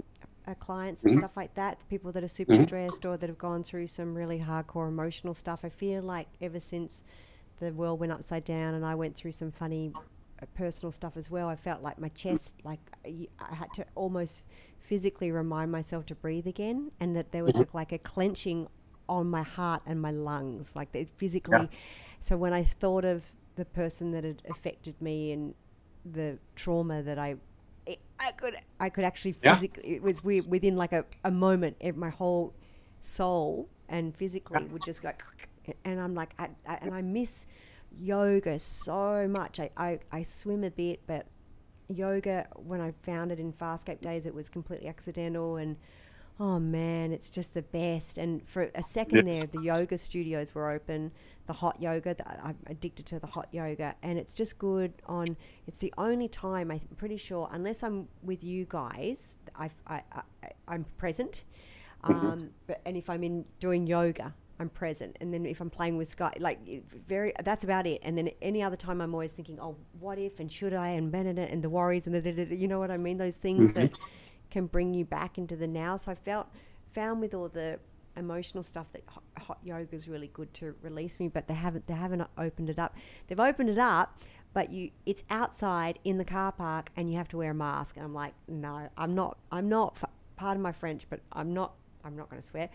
uh, 0.46 0.52
clients 0.54 1.02
and 1.02 1.14
Mhm. 1.14 1.18
stuff 1.18 1.34
like 1.34 1.54
that? 1.54 1.78
The 1.78 1.84
people 1.86 2.12
that 2.12 2.22
are 2.22 2.28
super 2.28 2.52
Mhm. 2.52 2.64
stressed 2.64 3.06
or 3.06 3.16
that 3.16 3.26
have 3.30 3.38
gone 3.38 3.62
through 3.64 3.86
some 3.86 4.14
really 4.14 4.40
hardcore 4.40 4.86
emotional 4.88 5.32
stuff. 5.32 5.60
I 5.64 5.70
feel 5.70 6.02
like 6.02 6.28
ever 6.42 6.60
since 6.60 7.02
the 7.58 7.72
world 7.72 8.00
went 8.00 8.12
upside 8.12 8.44
down 8.44 8.74
and 8.74 8.84
I 8.84 8.94
went 8.94 9.16
through 9.16 9.32
some 9.32 9.50
funny 9.50 9.94
uh, 10.42 10.46
personal 10.54 10.92
stuff 10.92 11.16
as 11.16 11.30
well, 11.30 11.48
I 11.48 11.56
felt 11.56 11.80
like 11.80 11.98
my 11.98 12.08
chest, 12.10 12.54
like 12.64 12.80
I 13.06 13.54
had 13.54 13.72
to 13.74 13.86
almost 13.94 14.42
physically 14.80 15.30
remind 15.30 15.72
myself 15.72 16.04
to 16.06 16.14
breathe 16.14 16.46
again, 16.46 16.90
and 17.00 17.16
that 17.16 17.32
there 17.32 17.44
was 17.44 17.54
Mhm. 17.54 17.72
a, 17.72 17.76
like 17.76 17.92
a 17.92 17.98
clenching 17.98 18.66
on 19.08 19.28
my 19.28 19.42
heart 19.42 19.82
and 19.86 20.00
my 20.00 20.10
lungs, 20.10 20.74
like 20.74 20.92
they 20.92 21.04
physically. 21.16 21.68
So 22.20 22.36
when 22.36 22.52
I 22.52 22.64
thought 22.64 23.04
of 23.04 23.24
the 23.56 23.64
person 23.64 24.12
that 24.12 24.24
had 24.24 24.42
affected 24.48 25.00
me 25.00 25.32
and 25.32 25.54
the 26.04 26.38
trauma 26.56 27.02
that 27.02 27.18
I, 27.18 27.36
it, 27.86 28.00
I 28.18 28.32
could, 28.32 28.56
I 28.80 28.88
could 28.88 29.04
actually 29.04 29.32
physically. 29.32 29.82
Yeah. 29.90 29.96
It 29.96 30.02
was 30.02 30.24
weird. 30.24 30.46
Within 30.50 30.76
like 30.76 30.92
a, 30.92 31.04
a 31.24 31.30
moment, 31.30 31.76
it, 31.80 31.96
my 31.96 32.10
whole 32.10 32.54
soul 33.02 33.68
and 33.88 34.16
physically 34.16 34.64
would 34.64 34.82
just 34.84 35.02
go, 35.02 35.12
and 35.84 36.00
I'm 36.00 36.14
like, 36.14 36.34
I, 36.38 36.48
I, 36.66 36.76
and 36.76 36.94
I 36.94 37.02
miss 37.02 37.46
yoga 38.00 38.58
so 38.58 39.28
much. 39.28 39.60
I, 39.60 39.70
I, 39.76 39.98
I 40.10 40.22
swim 40.22 40.64
a 40.64 40.70
bit, 40.70 41.00
but 41.06 41.26
yoga 41.88 42.46
when 42.54 42.80
I 42.80 42.92
found 43.02 43.32
it 43.32 43.38
in 43.38 43.52
Farscape 43.52 44.00
days, 44.00 44.24
it 44.24 44.34
was 44.34 44.48
completely 44.48 44.88
accidental 44.88 45.56
and. 45.56 45.76
Oh 46.40 46.58
man, 46.58 47.12
it's 47.12 47.30
just 47.30 47.54
the 47.54 47.62
best. 47.62 48.18
And 48.18 48.46
for 48.48 48.70
a 48.74 48.82
second 48.82 49.26
there, 49.26 49.46
the 49.46 49.60
yoga 49.60 49.96
studios 49.96 50.52
were 50.52 50.68
open, 50.70 51.12
the 51.46 51.52
hot 51.52 51.80
yoga. 51.80 52.14
th- 52.14 52.28
I'm 52.42 52.58
addicted 52.66 53.06
to 53.06 53.20
the 53.20 53.28
hot 53.28 53.48
yoga, 53.52 53.94
and 54.02 54.18
it's 54.18 54.32
just 54.32 54.58
good 54.58 54.92
on. 55.06 55.36
It's 55.68 55.78
the 55.78 55.94
only 55.96 56.26
time 56.28 56.72
I'm 56.72 56.80
pretty 56.96 57.18
sure, 57.18 57.48
unless 57.52 57.84
I'm 57.84 58.08
with 58.22 58.42
you 58.42 58.66
guys, 58.68 59.36
I, 59.54 59.70
I, 59.86 60.02
I, 60.12 60.22
I'm 60.66 60.84
present. 60.98 61.44
Um, 62.02 62.50
but 62.66 62.80
and 62.84 62.96
if 62.96 63.08
I'm 63.08 63.22
in 63.22 63.44
doing 63.60 63.86
yoga, 63.86 64.34
I'm 64.58 64.68
present. 64.68 65.16
And 65.20 65.32
then 65.32 65.46
if 65.46 65.60
I'm 65.60 65.70
playing 65.70 65.96
with 65.96 66.08
Sky, 66.08 66.32
like 66.38 66.58
very, 67.06 67.32
that's 67.44 67.64
about 67.64 67.86
it. 67.86 68.00
And 68.02 68.18
then 68.18 68.30
any 68.42 68.62
other 68.62 68.76
time, 68.76 69.00
I'm 69.00 69.14
always 69.14 69.32
thinking, 69.32 69.58
oh, 69.60 69.76
what 70.00 70.18
if 70.18 70.40
and 70.40 70.50
should 70.50 70.74
I 70.74 70.88
and 70.88 71.14
and 71.14 71.62
the 71.62 71.70
worries 71.70 72.06
and 72.06 72.14
the, 72.14 72.54
you 72.54 72.68
know 72.68 72.78
what 72.78 72.90
I 72.90 72.96
mean? 72.96 73.18
Those 73.18 73.36
things 73.36 73.72
that 73.74 73.92
can 74.54 74.66
bring 74.66 74.94
you 74.94 75.04
back 75.04 75.36
into 75.36 75.56
the 75.56 75.66
now. 75.66 75.96
So 75.96 76.12
I 76.12 76.14
felt 76.14 76.46
found 76.92 77.20
with 77.20 77.34
all 77.34 77.48
the 77.48 77.78
emotional 78.16 78.62
stuff 78.62 78.92
that 78.92 79.02
hot, 79.08 79.24
hot 79.46 79.58
yoga 79.64 79.94
is 79.96 80.06
really 80.08 80.30
good 80.32 80.52
to 80.54 80.74
release 80.82 81.18
me, 81.18 81.26
but 81.28 81.48
they 81.48 81.54
haven't 81.54 81.86
they 81.88 81.94
haven't 81.94 82.22
opened 82.38 82.70
it 82.70 82.78
up. 82.78 82.94
They've 83.26 83.40
opened 83.50 83.68
it 83.70 83.78
up, 83.78 84.06
but 84.52 84.70
you 84.72 84.90
it's 85.04 85.24
outside 85.28 85.98
in 86.04 86.18
the 86.18 86.24
car 86.24 86.52
park 86.52 86.90
and 86.96 87.10
you 87.10 87.16
have 87.18 87.28
to 87.28 87.36
wear 87.36 87.50
a 87.50 87.54
mask. 87.54 87.96
And 87.96 88.04
I'm 88.06 88.14
like, 88.14 88.34
no, 88.46 88.88
I'm 88.96 89.14
not. 89.14 89.38
I'm 89.50 89.68
not. 89.68 89.98
Pardon 90.36 90.62
my 90.62 90.72
French, 90.72 91.02
but 91.10 91.20
I'm 91.32 91.52
not. 91.52 91.74
I'm 92.04 92.16
not 92.16 92.30
going 92.30 92.40
to 92.40 92.46
swear. 92.46 92.68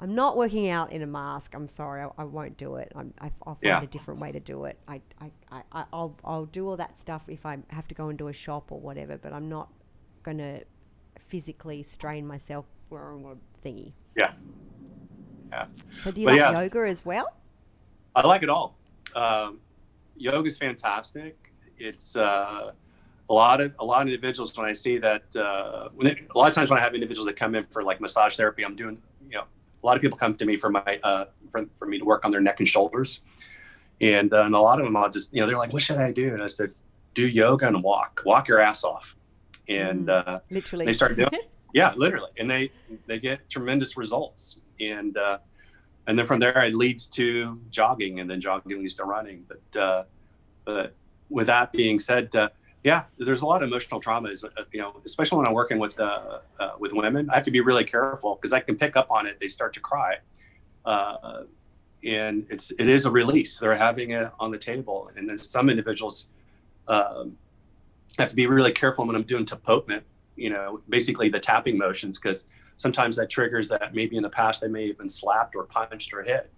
I'm 0.00 0.14
not 0.14 0.36
working 0.36 0.68
out 0.70 0.92
in 0.92 1.02
a 1.02 1.06
mask. 1.08 1.54
I'm 1.56 1.66
sorry, 1.68 2.02
I, 2.02 2.08
I 2.18 2.24
won't 2.24 2.56
do 2.56 2.76
it. 2.76 2.92
I'm, 2.94 3.12
I, 3.20 3.32
I'll 3.44 3.56
find 3.56 3.64
Yeah. 3.64 3.82
a 3.82 3.86
different 3.86 4.20
way 4.20 4.30
to 4.30 4.38
do 4.38 4.64
it. 4.66 4.78
I, 4.86 5.00
I, 5.20 5.32
I, 5.50 5.62
I- 5.72 5.84
I'll, 5.92 6.14
I'll 6.24 6.44
do 6.46 6.68
all 6.68 6.76
that 6.76 6.98
stuff 7.00 7.24
if 7.26 7.44
I 7.44 7.58
have 7.68 7.88
to 7.88 7.94
go 7.96 8.08
and 8.08 8.16
do 8.16 8.28
a 8.28 8.32
shop 8.32 8.70
or 8.70 8.78
whatever. 8.78 9.16
But 9.18 9.32
I'm 9.32 9.48
not 9.48 9.68
going 10.22 10.38
to 10.38 10.62
physically 11.28 11.82
strain 11.82 12.26
myself 12.26 12.66
wearing 12.90 13.24
a 13.24 13.66
thingy. 13.66 13.92
Yeah. 14.16 14.32
Yeah. 15.50 15.66
So 16.00 16.10
do 16.10 16.20
you 16.20 16.26
But 16.26 16.32
like 16.32 16.40
yeah. 16.40 16.62
yoga 16.62 16.88
as 16.88 17.04
well? 17.04 17.32
I 18.14 18.26
like 18.26 18.42
it 18.42 18.50
all. 18.50 18.76
Um, 19.14 19.60
yoga 20.16 20.46
is 20.46 20.58
fantastic. 20.58 21.52
It's 21.78 22.16
uh, 22.16 22.72
a 23.30 23.34
lot 23.34 23.60
of 23.60 23.72
a 23.78 23.84
lot 23.84 24.02
of 24.02 24.08
individuals 24.08 24.56
when 24.56 24.66
I 24.66 24.72
see 24.72 24.98
that 24.98 25.36
uh, 25.36 25.88
when 25.94 26.08
a 26.08 26.38
lot 26.38 26.48
of 26.48 26.54
times 26.54 26.70
when 26.70 26.78
I 26.78 26.82
have 26.82 26.94
individuals 26.94 27.26
that 27.26 27.36
come 27.36 27.54
in 27.54 27.64
for 27.66 27.82
like 27.82 28.00
massage 28.00 28.36
therapy, 28.36 28.64
I'm 28.64 28.76
doing 28.76 28.98
you 29.30 29.36
know 29.36 29.44
a 29.82 29.86
lot 29.86 29.96
of 29.96 30.02
people 30.02 30.18
come 30.18 30.34
to 30.34 30.44
me 30.44 30.56
for 30.56 30.70
my 30.70 30.98
uh, 31.02 31.26
for, 31.50 31.66
for 31.76 31.86
me 31.86 31.98
to 31.98 32.04
work 32.04 32.24
on 32.24 32.30
their 32.30 32.40
neck 32.40 32.58
and 32.58 32.68
shoulders, 32.68 33.22
and, 34.00 34.32
uh, 34.32 34.44
and 34.44 34.54
a 34.54 34.60
lot 34.60 34.80
of 34.80 34.84
them 34.84 34.96
I'll 34.96 35.10
just 35.10 35.32
you 35.32 35.40
know 35.40 35.46
they're 35.46 35.56
like, 35.56 35.72
what 35.72 35.82
should 35.82 35.98
I 35.98 36.10
do? 36.10 36.34
And 36.34 36.42
I 36.42 36.46
said, 36.46 36.72
do 37.14 37.26
yoga 37.26 37.68
and 37.68 37.82
walk, 37.82 38.22
walk 38.24 38.48
your 38.48 38.60
ass 38.60 38.84
off, 38.84 39.16
and 39.68 40.06
Mm. 40.08 40.26
uh, 40.26 40.40
Literally. 40.50 40.86
they 40.86 40.92
start 40.92 41.16
doing 41.16 41.28
yeah 41.74 41.92
literally. 41.96 42.30
And 42.38 42.50
they 42.50 42.70
they 43.06 43.18
get 43.18 43.48
tremendous 43.50 43.96
results. 43.96 44.60
And 44.80 45.16
uh 45.16 45.38
and 46.06 46.18
then 46.18 46.26
from 46.26 46.40
there 46.40 46.58
it 46.64 46.74
leads 46.74 47.06
to 47.18 47.60
jogging 47.70 48.20
and 48.20 48.28
then 48.30 48.40
jogging 48.40 48.80
leads 48.80 48.94
to 48.94 49.04
running. 49.04 49.44
But 49.48 49.80
uh 49.80 50.04
but 50.64 50.94
with 51.28 51.46
that 51.48 51.72
being 51.72 51.98
said 51.98 52.34
uh 52.34 52.48
yeah 52.84 53.04
there's 53.18 53.42
a 53.42 53.46
lot 53.46 53.62
of 53.62 53.68
emotional 53.68 54.00
traumas 54.00 54.44
uh, 54.44 54.62
you 54.72 54.80
know 54.80 54.94
especially 55.04 55.36
when 55.36 55.46
i'm 55.46 55.52
working 55.52 55.78
with 55.80 55.98
uh, 55.98 56.38
uh 56.60 56.70
with 56.78 56.92
women 56.92 57.28
i 57.28 57.34
have 57.34 57.42
to 57.44 57.50
be 57.50 57.60
really 57.60 57.82
careful 57.84 58.36
because 58.36 58.52
i 58.52 58.60
can 58.60 58.76
pick 58.76 58.96
up 58.96 59.10
on 59.10 59.26
it 59.26 59.38
they 59.40 59.48
start 59.48 59.72
to 59.74 59.80
cry. 59.80 60.16
Uh 60.84 61.42
and 62.04 62.46
it's 62.48 62.70
it 62.82 62.88
is 62.88 63.04
a 63.04 63.10
release. 63.10 63.58
They're 63.58 63.74
having 63.76 64.10
it 64.12 64.30
on 64.38 64.52
the 64.52 64.58
table. 64.58 65.10
And 65.16 65.28
then 65.28 65.36
some 65.36 65.68
individuals 65.68 66.28
um 66.86 67.36
have 68.18 68.28
to 68.30 68.36
be 68.36 68.46
really 68.46 68.72
careful 68.72 69.06
when 69.06 69.16
i'm 69.16 69.22
doing 69.22 69.44
tapotement 69.44 70.02
you 70.38 70.50
know, 70.50 70.80
basically 70.88 71.28
the 71.28 71.40
tapping 71.40 71.76
motions, 71.76 72.18
because 72.18 72.46
sometimes 72.76 73.16
that 73.16 73.28
triggers 73.28 73.68
that 73.68 73.94
maybe 73.94 74.16
in 74.16 74.22
the 74.22 74.30
past 74.30 74.60
they 74.60 74.68
may 74.68 74.86
have 74.86 74.96
been 74.96 75.08
slapped 75.08 75.54
or 75.54 75.64
punched 75.64 76.14
or 76.14 76.22
hit, 76.22 76.50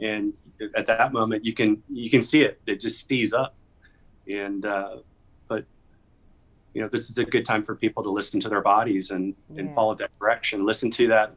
and 0.00 0.32
at 0.74 0.86
that 0.86 1.12
moment 1.12 1.44
you 1.44 1.52
can 1.52 1.82
you 1.88 2.10
can 2.10 2.22
see 2.22 2.42
it. 2.42 2.60
It 2.66 2.80
just 2.80 2.98
speeds 2.98 3.32
up, 3.32 3.54
and 4.28 4.64
uh, 4.64 4.98
but 5.48 5.66
you 6.72 6.80
know 6.80 6.88
this 6.88 7.10
is 7.10 7.18
a 7.18 7.24
good 7.24 7.44
time 7.44 7.62
for 7.62 7.76
people 7.76 8.02
to 8.02 8.10
listen 8.10 8.40
to 8.40 8.48
their 8.48 8.62
bodies 8.62 9.10
and 9.10 9.34
and 9.56 9.74
follow 9.74 9.94
that 9.94 10.10
direction. 10.18 10.64
Listen 10.64 10.90
to 10.92 11.06
that 11.08 11.34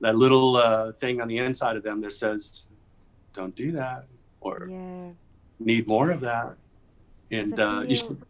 that 0.00 0.14
little 0.14 0.56
uh, 0.56 0.92
thing 0.92 1.20
on 1.20 1.26
the 1.26 1.38
inside 1.38 1.76
of 1.76 1.82
them 1.82 2.00
that 2.02 2.12
says, 2.12 2.66
"Don't 3.34 3.54
do 3.56 3.72
that," 3.72 4.06
or 4.40 4.68
yeah. 4.70 5.10
"Need 5.58 5.88
more 5.88 6.10
of 6.10 6.20
that." 6.20 6.56
and 7.30 7.58
uh, 7.58 7.84
you 7.86 7.96
should 7.96 8.22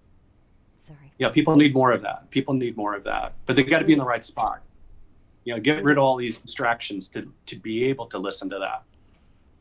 Sorry. 0.86 1.12
yeah, 1.18 1.30
people 1.30 1.56
need 1.56 1.74
more 1.74 1.92
of 1.92 2.02
that. 2.02 2.30
People 2.30 2.54
need 2.54 2.76
more 2.76 2.94
of 2.94 3.04
that, 3.04 3.34
but 3.46 3.56
they 3.56 3.62
got 3.64 3.80
to 3.80 3.84
be 3.84 3.92
in 3.92 3.98
the 3.98 4.04
right 4.04 4.24
spot. 4.24 4.62
You 5.44 5.54
know, 5.54 5.60
get 5.60 5.82
rid 5.84 5.96
of 5.98 6.04
all 6.04 6.16
these 6.16 6.38
distractions 6.38 7.08
to 7.08 7.32
to 7.46 7.56
be 7.56 7.84
able 7.84 8.06
to 8.06 8.18
listen 8.18 8.48
to 8.50 8.58
that. 8.58 8.82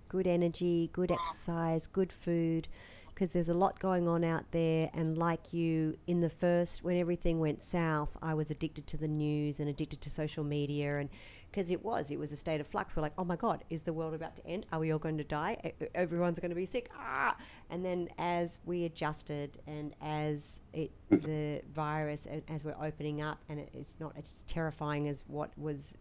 good 0.10 0.28
energy, 0.28 0.90
good 0.94 1.12
exercise, 1.12 1.88
good 1.88 2.12
food, 2.14 2.68
because 3.10 3.32
there's 3.34 3.50
a 3.50 3.54
lot 3.54 3.80
going 3.80 4.08
on 4.08 4.24
out 4.24 4.46
there. 4.52 4.90
And 4.94 5.18
like 5.18 5.54
you, 5.54 5.98
in 6.08 6.22
the 6.22 6.30
first, 6.30 6.84
when 6.84 6.98
everything 6.98 7.40
went 7.40 7.62
south, 7.62 8.16
I 8.22 8.34
was 8.34 8.52
addicted 8.52 8.88
to 8.88 8.98
the 8.98 9.08
news 9.08 9.60
and 9.60 9.68
addicted 9.70 10.02
to 10.02 10.10
social 10.10 10.44
media. 10.44 10.98
And 11.00 11.10
because 11.56 11.72
it 11.72 11.86
was, 11.86 12.12
it 12.12 12.20
was 12.20 12.34
a 12.34 12.36
state 12.36 12.60
of 12.60 12.68
flux. 12.68 12.98
We're 12.98 13.02
like, 13.02 13.14
oh 13.18 13.24
my 13.24 13.38
God, 13.38 13.64
is 13.70 13.84
the 13.84 13.94
world 13.94 14.14
about 14.14 14.36
to 14.36 14.46
end? 14.46 14.66
Are 14.74 14.80
we 14.80 14.92
all 14.92 15.00
going 15.00 15.18
to 15.20 15.24
die? 15.24 15.72
Everyone's 15.96 16.38
going 16.38 16.50
to 16.50 16.56
be 16.56 16.66
sick. 16.66 16.90
Ah! 16.94 17.38
And 17.70 17.86
then 17.86 18.10
as 18.18 18.60
we 18.66 18.84
adjusted 18.84 19.58
and 19.66 19.94
as 20.02 20.60
it, 20.74 20.92
the 21.10 21.62
virus, 21.74 22.28
as 22.50 22.66
we're 22.66 22.76
opening 22.78 23.22
up, 23.22 23.40
and 23.48 23.62
it, 23.62 23.70
it's 23.74 23.96
not 24.02 24.18
as 24.18 24.44
terrifying 24.48 25.08
as 25.08 25.24
what 25.28 25.58
was 25.58 25.94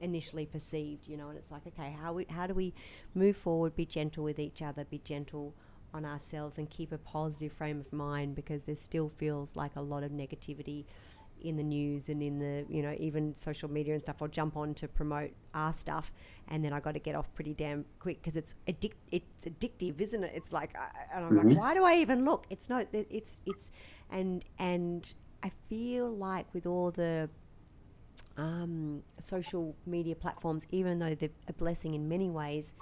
initially 0.00 0.46
perceived, 0.46 1.06
you 1.06 1.18
know, 1.18 1.28
and 1.28 1.36
it's 1.36 1.50
like, 1.50 1.66
okay, 1.66 1.94
how 2.00 2.14
we, 2.14 2.26
how 2.30 2.46
do 2.46 2.54
we 2.54 2.72
move 3.14 3.36
forward, 3.36 3.76
be 3.76 3.84
gentle 3.84 4.24
with 4.24 4.38
each 4.38 4.62
other, 4.62 4.86
be 4.86 5.02
gentle 5.04 5.52
on 5.92 6.06
ourselves, 6.06 6.56
and 6.56 6.70
keep 6.70 6.92
a 6.92 6.98
positive 6.98 7.52
frame 7.52 7.78
of 7.78 7.92
mind 7.92 8.34
because 8.34 8.64
there 8.64 8.74
still 8.74 9.10
feels 9.10 9.54
like 9.54 9.76
a 9.76 9.82
lot 9.82 10.02
of 10.02 10.12
negativity 10.12 10.86
in 11.42 11.56
the 11.56 11.62
news 11.62 12.08
and 12.08 12.22
in 12.22 12.38
the 12.38 12.64
you 12.68 12.82
know 12.82 12.94
even 12.98 13.34
social 13.36 13.70
media 13.70 13.94
and 13.94 14.02
stuff. 14.02 14.16
I'll 14.20 14.28
jump 14.28 14.56
on 14.56 14.74
to 14.74 14.88
promote 14.88 15.30
our 15.54 15.72
stuff, 15.72 16.12
and 16.48 16.64
then 16.64 16.72
I 16.72 16.80
got 16.80 16.92
to 16.92 16.98
get 17.00 17.14
off 17.14 17.32
pretty 17.34 17.54
damn 17.54 17.84
quick 18.00 18.20
because 18.22 18.36
it's 18.36 18.54
addic- 18.66 18.94
it's 19.10 19.44
addictive, 19.46 20.00
isn't 20.00 20.22
it? 20.24 20.32
It's 20.34 20.52
like, 20.52 20.76
I- 20.76 21.16
and 21.16 21.24
I'm 21.26 21.30
Mhm. 21.32 21.54
like, 21.54 21.60
why 21.60 21.74
do 21.74 21.84
I 21.84 21.94
even 21.96 22.24
look? 22.24 22.46
It's 22.50 22.68
no, 22.68 22.86
it's 22.92 23.38
it's 23.46 23.70
and 24.10 24.44
and 24.58 25.12
I 25.42 25.50
feel 25.68 26.08
like 26.10 26.52
with 26.54 26.66
all 26.66 26.90
the 26.90 27.28
um, 28.36 29.02
social 29.20 29.76
media 29.86 30.14
platforms, 30.16 30.66
even 30.70 30.98
though 30.98 31.14
they're 31.14 31.30
a 31.48 31.52
blessing 31.52 31.94
in 31.94 32.08
many 32.08 32.30
ways, 32.30 32.74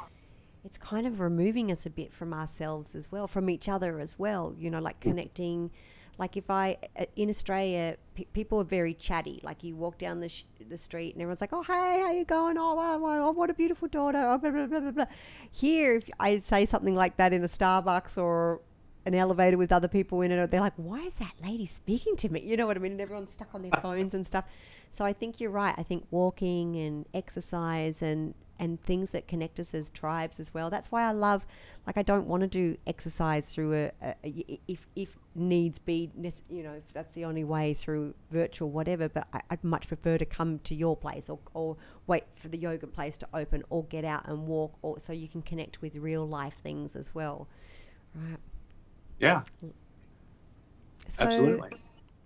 it's 0.64 0.78
kind 0.78 1.06
of 1.06 1.20
removing 1.20 1.70
us 1.70 1.86
a 1.86 1.90
bit 1.90 2.12
from 2.12 2.32
ourselves 2.34 2.94
as 2.94 3.10
well, 3.12 3.26
from 3.26 3.48
each 3.48 3.68
other 3.68 4.00
as 4.00 4.18
well. 4.18 4.54
You 4.58 4.70
know, 4.70 4.80
like 4.80 5.00
connecting. 5.00 5.70
Like 6.18 6.36
if 6.36 6.50
I 6.50 6.78
uh, 6.98 7.04
in 7.14 7.28
Australia, 7.28 7.96
pe 8.14 8.24
people 8.32 8.60
are 8.60 8.64
very 8.64 8.94
chatty. 8.94 9.40
Like 9.42 9.62
you 9.62 9.76
walk 9.76 9.98
down 9.98 10.20
the 10.20 10.28
sh- 10.28 10.44
the 10.68 10.76
street 10.76 11.14
and 11.14 11.22
everyone's 11.22 11.40
like, 11.40 11.52
"Oh, 11.52 11.62
hey, 11.62 12.00
how 12.04 12.10
you 12.12 12.24
going? 12.24 12.56
Oh, 12.58 12.74
wow, 12.74 12.98
wow, 12.98 13.28
oh, 13.28 13.32
what 13.32 13.50
a 13.50 13.54
beautiful 13.54 13.88
daughter." 13.88 14.18
Oh, 14.18 14.38
blah, 14.38 14.50
blah, 14.50 14.66
blah, 14.66 14.80
blah, 14.80 14.90
blah. 14.92 15.04
Here, 15.50 15.96
if 15.96 16.08
I 16.18 16.38
say 16.38 16.64
something 16.64 16.94
like 16.94 17.16
that 17.18 17.32
in 17.32 17.42
a 17.44 17.48
Starbucks 17.48 18.16
or 18.16 18.60
an 19.04 19.14
elevator 19.14 19.56
with 19.56 19.70
other 19.70 19.88
people 19.88 20.20
in 20.22 20.32
it, 20.32 20.50
they're 20.50 20.60
like, 20.60 20.76
"Why 20.76 21.00
is 21.00 21.16
that 21.16 21.34
lady 21.42 21.66
speaking 21.66 22.16
to 22.16 22.28
me?" 22.30 22.40
You 22.46 22.56
know 22.56 22.66
what 22.66 22.76
I 22.76 22.80
mean? 22.80 22.92
And 22.92 23.00
everyone's 23.00 23.32
stuck 23.32 23.54
on 23.54 23.62
their 23.62 23.78
phones 23.82 24.14
and 24.14 24.26
stuff. 24.26 24.44
So 24.90 25.04
I 25.04 25.12
think 25.12 25.40
you're 25.40 25.50
right. 25.50 25.74
I 25.76 25.82
think 25.82 26.06
walking 26.10 26.76
and 26.76 27.04
exercise 27.12 28.00
and 28.00 28.34
and 28.58 28.82
things 28.82 29.10
that 29.10 29.28
connect 29.28 29.60
us 29.60 29.74
as 29.74 29.90
tribes 29.90 30.40
as 30.40 30.54
well. 30.54 30.70
That's 30.70 30.90
why 30.90 31.02
I 31.02 31.12
love, 31.12 31.46
like, 31.86 31.96
I 31.96 32.02
don't 32.02 32.26
want 32.26 32.40
to 32.42 32.46
do 32.46 32.76
exercise 32.86 33.52
through 33.52 33.74
a, 33.74 33.92
a, 34.02 34.14
a 34.24 34.60
if 34.66 34.86
if 34.96 35.18
needs 35.34 35.78
be, 35.78 36.10
you 36.48 36.62
know, 36.62 36.74
if 36.74 36.92
that's 36.92 37.14
the 37.14 37.24
only 37.24 37.44
way 37.44 37.74
through 37.74 38.14
virtual 38.30 38.70
whatever. 38.70 39.08
But 39.08 39.28
I, 39.32 39.40
would 39.50 39.64
much 39.64 39.88
prefer 39.88 40.18
to 40.18 40.24
come 40.24 40.58
to 40.60 40.74
your 40.74 40.96
place 40.96 41.28
or 41.28 41.38
or 41.54 41.76
wait 42.06 42.24
for 42.34 42.48
the 42.48 42.58
yoga 42.58 42.86
place 42.86 43.16
to 43.18 43.28
open 43.34 43.62
or 43.70 43.84
get 43.84 44.04
out 44.04 44.26
and 44.26 44.46
walk, 44.46 44.74
or 44.82 44.98
so 44.98 45.12
you 45.12 45.28
can 45.28 45.42
connect 45.42 45.82
with 45.82 45.96
real 45.96 46.26
life 46.26 46.54
things 46.62 46.96
as 46.96 47.14
well. 47.14 47.48
Right. 48.14 48.38
Yeah. 49.18 49.42
So 51.08 51.24
Absolutely. 51.24 51.70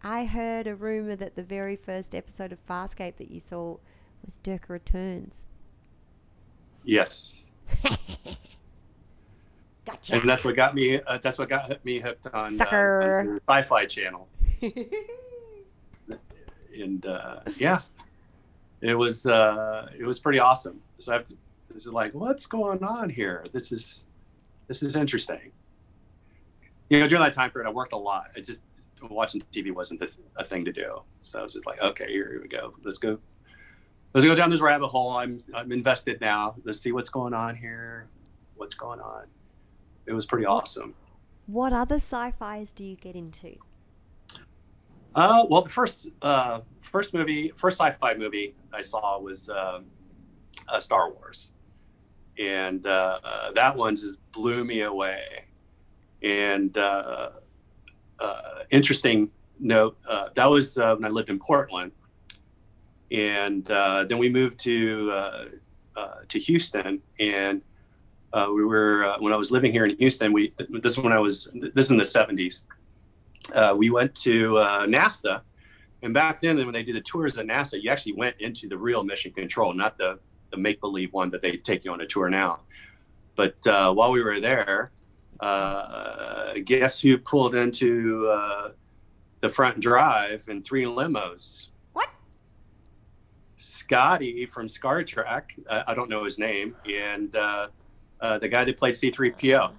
I 0.02 0.24
heard 0.24 0.66
a 0.66 0.74
rumor 0.74 1.14
that 1.16 1.36
the 1.36 1.42
very 1.42 1.76
first 1.76 2.14
episode 2.14 2.52
of 2.52 2.66
Farscape 2.66 3.16
that 3.16 3.30
you 3.30 3.38
saw 3.38 3.76
was 4.24 4.38
Durka 4.42 4.70
Returns. 4.70 5.46
Yes. 6.84 7.34
gotcha. 9.84 10.14
And 10.14 10.28
that's 10.28 10.44
what 10.44 10.56
got 10.56 10.74
me. 10.74 11.00
Uh, 11.00 11.18
that's 11.18 11.38
what 11.38 11.48
got 11.48 11.84
me 11.84 11.98
hooked 11.98 12.26
on, 12.28 12.52
Sucker. 12.52 13.20
Uh, 13.20 13.20
on 13.20 13.40
Sci-Fi 13.48 13.86
Channel. 13.86 14.28
and 16.80 17.06
uh, 17.06 17.40
yeah, 17.56 17.80
it 18.80 18.94
was 18.94 19.26
uh, 19.26 19.90
it 19.98 20.04
was 20.04 20.18
pretty 20.18 20.38
awesome. 20.38 20.80
So 20.98 21.12
I 21.12 21.16
have 21.16 21.26
to. 21.26 21.36
This 21.72 21.86
is 21.86 21.92
like, 21.92 22.12
what's 22.14 22.46
going 22.46 22.82
on 22.82 23.10
here? 23.10 23.44
This 23.52 23.70
is 23.70 24.04
this 24.66 24.82
is 24.82 24.96
interesting. 24.96 25.52
You 26.88 26.98
know, 26.98 27.06
during 27.06 27.22
that 27.22 27.32
time 27.32 27.50
period, 27.50 27.68
I 27.68 27.72
worked 27.72 27.92
a 27.92 27.98
lot. 27.98 28.30
I 28.36 28.40
just 28.40 28.64
watching 29.08 29.40
TV 29.52 29.72
wasn't 29.72 30.02
a 30.36 30.44
thing 30.44 30.64
to 30.64 30.72
do. 30.72 31.02
So 31.22 31.38
I 31.38 31.42
was 31.42 31.54
just 31.54 31.66
like, 31.66 31.80
okay, 31.80 32.06
here, 32.08 32.28
here 32.28 32.42
we 32.42 32.48
go. 32.48 32.74
Let's 32.82 32.98
go 32.98 33.18
let's 34.12 34.26
go 34.26 34.34
down 34.34 34.50
this 34.50 34.60
rabbit 34.60 34.88
hole. 34.88 35.10
I'm 35.10 35.38
I'm 35.54 35.72
invested 35.72 36.20
now. 36.20 36.56
Let's 36.64 36.80
see 36.80 36.92
what's 36.92 37.10
going 37.10 37.34
on 37.34 37.56
here. 37.56 38.08
What's 38.56 38.74
going 38.74 39.00
on? 39.00 39.26
It 40.06 40.12
was 40.12 40.26
pretty 40.26 40.46
awesome. 40.46 40.94
What 41.46 41.72
other 41.72 41.96
sci-fi's 41.96 42.72
do 42.72 42.84
you 42.84 42.96
get 42.96 43.16
into? 43.16 43.56
Uh, 45.14 45.44
well, 45.48 45.62
the 45.62 45.68
first 45.68 46.08
uh, 46.22 46.60
first 46.80 47.14
movie, 47.14 47.52
first 47.56 47.78
sci-fi 47.78 48.14
movie 48.14 48.54
I 48.72 48.80
saw 48.80 49.18
was 49.18 49.48
uh, 49.48 49.80
uh 50.68 50.80
Star 50.80 51.10
Wars, 51.12 51.50
and 52.38 52.86
uh, 52.86 53.18
uh, 53.24 53.52
that 53.52 53.76
one 53.76 53.96
just 53.96 54.18
blew 54.32 54.64
me 54.64 54.82
away. 54.82 55.46
And 56.22 56.76
interesting 58.70 59.30
note, 59.58 59.98
that 60.34 60.48
was 60.48 60.76
when 60.76 61.04
I 61.04 61.08
lived 61.08 61.30
in 61.30 61.38
Portland, 61.38 61.92
and 63.10 63.68
uh, 63.70 64.04
then 64.04 64.18
we 64.18 64.28
moved 64.28 64.58
to 64.60 65.10
uh, 65.12 65.44
uh, 65.96 66.14
to 66.28 66.38
Houston, 66.38 67.02
and 67.18 67.62
uh, 68.32 68.50
we 68.54 68.64
were 68.64 69.04
uh, 69.04 69.16
when 69.18 69.32
I 69.32 69.36
was 69.36 69.50
living 69.50 69.72
here 69.72 69.84
in 69.84 69.96
Houston. 69.98 70.32
We 70.32 70.52
this 70.56 70.92
is 70.92 70.98
when 70.98 71.12
I 71.12 71.18
was 71.18 71.50
this 71.74 71.86
is 71.86 71.90
in 71.90 71.98
the 71.98 72.04
seventies. 72.04 72.64
Uh, 73.54 73.74
we 73.76 73.90
went 73.90 74.14
to 74.14 74.52
NASA, 74.86 75.40
and 76.02 76.14
back 76.14 76.40
then, 76.40 76.56
when 76.56 76.72
they 76.72 76.82
did 76.82 76.94
the 76.94 77.00
tours 77.00 77.38
at 77.38 77.46
NASA, 77.46 77.82
you 77.82 77.90
actually 77.90 78.12
went 78.12 78.36
into 78.38 78.68
the 78.68 78.78
real 78.78 79.02
mission 79.02 79.32
control, 79.32 79.72
not 79.72 79.98
the 79.98 80.18
the 80.50 80.56
make 80.56 80.80
believe 80.80 81.12
one 81.12 81.30
that 81.30 81.42
they 81.42 81.56
take 81.56 81.84
you 81.84 81.92
on 81.92 82.00
a 82.00 82.06
tour 82.06 82.28
now. 82.28 82.60
But 83.34 83.56
while 83.64 84.12
we 84.12 84.22
were 84.22 84.40
there, 84.40 84.92
guess 86.64 87.00
who 87.00 87.18
pulled 87.18 87.56
into 87.56 88.72
the 89.40 89.48
front 89.48 89.80
drive 89.80 90.46
in 90.48 90.62
three 90.62 90.84
limos 90.84 91.69
Scotty 93.60 94.46
from 94.46 94.68
Star 94.68 95.02
Trek. 95.04 95.54
Uh, 95.68 95.82
I 95.86 95.94
don't 95.94 96.08
know 96.08 96.24
his 96.24 96.38
name, 96.38 96.74
and 96.90 97.34
uh, 97.36 97.68
uh, 98.20 98.38
the 98.38 98.48
guy 98.48 98.64
that 98.64 98.76
played 98.76 98.94
C3PO. 98.94 99.72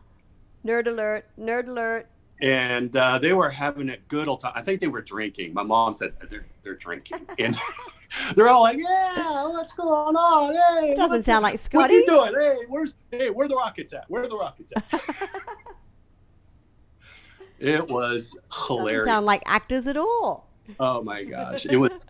Nerd 0.65 0.87
alert! 0.87 1.25
Nerd 1.39 1.67
alert! 1.67 2.07
And 2.41 2.95
uh, 2.95 3.19
they 3.19 3.33
were 3.33 3.49
having 3.49 3.89
a 3.89 3.97
good 4.07 4.27
old 4.27 4.41
time. 4.41 4.53
I 4.55 4.61
think 4.61 4.81
they 4.81 4.87
were 4.87 5.01
drinking. 5.01 5.53
My 5.53 5.63
mom 5.63 5.93
said 5.93 6.13
they're 6.29 6.45
they're 6.63 6.75
drinking, 6.75 7.27
and 7.39 7.55
they're 8.35 8.49
all 8.49 8.61
like, 8.61 8.77
"Yeah, 8.77 9.47
what's 9.47 9.73
going 9.73 10.15
on? 10.15 10.53
Hey, 10.83 10.95
doesn't 10.95 11.23
sound 11.23 11.43
like 11.43 11.59
Scotty. 11.59 11.77
What 11.77 11.91
you 11.91 12.05
doing? 12.05 12.33
Hey, 12.35 12.65
where's 12.67 12.93
hey, 13.11 13.29
where 13.29 13.47
the 13.47 13.55
rockets 13.55 13.93
at? 13.93 14.09
Where 14.09 14.23
are 14.23 14.27
the 14.27 14.37
rockets 14.37 14.73
at?" 14.75 14.83
it 17.59 17.87
was 17.87 18.37
hilarious. 18.67 18.91
Doesn't 18.91 19.07
sound 19.07 19.25
like 19.25 19.43
actors 19.45 19.87
at 19.87 19.97
all. 19.97 20.47
Oh 20.79 21.03
my 21.03 21.23
gosh, 21.23 21.65
it 21.65 21.77
was 21.77 22.05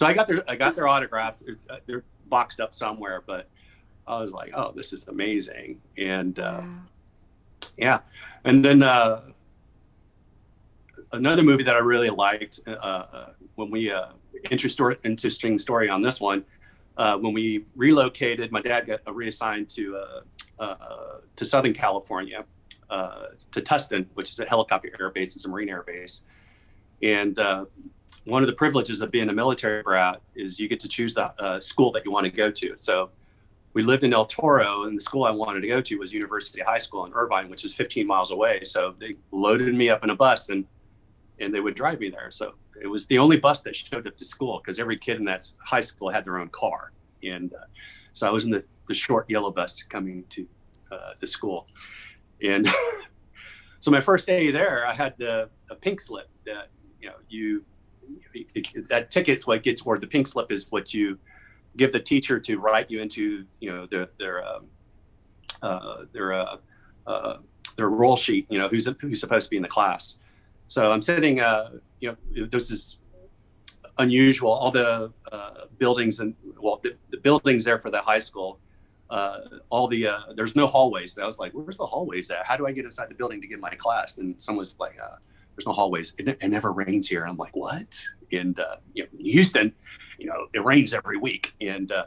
so 0.00 0.06
I 0.06 0.14
got 0.14 0.26
their 0.26 0.42
I 0.48 0.56
got 0.56 0.74
their 0.74 0.88
autographs. 0.88 1.40
They're, 1.40 1.58
uh, 1.68 1.76
they're 1.84 2.04
boxed 2.28 2.58
up 2.58 2.74
somewhere, 2.74 3.22
but 3.26 3.50
I 4.06 4.18
was 4.22 4.32
like, 4.32 4.50
oh, 4.54 4.72
this 4.74 4.94
is 4.94 5.06
amazing. 5.08 5.78
And 5.98 6.38
uh, 6.38 6.62
yeah, 7.76 7.98
and 8.44 8.64
then 8.64 8.82
uh, 8.82 9.20
another 11.12 11.42
movie 11.42 11.64
that 11.64 11.76
I 11.76 11.80
really 11.80 12.08
liked 12.08 12.60
uh, 12.66 12.70
uh 12.70 13.32
when 13.56 13.70
we 13.70 13.92
uh, 13.92 14.12
interesting 14.50 14.96
interesting 15.04 15.58
story 15.58 15.90
on 15.90 16.00
this 16.00 16.18
one. 16.18 16.46
Uh, 16.96 17.18
when 17.18 17.34
we 17.34 17.66
relocated, 17.76 18.50
my 18.50 18.62
dad 18.62 18.86
got 18.86 19.00
reassigned 19.14 19.68
to 19.68 20.02
to 21.36 21.44
Southern 21.44 21.74
California, 21.74 22.46
to 22.88 23.60
Tustin, 23.60 24.06
which 24.14 24.30
is 24.30 24.40
a 24.40 24.46
helicopter 24.46 24.88
air 24.98 25.10
base. 25.10 25.36
It's 25.36 25.44
a 25.44 25.48
Marine 25.50 25.68
air 25.68 25.82
base, 25.82 26.22
and 27.02 27.38
one 28.30 28.42
of 28.42 28.46
the 28.46 28.54
privileges 28.54 29.00
of 29.00 29.10
being 29.10 29.28
a 29.28 29.32
military 29.32 29.82
brat 29.82 30.20
is 30.34 30.58
you 30.58 30.68
get 30.68 30.80
to 30.80 30.88
choose 30.88 31.14
the 31.14 31.32
uh, 31.42 31.58
school 31.60 31.90
that 31.92 32.04
you 32.04 32.10
want 32.10 32.24
to 32.24 32.30
go 32.30 32.50
to. 32.50 32.76
So 32.76 33.10
we 33.72 33.82
lived 33.82 34.04
in 34.04 34.12
El 34.12 34.26
Toro, 34.26 34.84
and 34.84 34.96
the 34.96 35.00
school 35.00 35.24
I 35.24 35.30
wanted 35.30 35.60
to 35.60 35.68
go 35.68 35.80
to 35.80 35.96
was 35.96 36.12
University 36.12 36.60
High 36.60 36.78
School 36.78 37.04
in 37.06 37.12
Irvine, 37.12 37.48
which 37.48 37.64
is 37.64 37.74
15 37.74 38.06
miles 38.06 38.30
away. 38.30 38.62
So 38.64 38.94
they 38.98 39.16
loaded 39.32 39.74
me 39.74 39.88
up 39.88 40.04
in 40.04 40.10
a 40.10 40.14
bus 40.14 40.48
and 40.48 40.64
and 41.40 41.54
they 41.54 41.60
would 41.60 41.74
drive 41.74 42.00
me 42.00 42.10
there. 42.10 42.30
So 42.30 42.54
it 42.80 42.86
was 42.86 43.06
the 43.06 43.18
only 43.18 43.38
bus 43.38 43.62
that 43.62 43.74
showed 43.74 44.06
up 44.06 44.16
to 44.16 44.24
school 44.26 44.60
because 44.62 44.78
every 44.78 44.98
kid 44.98 45.16
in 45.16 45.24
that 45.24 45.50
high 45.64 45.80
school 45.80 46.10
had 46.10 46.22
their 46.22 46.38
own 46.38 46.48
car. 46.48 46.92
And 47.24 47.54
uh, 47.54 47.64
so 48.12 48.28
I 48.28 48.30
was 48.30 48.44
in 48.44 48.50
the, 48.50 48.62
the 48.88 48.94
short 48.94 49.30
yellow 49.30 49.50
bus 49.50 49.82
coming 49.82 50.24
to 50.30 50.46
uh, 50.92 51.12
to 51.18 51.26
school. 51.26 51.66
And 52.42 52.68
so 53.80 53.90
my 53.90 54.00
first 54.00 54.26
day 54.26 54.50
there, 54.50 54.86
I 54.86 54.92
had 54.92 55.16
the 55.16 55.48
a 55.70 55.74
pink 55.74 56.00
slip 56.00 56.28
that 56.44 56.68
you 57.00 57.08
know 57.08 57.16
you 57.28 57.64
that 58.88 59.10
ticket's 59.10 59.46
what 59.46 59.62
gets 59.62 59.82
or 59.82 59.98
the 59.98 60.06
pink 60.06 60.26
slip 60.26 60.50
is 60.52 60.66
what 60.70 60.92
you 60.94 61.18
give 61.76 61.92
the 61.92 62.00
teacher 62.00 62.38
to 62.38 62.58
write 62.58 62.90
you 62.90 63.00
into 63.00 63.44
you 63.60 63.70
know 63.70 63.86
their 63.86 64.08
their 64.18 64.46
um, 64.46 64.66
uh, 65.62 66.04
their 66.12 66.32
uh, 66.32 66.56
uh, 67.06 67.36
their 67.76 67.88
roll 67.88 68.16
sheet 68.16 68.46
you 68.50 68.58
know 68.58 68.68
who's 68.68 68.88
who's 69.00 69.20
supposed 69.20 69.46
to 69.46 69.50
be 69.50 69.56
in 69.56 69.62
the 69.62 69.68
class. 69.68 70.18
So 70.68 70.92
i'm 70.92 71.02
sitting 71.02 71.40
uh, 71.40 71.70
you 72.00 72.10
know 72.10 72.46
there's 72.46 72.68
this 72.68 72.98
unusual 73.98 74.52
all 74.52 74.70
the 74.70 75.12
uh, 75.32 75.66
buildings 75.78 76.20
and 76.20 76.34
well 76.60 76.80
the, 76.82 76.96
the, 77.10 77.18
buildings 77.18 77.64
there 77.64 77.78
for 77.78 77.90
the 77.90 78.00
high 78.00 78.20
school 78.20 78.58
uh, 79.10 79.40
all 79.68 79.88
the 79.88 80.06
there's 80.36 80.54
no 80.54 80.66
hallways. 80.66 81.18
I 81.18 81.26
was 81.26 81.38
like 81.38 81.52
where's 81.52 81.76
the 81.76 81.86
hallways 81.86 82.30
at? 82.30 82.46
How 82.46 82.56
do 82.56 82.66
i 82.66 82.72
get 82.72 82.84
inside 82.84 83.10
the 83.10 83.14
building 83.14 83.40
to 83.40 83.46
get 83.48 83.60
my 83.60 83.74
class? 83.74 84.18
And 84.18 84.36
someone's 84.38 84.76
like 84.78 84.96
there's 85.60 85.66
no 85.66 85.74
hallways. 85.74 86.14
It, 86.16 86.28
it 86.28 86.48
never 86.48 86.72
rains 86.72 87.06
here. 87.06 87.26
I'm 87.26 87.36
like, 87.36 87.54
what? 87.54 87.98
And 88.32 88.58
uh, 88.58 88.76
you 88.94 89.02
know, 89.02 89.08
Houston, 89.18 89.74
you 90.18 90.26
know, 90.26 90.46
it 90.54 90.64
rains 90.64 90.94
every 90.94 91.18
week. 91.18 91.54
And 91.60 91.92
uh, 91.92 92.06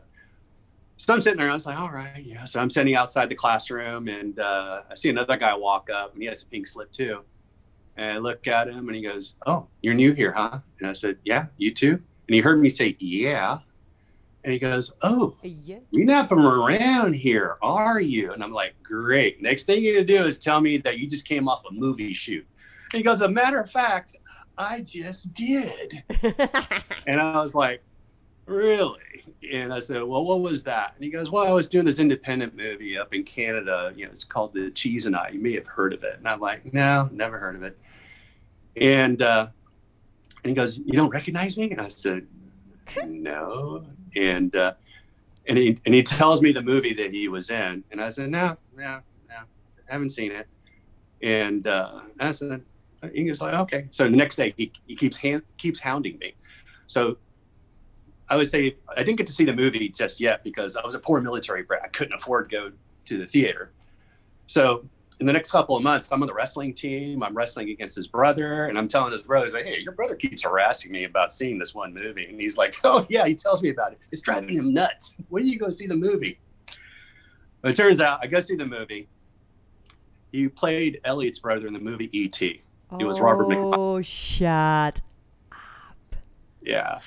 so 0.98 1.14
I'm 1.14 1.22
sitting 1.22 1.38
there. 1.38 1.52
I 1.52 1.54
was 1.54 1.68
like, 1.68 1.78
all 1.78 1.92
right, 1.92 2.24
yeah. 2.24 2.46
So 2.46 2.60
I'm 2.60 2.72
sitting 2.72 2.96
outside 2.96 3.30
the 3.30 3.36
classroom, 3.36 4.08
and 4.08 4.40
uh, 4.40 4.82
I 4.90 4.96
see 4.96 5.10
another 5.10 5.38
guy 5.38 5.54
walk 5.54 5.90
up, 5.92 6.14
and 6.14 6.22
he 6.22 6.28
has 6.30 6.42
a 6.42 6.48
pink 6.48 6.66
slip 6.66 6.92
too. 6.92 7.22
And 7.96 8.18
I 8.18 8.18
look 8.18 8.48
at 8.48 8.70
him, 8.70 8.88
and 8.88 8.96
he 8.96 9.02
goes, 9.04 9.36
"Oh, 9.46 9.68
you're 9.82 9.94
new 9.94 10.14
here, 10.14 10.34
huh?" 10.34 10.60
And 10.80 10.90
I 10.90 10.94
said, 10.94 11.18
"Yeah, 11.24 11.48
you 11.58 11.72
too." 11.72 12.02
And 12.28 12.36
he 12.36 12.40
heard 12.40 12.60
me 12.60 12.70
say, 12.70 12.96
"Yeah." 13.00 13.60
And 14.46 14.52
he 14.52 14.60
goes, 14.60 14.92
Oh, 15.02 15.38
yeah. 15.42 15.78
you're 15.92 16.04
not 16.04 16.28
from 16.28 16.46
around 16.46 17.14
here, 17.14 17.56
are 17.62 18.02
you? 18.02 18.34
And 18.34 18.44
I'm 18.44 18.52
like, 18.52 18.76
Great. 18.84 19.42
Next 19.42 19.64
thing 19.64 19.82
you're 19.82 19.94
going 19.94 20.06
to 20.06 20.18
do 20.18 20.26
is 20.26 20.38
tell 20.38 20.60
me 20.60 20.76
that 20.80 21.00
you 21.00 21.08
just 21.08 21.26
came 21.26 21.48
off 21.48 21.64
a 21.70 21.74
movie 21.74 22.14
shoot 22.14 22.46
he 22.98 23.04
goes, 23.04 23.22
a 23.22 23.30
matter 23.30 23.60
of 23.60 23.70
fact, 23.70 24.18
I 24.58 24.82
just 24.82 25.34
did. 25.34 26.04
and 27.08 27.20
I 27.20 27.42
was 27.42 27.56
like, 27.56 27.84
really? 28.46 29.00
And 29.52 29.74
I 29.74 29.80
said, 29.80 30.04
well, 30.04 30.24
what 30.24 30.42
was 30.42 30.64
that? 30.64 30.94
And 30.96 31.04
he 31.04 31.10
goes, 31.10 31.32
well, 31.32 31.46
I 31.46 31.52
was 31.52 31.68
doing 31.68 31.86
this 31.86 32.00
independent 32.00 32.56
movie 32.56 32.98
up 32.98 33.14
in 33.14 33.24
Canada. 33.24 33.94
You 33.96 34.06
know, 34.06 34.12
it's 34.12 34.24
called 34.24 34.54
The 34.54 34.70
Cheese 34.72 35.06
and 35.06 35.16
I. 35.16 35.30
You 35.30 35.40
may 35.40 35.54
have 35.54 35.68
heard 35.68 35.94
of 35.94 36.04
it. 36.04 36.18
And 36.18 36.28
I'm 36.28 36.40
like, 36.40 36.74
no, 36.74 37.10
never 37.12 37.38
heard 37.38 37.56
of 37.56 37.64
it. 37.64 37.78
And, 38.76 39.22
uh, 39.22 39.48
and 40.44 40.50
he 40.50 40.54
goes, 40.54 40.78
you 40.78 40.94
don't 40.94 41.10
recognize 41.10 41.58
me? 41.58 41.72
And 41.72 41.82
I 41.82 41.90
said, 41.90 42.28
no. 43.06 43.86
And, 44.16 44.56
uh, 44.56 44.74
and 45.48 45.58
he, 45.58 45.80
and 45.86 45.94
he 45.94 46.04
tells 46.04 46.42
me 46.42 46.52
the 46.52 46.62
movie 46.62 46.94
that 46.94 47.14
he 47.14 47.28
was 47.28 47.50
in. 47.50 47.84
And 47.92 48.02
I 48.02 48.10
said, 48.10 48.30
no, 48.30 48.58
no, 48.76 49.02
no, 49.30 49.36
I 49.36 49.92
haven't 49.92 50.12
seen 50.12 50.32
it 50.32 50.48
And 51.22 51.68
uh, 51.68 52.02
I 52.20 52.32
said, 52.32 52.64
was 53.30 53.42
like, 53.42 53.54
okay. 53.54 53.88
So 53.90 54.06
the 54.06 54.16
next 54.16 54.36
day 54.36 54.54
he, 54.58 54.72
he 54.88 54.96
keeps 54.96 55.18
hand, 55.18 55.44
keeps 55.58 55.80
hounding 55.80 56.18
me. 56.20 56.36
So 56.88 57.18
I 58.30 58.38
would 58.38 58.48
say 58.48 58.78
I 58.96 59.04
didn't 59.04 59.18
get 59.18 59.28
to 59.28 59.34
see 59.34 59.46
the 59.46 59.54
movie 59.54 59.90
just 59.90 60.20
yet 60.20 60.44
because 60.44 60.76
I 60.76 60.86
was 60.86 60.96
a 60.96 61.00
poor 61.00 61.22
military 61.22 61.64
brat. 61.64 61.82
I 61.84 61.88
couldn't 61.88 62.14
afford 62.14 62.50
to 62.50 62.56
go 62.56 62.72
to 63.06 63.18
the 63.18 63.26
theater. 63.26 63.72
So 64.48 64.86
in 65.20 65.28
the 65.28 65.34
next 65.34 65.52
couple 65.52 65.78
of 65.78 65.84
months, 65.84 66.12
I'm 66.12 66.22
on 66.22 66.28
the 66.28 66.34
wrestling 66.34 66.74
team. 66.74 67.24
I'm 67.24 67.36
wrestling 67.36 67.70
against 67.70 67.96
his 67.96 68.08
brother, 68.08 68.66
and 68.66 68.78
I'm 68.78 68.88
telling 68.88 69.12
his 69.12 69.22
brother, 69.22 69.48
like, 69.50 69.66
"Hey, 69.66 69.80
your 69.80 69.94
brother 69.94 70.16
keeps 70.16 70.42
harassing 70.42 70.92
me 70.92 71.04
about 71.04 71.32
seeing 71.32 71.60
this 71.60 71.76
one 71.76 71.94
movie." 71.94 72.26
And 72.26 72.40
he's 72.40 72.58
like, 72.58 72.76
"Oh 72.84 73.06
yeah," 73.10 73.26
he 73.28 73.36
tells 73.36 73.62
me 73.62 73.70
about 73.70 73.92
it. 73.92 74.00
It's 74.12 74.22
driving 74.22 74.56
him 74.56 74.74
nuts. 74.74 75.16
When 75.30 75.44
do 75.44 75.50
you 75.50 75.60
go 75.60 75.70
see 75.70 75.88
the 75.88 75.96
movie? 75.96 76.40
But 77.62 77.72
it 77.72 77.78
turns 77.78 78.02
out 78.02 78.20
I 78.22 78.28
go 78.28 78.40
see 78.40 78.56
the 78.56 78.66
movie. 78.66 79.08
He 80.32 80.50
played 80.50 81.00
Elliott's 81.06 81.40
brother 81.40 81.68
in 81.68 81.74
the 81.74 81.80
movie 81.80 82.10
E.T. 82.12 82.63
It 83.00 83.06
was 83.06 83.20
Robert 83.20 83.48
McConnell. 83.48 83.74
Oh, 83.78 84.02
shut. 84.02 85.02
Up. 85.52 86.16
Yeah. 86.62 87.00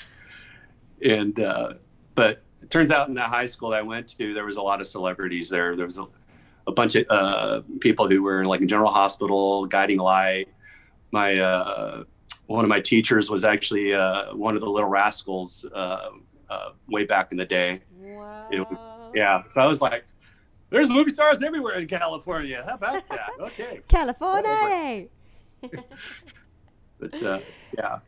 And, 1.05 1.39
uh, 1.41 1.75
but 2.15 2.43
it 2.63 2.71
turns 2.71 2.91
out 2.91 3.09
in 3.09 3.15
the 3.15 3.23
high 3.23 3.47
school 3.47 3.75
I 3.75 3.83
went 3.83 4.09
to, 4.19 4.35
there 4.35 4.45
was 4.45 4.57
a 4.57 4.63
lot 4.63 4.81
of 4.81 4.87
celebrities 4.87 5.49
there. 5.49 5.77
There 5.77 5.87
was 5.87 5.99
a, 5.99 6.07
a 6.67 6.73
bunch 6.73 6.97
of 6.97 7.07
uh, 7.11 7.63
people 7.81 8.09
who 8.09 8.23
were 8.23 8.47
like 8.47 8.61
in 8.61 8.69
General 8.69 8.93
Hospital, 8.93 9.67
Guiding 9.67 9.99
Light. 9.99 10.49
My, 11.13 11.39
uh, 11.39 12.05
one 12.47 12.65
of 12.65 12.69
my 12.69 12.81
teachers 12.81 13.31
was 13.31 13.45
actually 13.45 13.95
uh, 13.95 14.35
one 14.35 14.55
of 14.55 14.61
the 14.61 14.69
Little 14.69 14.89
Rascals 14.89 15.67
uh, 15.75 16.11
uh, 16.49 16.71
way 16.89 17.05
back 17.05 17.33
in 17.33 17.39
the 17.39 17.45
day. 17.45 17.81
Wow. 17.99 18.49
It 18.51 18.67
Yeah. 19.15 19.43
So 19.49 19.61
I 19.61 19.67
was 19.67 19.81
like, 19.81 20.05
there's 20.71 20.91
movie 20.91 21.11
stars 21.11 21.43
everywhere 21.43 21.79
in 21.79 21.87
California. 21.87 22.63
How 22.67 22.75
about 22.75 23.09
that? 23.09 23.31
Okay. 23.41 23.81
California. 23.89 25.09
But 26.99 27.23
uh, 27.23 27.41
yeah. 27.77 27.99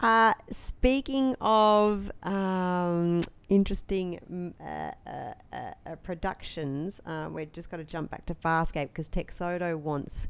Uh, 0.00 0.32
speaking 0.50 1.36
of 1.42 2.10
um, 2.22 3.22
interesting 3.50 4.18
mm, 4.32 4.54
uh, 4.58 4.92
uh, 5.06 5.34
uh, 5.54 5.96
productions, 5.96 7.02
uh, 7.04 7.28
we've 7.30 7.52
just 7.52 7.70
got 7.70 7.76
to 7.76 7.84
jump 7.84 8.10
back 8.10 8.24
to 8.26 8.34
Farscape 8.34 8.88
because 8.88 9.10
Texodo 9.10 9.76
wants 9.76 10.26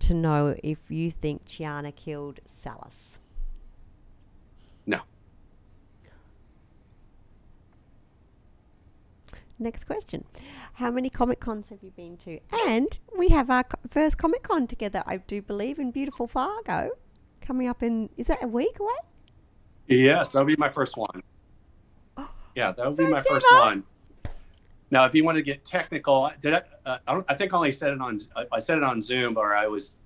to 0.00 0.14
know 0.14 0.54
if 0.62 0.90
you 0.90 1.10
think 1.10 1.46
Chiana 1.46 1.94
killed 1.94 2.40
Salus. 2.46 3.18
No. 4.86 5.00
Next 9.62 9.84
question. 9.84 10.24
How 10.74 10.90
many 10.90 11.08
Comic 11.08 11.38
Cons 11.38 11.68
have 11.68 11.84
you 11.84 11.92
been 11.92 12.16
to? 12.18 12.40
And 12.66 12.98
we 13.16 13.28
have 13.28 13.48
our 13.48 13.62
co- 13.62 13.78
first 13.88 14.18
Comic 14.18 14.42
Con 14.42 14.66
together, 14.66 15.04
I 15.06 15.18
do 15.18 15.40
believe, 15.40 15.78
in 15.78 15.92
beautiful 15.92 16.26
Fargo. 16.26 16.90
Coming 17.40 17.68
up 17.68 17.80
in, 17.80 18.10
is 18.16 18.26
that 18.26 18.42
a 18.42 18.48
week 18.48 18.80
away? 18.80 18.92
Yes, 19.86 20.30
that'll 20.30 20.46
be 20.46 20.56
my 20.56 20.68
first 20.68 20.96
one. 20.96 21.22
Yeah, 22.56 22.72
that 22.72 22.86
would 22.86 22.96
be 22.98 23.04
my 23.06 23.22
First 23.22 23.46
first 23.46 23.46
one. 23.52 23.84
Now, 24.90 25.06
if 25.06 25.14
you 25.14 25.24
want 25.24 25.36
to 25.36 25.42
get 25.42 25.64
technical, 25.64 26.30
did 26.40 26.52
I? 26.54 26.62
Uh, 26.84 26.98
I, 27.06 27.12
don't, 27.14 27.24
I 27.30 27.34
think 27.34 27.54
I 27.54 27.56
only 27.56 27.72
said 27.72 27.92
it 27.92 28.00
on. 28.00 28.20
I- 28.36 28.44
I 28.52 28.58
said 28.58 28.76
it 28.76 28.84
on 28.84 29.00
Zoom, 29.00 29.38
or 29.38 29.54
I 29.54 29.68
was 29.68 29.98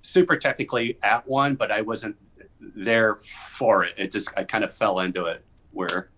super 0.00 0.36
technically 0.36 0.98
at 1.02 1.28
one, 1.28 1.56
but 1.56 1.70
I 1.70 1.82
wasn't 1.82 2.16
there 2.60 3.16
for 3.56 3.84
it. 3.84 3.92
It 3.98 4.10
just 4.12 4.30
I 4.36 4.44
kind 4.44 4.64
of 4.64 4.74
fell 4.74 5.00
into 5.00 5.26
it. 5.26 5.44
Where 5.72 6.08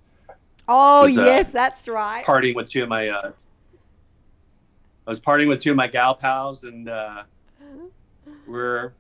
Oh, 0.69 1.03
Was, 1.03 1.19
uh, 1.19 1.25
yes, 1.25 1.53
that's 1.53 1.89
right. 1.89 2.25
partying 2.25 2.55
with 2.55 2.71
two 2.71 2.83
of 2.83 2.89
my, 2.89 3.09
uh, 3.09 3.33
I 5.07 5.11
was 5.11 5.21
partying 5.21 5.49
with 5.49 5.61
two 5.61 5.71
of 5.73 5.77
my 5.77 5.89
gal 5.89 6.15
pals, 6.15 6.65
and 6.65 6.89
uh, 6.89 7.25
we're 8.47 8.93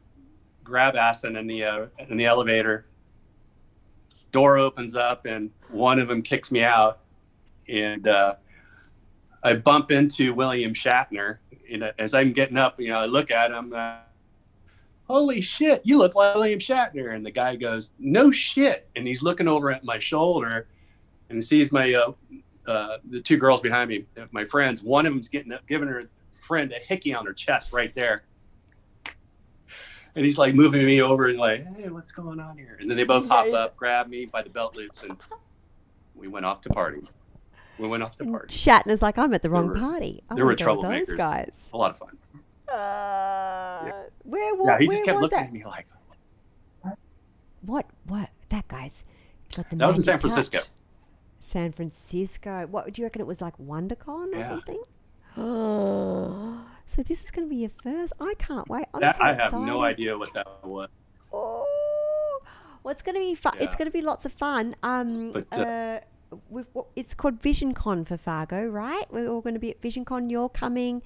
grab 0.64 0.94
assing 0.94 1.38
in 1.38 1.46
the 1.46 1.64
uh, 1.64 1.86
in 2.08 2.16
the 2.16 2.26
elevator. 2.26 2.86
Door 4.32 4.58
opens 4.58 4.94
up, 4.94 5.26
and 5.26 5.50
one 5.68 5.98
of 5.98 6.08
them 6.08 6.22
kicks 6.22 6.52
me 6.52 6.62
out, 6.62 7.00
and 7.68 8.06
uh, 8.06 8.36
I 9.42 9.54
bump 9.54 9.90
into 9.90 10.32
William 10.34 10.72
Shatner. 10.72 11.38
You 11.68 11.78
know, 11.78 11.92
as 11.98 12.14
I'm 12.14 12.32
getting 12.32 12.56
up, 12.56 12.80
you 12.80 12.88
know, 12.88 13.00
I 13.00 13.06
look 13.06 13.30
at 13.30 13.50
him. 13.50 13.72
Uh, 13.72 13.98
Holy 15.06 15.40
shit, 15.40 15.82
you 15.84 15.98
look 15.98 16.14
like 16.14 16.36
William 16.36 16.60
Shatner! 16.60 17.14
And 17.14 17.26
the 17.26 17.32
guy 17.32 17.56
goes, 17.56 17.90
"No 17.98 18.30
shit!" 18.30 18.88
And 18.94 19.08
he's 19.08 19.22
looking 19.22 19.48
over 19.48 19.72
at 19.72 19.82
my 19.82 19.98
shoulder, 19.98 20.68
and 21.30 21.36
he 21.36 21.40
sees 21.40 21.72
my 21.72 21.94
uh, 21.94 22.12
uh, 22.66 22.98
the 23.08 23.20
two 23.20 23.36
girls 23.38 23.60
behind 23.62 23.88
me, 23.88 24.04
my 24.32 24.44
friends. 24.44 24.82
One 24.82 25.06
of 25.06 25.12
them's 25.14 25.28
getting 25.28 25.52
giving 25.66 25.88
her 25.88 26.04
friend 26.32 26.70
a 26.72 26.78
hickey 26.78 27.14
on 27.14 27.24
her 27.24 27.32
chest 27.32 27.72
right 27.72 27.94
there. 27.94 28.24
And 30.16 30.24
he's 30.24 30.36
like 30.38 30.54
moving 30.56 30.84
me 30.84 31.00
over 31.00 31.28
and 31.28 31.38
like, 31.38 31.64
hey, 31.76 31.88
what's 31.88 32.10
going 32.10 32.40
on 32.40 32.58
here? 32.58 32.76
And 32.80 32.90
then 32.90 32.96
they 32.96 33.04
both 33.04 33.28
hop 33.28 33.46
Yeah, 33.46 33.52
yeah. 33.52 33.58
up, 33.58 33.76
grab 33.76 34.08
me 34.08 34.26
by 34.26 34.42
the 34.42 34.50
belt 34.50 34.74
loops, 34.76 35.04
and 35.04 35.16
we 36.16 36.26
went 36.26 36.44
off 36.44 36.60
to 36.62 36.68
party. 36.68 37.00
We 37.78 37.86
went 37.88 38.02
off 38.02 38.16
to 38.16 38.24
And 38.24 38.32
party. 38.32 38.54
Shatner's 38.54 39.02
like, 39.02 39.16
I'm 39.18 39.32
at 39.34 39.42
the 39.42 39.48
wrong 39.50 39.68
were- 39.68 39.78
party. 39.78 40.22
I 40.28 40.34
there 40.34 40.44
were 40.44 40.56
wanna 40.58 40.82
those 40.82 41.06
troublemakers. 41.08 41.16
guys. 41.16 41.68
A 41.72 41.76
lot 41.76 41.92
of 41.92 41.98
fun. 41.98 42.18
Uh, 42.68 43.92
Where, 44.24 44.54
wa- 44.56 44.66
Yeah, 44.72 44.78
he 44.80 44.88
just 44.88 45.04
kept 45.04 45.14
was 45.16 45.22
looking 45.22 45.38
that? 45.38 45.46
at 45.46 45.52
me 45.52 45.64
like, 45.64 45.86
What? 47.62 47.86
What? 48.06 48.30
That 48.48 48.66
guy's 48.68 49.04
got 49.54 49.70
the 49.70 49.76
That 49.76 49.86
was 49.86 49.96
in 49.96 50.02
San 50.02 50.18
Francisco. 50.18 50.58
touch. 50.58 50.68
San 51.40 51.72
Francisco. 51.72 52.66
What 52.70 52.92
do 52.92 53.02
you 53.02 53.06
reckon 53.06 53.20
it 53.20 53.26
was 53.26 53.40
like 53.40 53.56
WonderCon 53.58 54.32
or 54.34 54.36
Yeah. 54.38 54.48
something? 54.48 54.82
Oh, 55.36 56.66
so 56.86 57.02
this 57.02 57.22
is 57.24 57.30
going 57.30 57.48
to 57.48 57.50
be 57.50 57.56
your 57.62 57.70
first. 57.82 58.12
I 58.20 58.34
can't 58.38 58.68
wait. 58.68 58.84
I'm 58.94 59.00
that, 59.00 59.16
so 59.16 59.22
I 59.22 59.32
have 59.32 59.52
no 59.52 59.80
idea 59.82 60.16
what 60.16 60.32
that 60.34 60.46
was. 60.64 60.88
Oh, 61.32 62.40
well, 62.82 62.92
it's 62.92 63.02
going 63.02 63.14
to 63.14 63.20
be 63.20 63.34
fun. 63.34 63.54
It's 63.58 63.74
going 63.76 63.86
to 63.86 63.92
be 63.92 64.02
lots 64.02 64.24
of 64.26 64.32
fun. 64.32 64.74
Um, 64.82 65.32
But, 65.32 65.58
uh, 65.58 66.00
uh, 66.76 66.82
it's 66.94 67.14
called 67.14 67.40
VisionCon 67.40 68.06
for 68.06 68.16
Fargo, 68.16 68.66
right? 68.66 69.04
We're 69.10 69.28
all 69.28 69.40
going 69.40 69.54
to 69.54 69.60
be 69.60 69.70
at 69.70 69.80
VisionCon. 69.80 70.30
You're 70.30 70.48
coming. 70.48 71.02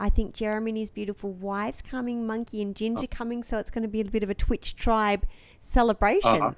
I 0.00 0.08
think 0.10 0.32
Jeremy 0.34 0.70
and 0.72 0.78
his 0.78 0.90
beautiful 0.90 1.32
wife's 1.32 1.82
coming. 1.82 2.26
Monkey 2.26 2.62
and 2.62 2.74
Ginger 2.76 3.04
Oh. 3.04 3.08
coming. 3.10 3.42
So 3.42 3.58
it's 3.58 3.70
going 3.70 3.82
to 3.82 3.88
be 3.88 4.00
a 4.00 4.04
bit 4.04 4.22
of 4.22 4.30
a 4.30 4.34
Twitch 4.34 4.76
tribe 4.76 5.24
celebration. 5.60 6.42
Uh-huh. 6.42 6.52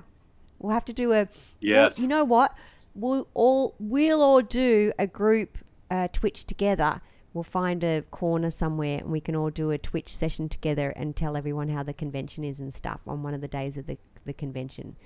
We'll 0.59 0.73
have 0.75 0.85
to 0.87 0.93
do 0.93 1.13
a. 1.13 1.29
Yes. 1.61 1.99
you 1.99 2.07
know 2.07 2.25
what? 2.25 2.55
We'll 2.95 3.29
all 3.35 3.75
we'll 3.79 4.21
all 4.21 4.43
do 4.43 4.93
a 4.99 5.07
group 5.07 5.59
uh, 5.91 6.09
Twitch 6.13 6.45
together. 6.45 7.01
We'll 7.33 7.45
find 7.45 7.85
a 7.85 8.03
corner 8.11 8.51
somewhere 8.51 8.99
and 8.99 9.11
we 9.11 9.21
can 9.21 9.37
all 9.37 9.51
do 9.51 9.71
a 9.71 9.79
Twitch 9.79 10.15
session 10.17 10.49
together 10.49 10.91
and 10.91 11.15
tell 11.15 11.37
everyone 11.37 11.69
how 11.69 11.85
the 11.85 11.93
convention 11.93 12.43
is 12.43 12.59
and 12.59 12.75
stuff 12.75 13.01
on 13.07 13.23
one 13.23 13.35
of 13.35 13.41
the 13.41 13.49
days 13.49 13.77
of 13.77 13.87
the, 13.87 13.99
the 14.25 14.33
convention. 14.33 14.97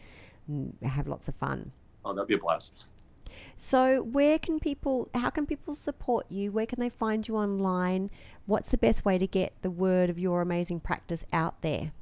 And 0.49 0.75
have 0.83 1.07
lots 1.07 1.29
of 1.29 1.35
fun. 1.35 1.73
Oh, 2.05 2.15
that'd 2.15 2.29
be 2.29 2.35
a 2.35 2.39
blast. 2.39 2.91
So, 3.57 4.03
where 4.03 4.39
can 4.39 4.61
people, 4.61 5.09
how 5.15 5.31
can 5.31 5.47
people 5.47 5.75
support 5.75 6.27
you? 6.31 6.53
Where 6.53 6.67
can 6.67 6.81
they 6.81 6.89
find 6.89 7.27
you 7.27 7.37
online? 7.37 8.11
What's 8.47 8.71
the 8.71 8.79
best 8.79 9.05
way 9.05 9.19
to 9.19 9.27
get 9.27 9.55
the 9.63 9.71
word 9.71 10.11
of 10.11 10.19
your 10.19 10.41
amazing 10.41 10.81
practice 10.81 11.25
out 11.33 11.63
there? 11.63 11.93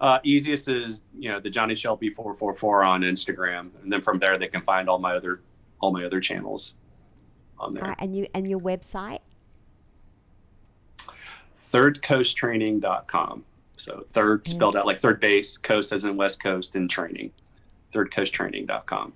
Uh, 0.00 0.20
easiest 0.22 0.68
is 0.68 1.02
you 1.18 1.28
know 1.28 1.40
the 1.40 1.50
Johnny 1.50 1.74
Shelby 1.74 2.10
four 2.10 2.34
four 2.34 2.54
four 2.54 2.84
on 2.84 3.02
Instagram, 3.02 3.70
and 3.82 3.92
then 3.92 4.00
from 4.00 4.18
there 4.18 4.38
they 4.38 4.48
can 4.48 4.62
find 4.62 4.88
all 4.88 4.98
my 4.98 5.14
other 5.14 5.42
all 5.80 5.92
my 5.92 6.04
other 6.04 6.20
channels 6.20 6.74
on 7.58 7.74
there. 7.74 7.84
Right, 7.84 7.96
and 7.98 8.16
you 8.16 8.26
and 8.34 8.48
your 8.48 8.60
website? 8.60 9.20
thirdcoasttraining.com. 11.54 13.44
So 13.76 14.04
third 14.10 14.46
spelled 14.46 14.76
out 14.76 14.86
like 14.86 14.98
third 14.98 15.20
base, 15.20 15.56
coast 15.56 15.92
as 15.92 16.04
in 16.04 16.16
West 16.16 16.42
Coast, 16.42 16.74
and 16.74 16.88
training. 16.88 17.32
Thirdcoasttraining.com. 17.92 19.12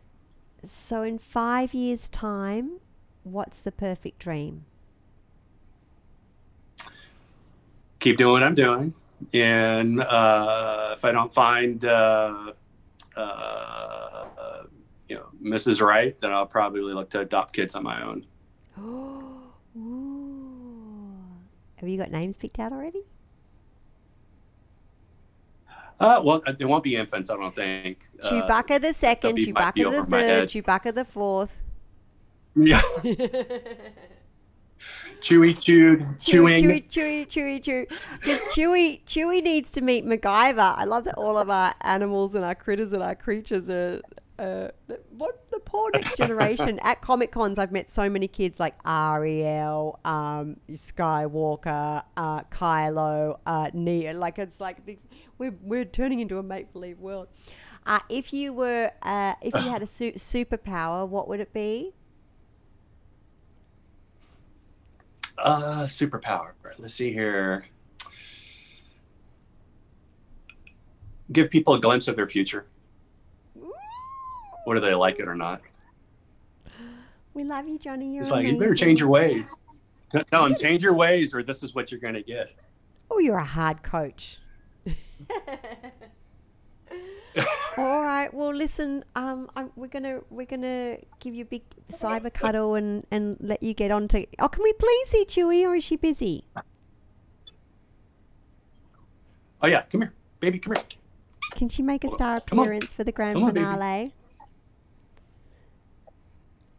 So, 0.65 1.03
in 1.03 1.19
five 1.19 1.75
years' 1.75 2.09
time, 2.09 2.79
what's 3.25 3.61
the 3.61 3.73
perfect 3.73 4.21
dream? 4.21 4.65
Keep 7.99 8.19
doing 8.19 8.33
what 8.33 8.43
I'm 8.45 8.55
doing. 8.55 8.95
And 9.35 10.01
uh, 10.01 10.95
if 10.97 11.05
I 11.05 11.13
don't 11.13 11.33
find, 11.33 11.85
uh, 11.85 12.53
uh, 13.17 14.25
you 15.09 15.17
know, 15.17 15.27
Mrs. 15.43 15.81
Right, 15.81 16.19
then 16.21 16.33
I'll 16.33 16.47
probably 16.47 16.93
look 16.93 17.11
to 17.11 17.21
adopt 17.21 17.53
kids 17.55 17.75
on 17.75 17.83
my 17.85 18.03
own. 18.03 18.27
Ooh. 18.81 20.33
Have 21.77 21.89
you 21.89 21.99
got 21.99 22.11
names 22.11 22.37
picked 22.37 22.59
out 22.59 22.73
already? 22.73 23.03
Uh, 25.99 26.21
well, 26.25 26.43
there 26.59 26.67
won't 26.67 26.83
be 26.83 26.97
infants, 26.97 27.31
I 27.31 27.37
don't 27.37 27.55
think. 27.55 28.09
Uh, 28.23 28.29
Chewbacca 28.31 28.81
the 28.81 28.93
second, 28.93 29.37
be- 29.37 29.53
might 29.53 29.75
be 29.75 29.83
Chewbacca 29.83 29.91
the 29.91 30.05
third. 30.11 30.49
Chewbacca 30.49 30.95
the 30.95 31.05
fourth. 31.05 31.61
yeah, 32.57 32.81
chewy 35.21 35.59
chewed, 35.61 36.01
Chewy, 36.01 36.19
chewing. 36.21 36.65
chewy, 36.65 36.89
chewy, 36.89 37.27
chewy, 37.27 37.63
chewy. 37.63 37.89
Because 38.21 38.41
Chewie, 38.55 39.01
Chewie 39.07 39.43
needs 39.43 39.71
to 39.73 39.81
meet 39.81 40.05
MacGyver. 40.05 40.75
I 40.77 40.85
love 40.85 41.05
that 41.05 41.15
all 41.15 41.39
of 41.39 41.49
our 41.51 41.75
animals 41.81 42.35
and 42.35 42.45
our 42.45 42.55
critters 42.55 42.93
and 42.93 43.03
our 43.03 43.15
creatures 43.15 43.71
are, 43.71 44.01
uh, 44.39 44.69
what 45.17 45.49
the 45.51 45.61
poor 45.61 45.91
next 45.93 46.17
generation 46.25 46.79
at 46.83 47.01
Comic 47.01 47.31
Cons. 47.31 47.59
I've 47.59 47.73
met 47.73 47.89
so 47.91 48.09
many 48.09 48.27
kids 48.29 48.59
like 48.59 48.75
Ariel, 48.87 50.01
um, 50.05 50.57
Skywalker, 50.71 52.03
uh, 52.17 52.43
Kylo, 52.45 53.39
uh, 53.47 53.71
Neo. 53.73 54.15
Like 54.15 54.39
it's 54.39 54.61
like 54.61 54.85
this, 54.87 54.97
we're 55.39 55.55
we're 55.63 55.85
turning 55.85 56.21
into 56.21 56.39
a 56.39 56.43
make 56.43 56.73
believe 56.73 56.99
world. 56.99 57.29
Uh, 57.85 57.99
if 58.09 58.33
you 58.33 58.53
were, 58.53 58.93
uh, 59.03 59.35
if 59.43 59.53
you 59.55 59.69
had 59.71 59.83
a 59.83 59.87
su- 59.89 60.13
superpower, 60.13 61.07
what 61.07 61.27
would 61.29 61.41
it 61.41 61.53
be? 61.53 61.93
Uh, 65.43 65.87
superpower. 65.87 66.53
Let's 66.79 66.95
see 66.95 67.13
here. 67.13 67.67
Give 71.33 71.51
people 71.51 71.75
a 71.75 71.81
glimpse 71.81 72.07
of 72.07 72.15
their 72.15 72.29
future, 72.29 72.67
whether 74.65 74.81
they 74.81 74.95
like 74.95 75.19
it 75.19 75.27
or 75.27 75.35
not. 75.35 75.61
We 77.35 77.43
love 77.43 77.67
you, 77.67 77.79
Johnny. 77.79 78.15
You're 78.15 78.23
It's 78.23 78.31
like 78.31 78.47
you 78.47 78.59
better 78.59 78.75
change 78.75 79.01
your 79.01 79.09
ways. 79.09 79.59
Tell 80.11 80.45
them 80.45 80.55
change 80.55 80.83
your 80.85 80.95
ways, 80.95 81.35
or 81.35 81.43
this 81.43 81.63
is 81.63 81.75
what 81.75 81.91
you're 81.91 82.01
going 82.01 82.15
to 82.15 82.23
get. 82.23 82.51
Oh, 83.11 83.19
you're 83.19 83.39
a 83.39 83.45
hard 83.45 83.83
coach. 83.83 84.39
All 87.79 88.03
right. 88.03 88.33
Well, 88.33 88.55
listen. 88.55 89.05
Um, 89.17 89.51
I'm, 89.57 89.71
we're 89.77 89.87
gonna 89.87 90.21
we're 90.31 90.47
gonna 90.47 90.99
give 91.21 91.35
you 91.35 91.43
a 91.43 91.47
big 91.47 91.63
cyber 91.91 92.33
cuddle 92.33 92.75
and 92.75 93.07
and 93.11 93.37
let 93.41 93.63
you 93.63 93.73
get 93.75 93.91
on 93.91 94.09
to. 94.09 94.27
Oh, 94.39 94.49
can 94.49 94.63
we 94.63 94.73
please 94.75 95.09
see 95.09 95.25
Chewie, 95.25 95.65
or 95.65 95.75
is 95.77 95.85
she 95.85 95.97
busy? 95.97 96.45
Oh 99.63 99.69
yeah, 99.69 99.83
come 99.83 100.03
here, 100.03 100.13
baby, 100.41 100.59
come 100.59 100.75
here. 100.75 100.85
Can 101.55 101.69
she 101.69 101.83
make 101.83 102.03
a 102.05 102.09
star 102.09 102.41
Come 102.41 102.59
on. 102.59 102.65
appearance 102.67 102.95
for 102.95 103.05
the 103.05 103.13
grand 103.13 103.37
Come 103.37 103.45
on, 103.45 103.55
baby. 103.55 103.65
finale? 103.65 104.15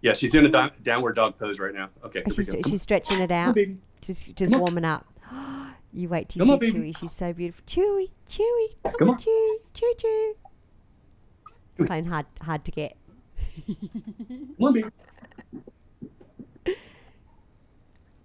Yeah, 0.01 0.13
she's 0.13 0.31
doing 0.31 0.45
a 0.45 0.49
down- 0.49 0.71
downward 0.81 1.13
dog 1.15 1.37
pose 1.37 1.59
right 1.59 1.73
now. 1.73 1.89
Okay, 2.03 2.23
She's 2.35 2.47
go. 2.49 2.59
Come 2.61 2.71
she's 2.71 2.81
stretching 2.81 3.19
it 3.19 3.31
on, 3.31 3.49
out. 3.49 3.55
baby. 3.55 3.77
Just 4.01 4.35
just 4.35 4.51
Come 4.51 4.61
warming 4.61 4.85
up. 4.85 5.07
You 5.95 6.09
wait 6.09 6.27
till 6.29 6.39
Come 6.39 6.47
you 6.47 6.53
on, 6.55 6.59
see 6.59 6.71
baby. 6.71 6.89
Chewie. 6.91 6.97
She's 6.97 7.11
so 7.11 7.33
beautiful. 7.33 7.63
Chewie, 7.67 8.09
Chewie, 8.27 8.67
come, 8.83 8.93
Come 8.97 9.09
on, 9.09 9.13
on. 9.13 9.19
Choo. 9.19 10.33
Chewie. 11.77 11.87
Playing 11.87 12.05
hard 12.05 12.25
hard 12.41 12.65
to 12.65 12.71
get. 12.71 12.95
Come 13.67 14.55
on, 14.59 14.73
baby. 14.73 14.87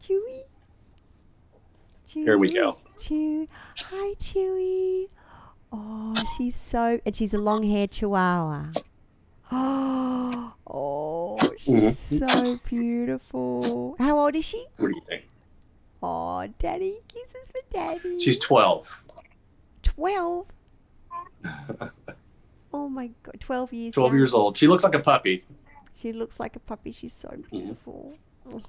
Chewie. 0.02 0.42
Chewie. 2.08 2.24
Here 2.24 2.38
we 2.38 2.48
go. 2.48 2.78
Chewie. 2.98 3.48
Hi, 3.78 4.14
Chewie. 4.14 5.08
Oh, 5.70 6.14
she's 6.36 6.56
so, 6.56 6.98
and 7.04 7.14
she's 7.14 7.34
a 7.34 7.38
long-haired 7.38 7.90
Chihuahua. 7.90 8.72
Oh, 9.52 10.54
oh, 10.66 11.38
she's 11.58 11.74
mm-hmm. 11.74 12.26
so 12.26 12.58
beautiful. 12.66 13.96
How 13.98 14.18
old 14.18 14.34
is 14.34 14.46
she? 14.46 14.64
What 14.78 14.88
do 14.88 14.94
you 14.94 15.02
think? 15.06 15.24
Oh, 16.02 16.46
Daddy, 16.58 17.00
kisses 17.08 17.50
for 17.50 17.60
Daddy. 17.70 18.18
She's 18.18 18.38
12. 18.38 19.04
twelve. 19.82 20.46
Oh 22.72 22.88
my 22.88 23.10
God, 23.22 23.40
twelve 23.40 23.72
years. 23.72 23.94
12 23.94 24.10
young. 24.12 24.18
years 24.18 24.34
old. 24.34 24.56
She 24.56 24.66
looks 24.66 24.84
like 24.84 24.94
a 24.94 25.00
puppy. 25.00 25.44
She 25.94 26.12
looks 26.12 26.38
like 26.38 26.54
a 26.56 26.60
puppy. 26.60 26.92
She's 26.92 27.14
so 27.14 27.28
Mm-hmm. 27.28 27.56
beautiful. 27.56 28.14
Oh, 28.50 28.62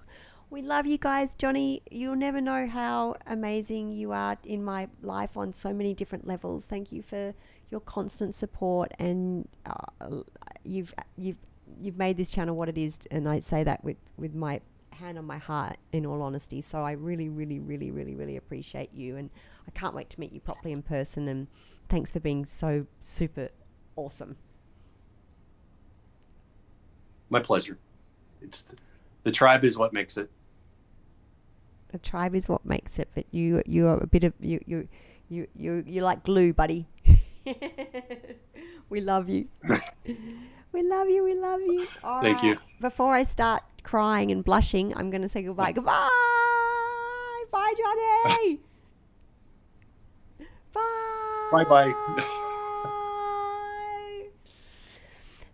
We 0.50 0.62
love 0.62 0.86
you 0.88 0.98
guys, 0.98 1.36
Johnny. 1.36 1.82
You'll 1.92 2.16
never 2.16 2.42
know 2.42 2.68
how 2.68 3.16
amazing 3.28 3.92
you 3.92 4.12
are 4.12 4.38
in 4.44 4.64
my 4.64 4.88
life 5.04 5.38
on 5.38 5.54
so 5.54 5.74
many 5.74 5.94
different 5.94 6.26
levels. 6.26 6.66
Thank 6.66 6.92
you 6.92 7.02
for 7.04 7.34
your 7.70 7.82
constant 7.82 8.36
support, 8.36 8.92
and 8.98 9.48
uh, 9.66 10.22
you've 10.64 10.94
you've 11.18 11.38
you've 11.80 11.98
made 11.98 12.18
this 12.18 12.30
channel 12.32 12.56
what 12.56 12.68
it 12.70 12.78
is. 12.80 12.98
And 13.12 13.28
I 13.30 13.42
say 13.42 13.64
that 13.64 13.84
with 13.84 13.98
with 14.18 14.34
my 14.34 14.62
hand 14.94 15.18
on 15.20 15.26
my 15.26 15.38
heart, 15.38 15.78
in 15.94 16.06
all 16.06 16.22
honesty. 16.24 16.62
So 16.62 16.82
I 16.82 16.92
really, 16.94 17.30
really, 17.30 17.60
really, 17.60 17.92
really, 17.92 18.16
really 18.16 18.36
appreciate 18.38 18.92
you, 18.94 19.18
and 19.18 19.30
I 19.68 19.72
can't 19.72 19.94
wait 19.94 20.10
to 20.10 20.20
meet 20.20 20.32
you 20.34 20.40
properly 20.40 20.72
in 20.74 20.82
person. 20.82 21.28
And 21.28 21.48
thanks 21.90 22.12
for 22.12 22.20
being 22.20 22.46
so 22.48 22.88
super 23.00 23.50
awesome. 24.00 24.36
My 27.30 27.40
pleasure. 27.40 27.78
It's 28.42 28.62
the, 28.64 28.76
the 29.24 29.32
tribe 29.32 29.64
is 29.64 29.78
what 29.78 29.94
makes 29.94 30.18
it. 30.18 30.30
the 31.92 31.98
tribe 32.00 32.34
is 32.36 32.48
what 32.48 32.64
makes 32.66 33.00
it 33.00 33.08
but 33.16 33.26
you 33.32 33.62
you 33.66 33.88
are 33.88 33.98
a 33.98 34.08
bit 34.08 34.24
of 34.24 34.34
you 34.40 34.60
you 34.72 34.88
you 35.28 35.48
you 35.56 35.84
you're 35.88 36.04
like 36.04 36.24
glue 36.24 36.54
buddy 36.54 36.86
we 38.94 39.02
love 39.02 39.28
you 39.28 39.48
we 40.72 40.82
love 40.84 41.10
you 41.10 41.24
we 41.24 41.34
love 41.34 41.62
you 41.62 41.88
All 42.04 42.22
Thank 42.22 42.44
you. 42.44 42.58
before 42.80 43.16
i 43.16 43.24
start 43.24 43.64
crying 43.82 44.30
and 44.32 44.44
blushing 44.46 44.94
i'm 44.96 45.10
going 45.10 45.24
to 45.24 45.30
say 45.30 45.42
goodbye 45.42 45.72
goodbye 45.72 46.08
bye 47.52 47.74
johnny 47.82 48.60
bye 50.74 51.64
Bye-bye. 51.66 52.46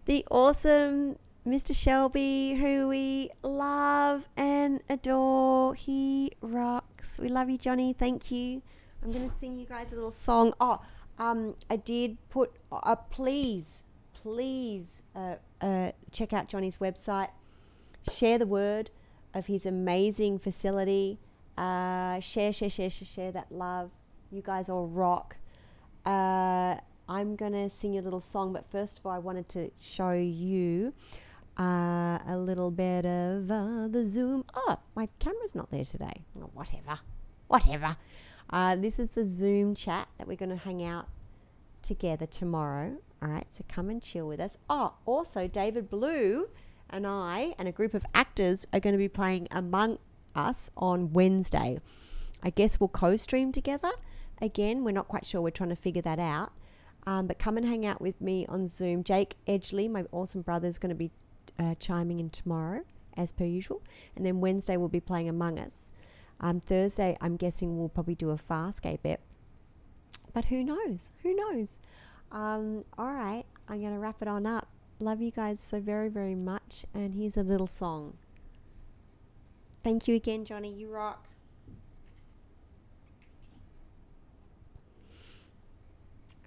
The 0.06 0.26
awesome 0.30 1.18
Mr. 1.46 1.76
Shelby, 1.76 2.56
who 2.56 2.88
we 2.88 3.30
love 3.44 4.28
and 4.36 4.82
adore. 4.90 5.76
He 5.76 6.32
rocks. 6.42 7.20
We 7.20 7.28
love 7.28 7.50
you, 7.50 7.58
Johnny. 7.58 7.94
Thank 7.94 8.32
you. 8.32 8.62
I'm 9.04 9.12
going 9.12 9.24
to 9.24 9.30
sing 9.30 9.58
you 9.58 9.66
guys 9.66 9.92
a 9.92 9.96
little 9.96 10.10
song. 10.10 10.54
Oh, 10.60 10.82
um, 11.20 11.56
I 11.70 11.76
did 11.76 12.18
put, 12.30 12.52
uh, 12.72 12.96
please, 12.96 13.84
please 14.14 15.04
uh, 15.16 15.36
uh, 15.62 15.92
check 16.12 16.34
out 16.34 16.48
Johnny's 16.48 16.78
website. 16.78 17.30
Share 18.12 18.40
the 18.40 18.48
word 18.48 18.90
of 19.34 19.46
his 19.46 19.66
amazing 19.66 20.40
facility. 20.40 21.20
Uh, 21.58 22.20
share, 22.20 22.52
share, 22.52 22.70
share, 22.70 22.90
share, 22.90 23.08
share 23.08 23.32
that 23.32 23.52
love. 23.52 23.92
You 24.32 24.42
guys 24.42 24.68
all 24.68 24.88
rock. 24.88 25.38
Uh, 26.06 26.78
I'm 27.08 27.36
going 27.36 27.54
to 27.54 27.70
sing 27.70 27.94
you 27.94 28.02
a 28.02 28.04
little 28.04 28.20
song, 28.20 28.54
but 28.54 28.66
first 28.72 29.00
of 29.00 29.06
all, 29.06 29.12
I 29.12 29.20
wanted 29.20 29.48
to 29.50 29.72
show 29.80 30.12
you 30.12 30.94
uh, 31.60 32.20
a 32.28 32.36
little 32.38 32.72
bit 32.72 33.06
of 33.06 33.50
uh, 33.52 33.88
the 33.88 34.04
Zoom. 34.06 34.44
Oh, 34.56 34.80
my 34.96 35.08
camera's 35.20 35.54
not 35.54 35.70
there 35.70 35.86
today. 35.86 36.24
Oh, 36.40 36.50
whatever. 36.54 37.00
Whatever. 37.48 37.98
Uh, 38.50 38.76
this 38.76 39.00
is 39.00 39.10
the 39.10 39.26
Zoom 39.26 39.76
chat 39.76 40.08
that 40.18 40.28
we're 40.28 40.36
going 40.38 40.50
to 40.50 40.56
hang 40.56 40.84
out 40.84 41.08
together 41.82 42.26
tomorrow. 42.26 42.98
All 43.22 43.30
right, 43.30 43.48
so 43.52 43.64
come 43.68 43.90
and 43.90 44.02
chill 44.02 44.28
with 44.28 44.40
us. 44.40 44.58
Oh, 44.70 44.94
also, 45.06 45.48
David 45.48 45.90
Blue 45.90 46.50
and 46.90 47.06
I 47.08 47.54
and 47.58 47.68
a 47.68 47.72
group 47.72 47.94
of 47.94 48.06
actors 48.14 48.66
are 48.74 48.80
going 48.80 48.94
to 48.94 49.00
be 49.00 49.08
playing 49.08 49.48
Among 49.52 50.00
Us 50.36 50.70
on 50.76 51.14
Wednesday. 51.14 51.80
I 52.44 52.50
guess 52.50 52.80
we'll 52.80 52.90
co 52.90 53.16
stream 53.16 53.52
together. 53.52 53.92
Again, 54.42 54.84
we're 54.84 54.92
not 54.92 55.08
quite 55.08 55.26
sure. 55.26 55.42
We're 55.42 55.52
trying 55.52 55.70
to 55.70 55.76
figure 55.76 56.02
that 56.02 56.20
out. 56.20 56.52
Um, 57.08 57.28
but 57.28 57.38
come 57.38 57.58
and 57.58 57.66
hang 57.66 57.86
out 57.86 58.02
with 58.02 58.20
me 58.20 58.46
on 58.48 58.68
Zoom. 58.68 59.04
Jake 59.04 59.36
Edgley, 59.48 59.90
my 59.90 60.06
awesome 60.12 60.42
brother, 60.42 60.68
is 60.68 60.80
going 60.80 60.90
to 60.90 60.96
be 60.96 61.12
uh, 61.60 61.76
chiming 61.80 62.20
in 62.20 62.30
tomorrow, 62.30 62.82
as 63.16 63.32
per 63.32 63.46
usual. 63.46 63.82
And 64.16 64.26
then 64.26 64.42
Wednesday, 64.42 64.78
we'll 64.78 64.90
be 64.90 65.00
playing 65.00 65.30
Among 65.30 65.60
Us. 65.60 65.92
Um, 66.40 66.60
Thursday, 66.60 67.16
I'm 67.22 67.38
guessing 67.38 67.78
we'll 67.78 67.90
probably 67.90 68.16
do 68.16 68.32
a 68.32 68.38
Farscape 68.38 69.04
bit. 69.04 69.22
But 70.34 70.46
who 70.46 70.64
knows? 70.64 71.12
Who 71.24 71.36
knows? 71.36 71.78
Um, 72.32 72.84
all 72.98 73.14
right, 73.14 73.46
I'm 73.70 73.80
going 73.80 73.94
to 73.94 74.00
wrap 74.00 74.22
it 74.22 74.28
on 74.28 74.46
up. 74.46 74.68
Love 75.00 75.22
you 75.22 75.32
guys 75.32 75.60
so 75.60 75.80
very, 75.80 76.10
very 76.10 76.36
much. 76.36 76.86
And 76.94 77.14
here's 77.14 77.38
a 77.38 77.44
little 77.44 77.68
song. 77.68 78.18
Thank 79.84 80.08
you 80.08 80.16
again, 80.16 80.46
Johnny. 80.46 80.74
You 80.74 80.90
rock. 80.90 81.28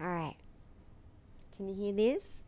All 0.00 0.08
right. 0.08 0.36
Can 1.58 1.68
you 1.68 1.74
hear 1.74 1.92
this? 1.92 2.44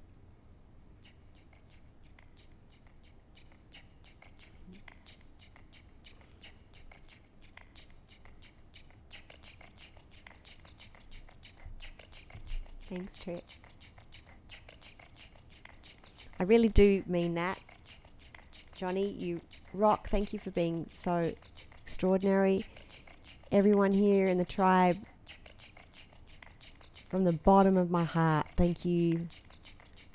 Thanks, 12.88 13.18
Trip. 13.18 13.42
I 16.38 16.44
really 16.44 16.68
do 16.68 17.02
mean 17.08 17.34
that. 17.34 17.58
Johnny, 18.76 19.10
you 19.10 19.40
rock. 19.74 20.08
Thank 20.08 20.32
you 20.32 20.38
for 20.38 20.52
being 20.52 20.86
so 20.92 21.34
extraordinary. 21.82 22.64
Everyone 23.50 23.92
here 23.92 24.28
in 24.28 24.38
the 24.38 24.44
tribe, 24.44 24.98
from 27.08 27.24
the 27.24 27.32
bottom 27.32 27.76
of 27.76 27.90
my 27.90 28.04
heart, 28.04 28.46
thank 28.60 28.84
you. 28.84 29.26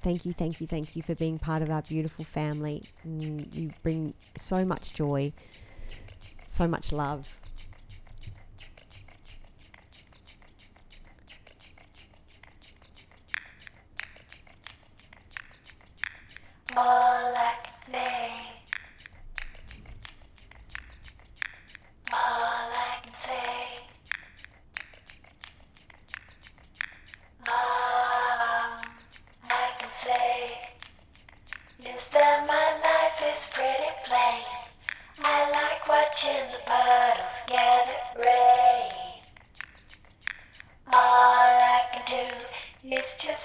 Thank 0.03 0.23
you, 0.23 0.31
thank 0.31 0.61
you, 0.61 0.67
thank 0.67 0.95
you 0.95 1.01
for 1.01 1.15
being 1.15 1.39
part 1.39 1.63
of 1.63 1.71
our 1.71 1.81
beautiful 1.81 2.23
family. 2.23 2.87
Mm, 3.07 3.51
you 3.51 3.71
bring 3.81 4.13
so 4.37 4.63
much 4.63 4.93
joy, 4.93 5.33
so 6.45 6.67
much 6.67 6.91
love. 6.91 7.27
All 16.77 17.33
I 17.35 17.44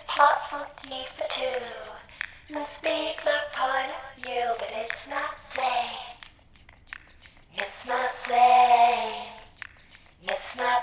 Parts 0.07 0.55
of 0.55 0.67
for 0.77 1.29
two, 1.29 1.45
and 2.55 2.67
speak 2.67 3.25
my 3.25 3.41
point 3.53 3.91
of 3.91 4.15
view, 4.25 4.55
but 4.59 4.71
it's 4.73 5.07
not. 5.09 5.37
It's 7.57 7.87
not. 7.89 8.11
It's 10.23 10.57
not. 10.57 10.83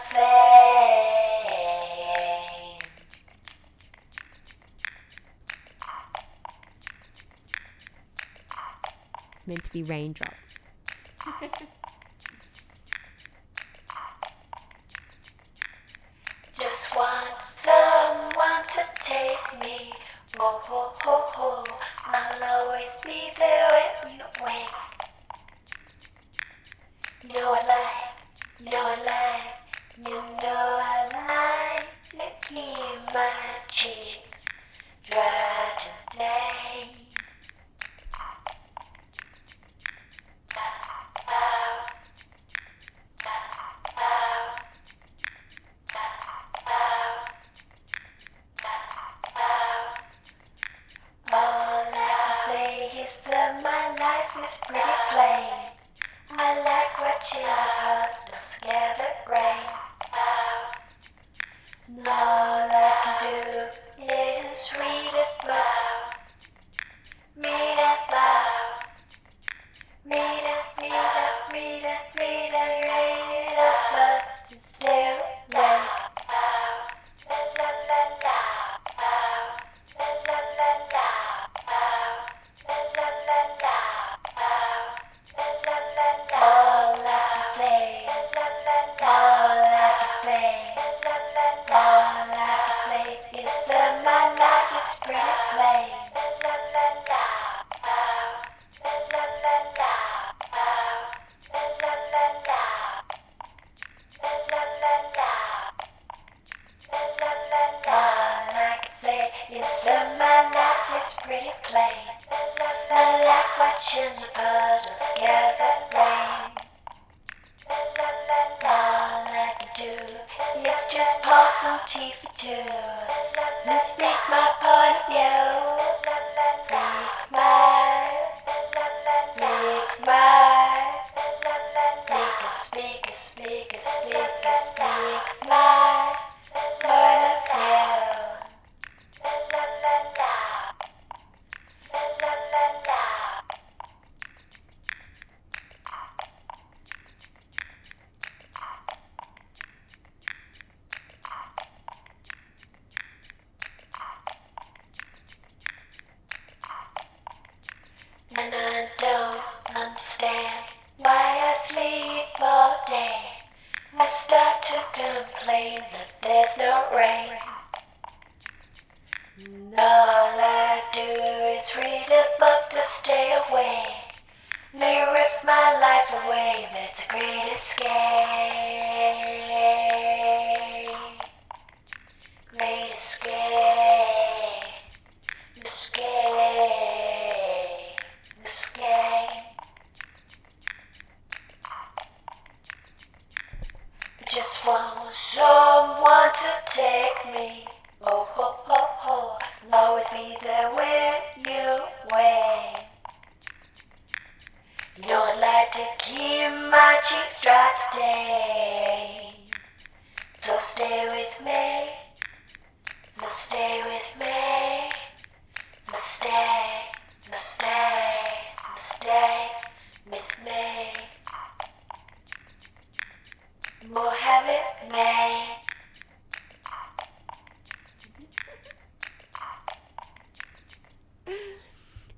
It's 9.35 9.47
meant 9.47 9.63
to 9.63 9.71
be 9.71 9.83
raindrops. 9.83 10.49
Just 16.59 16.95
one 16.95 17.26
to 18.69 18.81
take 18.99 19.61
me. 19.61 19.93
Whoa, 20.35 20.59
whoa, 20.67 20.91
whoa, 21.01 21.21
whoa. 21.37 21.75
I'll 22.05 22.43
always 22.43 22.97
be 23.05 23.31
there 23.39 23.71
when 24.03 24.15
you 24.15 24.25
wait. 24.43 24.67
No, 27.33 27.53
I 27.53 27.61
lie. 27.65 28.09
No, 28.59 28.77
I 28.77 28.95
lie. 29.05 29.53
You 29.97 30.21
know 30.43 30.79
I 30.83 31.09
lie 31.13 31.83
to 32.11 32.17
keep 32.45 33.13
my 33.13 33.31
cheeks 33.69 34.51
dry 35.09 35.77
today. 35.77 36.66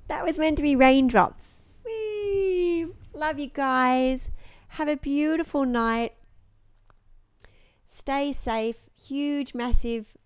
That 0.07 0.25
was 0.25 0.39
meant 0.39 0.57
to 0.57 0.63
be 0.63 0.75
raindrops. 0.75 1.61
Whee! 1.85 2.87
Love 3.13 3.39
you 3.39 3.47
guys. 3.47 4.29
Have 4.69 4.87
a 4.87 4.97
beautiful 4.97 5.65
night. 5.65 6.13
Stay 7.87 8.31
safe. 8.33 8.77
Huge, 8.95 9.53
massive 9.53 10.17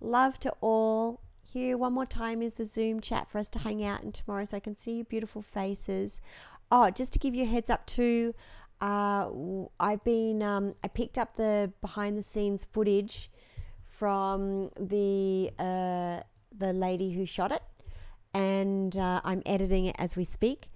love 0.00 0.38
to 0.40 0.52
all. 0.60 1.20
Here, 1.52 1.76
one 1.76 1.92
more 1.92 2.06
time, 2.06 2.42
is 2.42 2.54
the 2.54 2.64
Zoom 2.64 3.00
chat 3.00 3.28
for 3.28 3.38
us 3.38 3.48
to 3.50 3.58
hang 3.58 3.84
out 3.84 4.02
in 4.02 4.12
tomorrow 4.12 4.44
so 4.44 4.56
I 4.56 4.60
can 4.60 4.76
see 4.76 4.96
your 4.96 5.04
beautiful 5.04 5.42
faces. 5.42 6.20
Oh, 6.70 6.90
just 6.90 7.12
to 7.14 7.18
give 7.18 7.34
you 7.34 7.42
a 7.42 7.46
heads 7.46 7.70
up, 7.70 7.86
too. 7.86 8.34
Uh, 8.80 9.28
I've 9.78 10.02
been 10.04 10.42
um, 10.42 10.74
I 10.82 10.88
picked 10.88 11.18
up 11.18 11.36
the 11.36 11.72
behind 11.80 12.16
the 12.16 12.22
scenes 12.22 12.64
footage 12.64 13.30
from 13.84 14.70
the 14.78 15.50
uh, 15.58 16.20
the 16.56 16.72
lady 16.72 17.12
who 17.12 17.26
shot 17.26 17.52
it, 17.52 17.62
and 18.32 18.96
uh, 18.96 19.20
I'm 19.22 19.42
editing 19.44 19.86
it 19.86 19.96
as 19.98 20.16
we 20.16 20.24
speak 20.24 20.68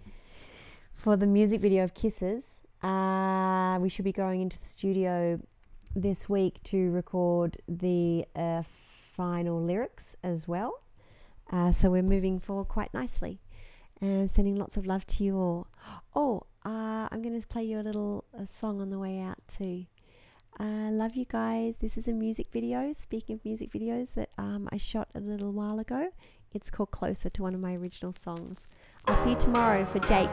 for 0.93 1.17
the 1.17 1.27
music 1.27 1.61
video 1.61 1.85
of 1.85 1.95
Kisses. 1.95 2.63
Uh, 2.83 3.79
we 3.81 3.89
should 3.89 4.05
be 4.05 4.13
going 4.13 4.43
into 4.43 4.59
the 4.59 4.67
studio 4.67 5.41
this 5.97 6.29
week 6.29 6.63
to 6.65 6.91
record 6.91 7.57
the 7.67 8.27
uh, 8.37 8.63
final 9.15 9.63
lyrics 9.63 10.17
as 10.23 10.47
well. 10.47 10.83
Uh, 11.51 11.73
so 11.73 11.91
we're 11.91 12.03
moving 12.03 12.39
forward 12.39 12.67
quite 12.67 12.93
nicely 12.93 13.41
and 14.01 14.31
sending 14.31 14.57
lots 14.57 14.77
of 14.77 14.87
love 14.87 15.07
to 15.07 15.25
you 15.25 15.37
all. 15.37 15.67
Oh, 16.15 16.43
uh, 16.65 17.09
I'm 17.11 17.23
going 17.23 17.41
to 17.41 17.47
play 17.47 17.65
you 17.65 17.79
a 17.79 17.83
little 17.83 18.25
a 18.33 18.47
song 18.47 18.81
on 18.81 18.91
the 18.91 18.99
way 18.99 19.21
out 19.21 19.39
too. 19.49 19.87
Uh, 20.59 20.91
love 20.91 21.17
you 21.17 21.25
guys. 21.25 21.79
This 21.79 21.99
is 21.99 22.07
a 22.07 22.13
music 22.13 22.47
video. 22.53 22.93
Speaking 22.93 23.35
of 23.35 23.45
music 23.45 23.73
videos 23.73 24.15
that 24.15 24.31
um, 24.39 24.69
I 24.73 24.77
shot 24.77 25.09
a 25.15 25.21
little 25.21 25.53
while 25.53 25.79
ago, 25.79 26.11
it's 26.53 26.71
called 26.71 26.91
Closer 26.93 27.29
to 27.31 27.43
one 27.43 27.55
of 27.55 27.61
my 27.61 27.75
original 27.75 28.13
songs. 28.13 28.69
I'll 29.07 29.17
see 29.17 29.31
you 29.31 29.37
tomorrow 29.37 29.85
for 29.85 29.99
Jake. 29.99 30.31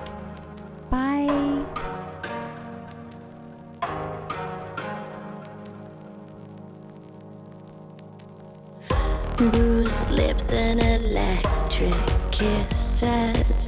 Bye. 0.90 1.66
Bruised 9.38 10.12
lips 10.12 10.52
and 10.52 10.80
electric 10.80 11.94
kisses. 12.32 13.61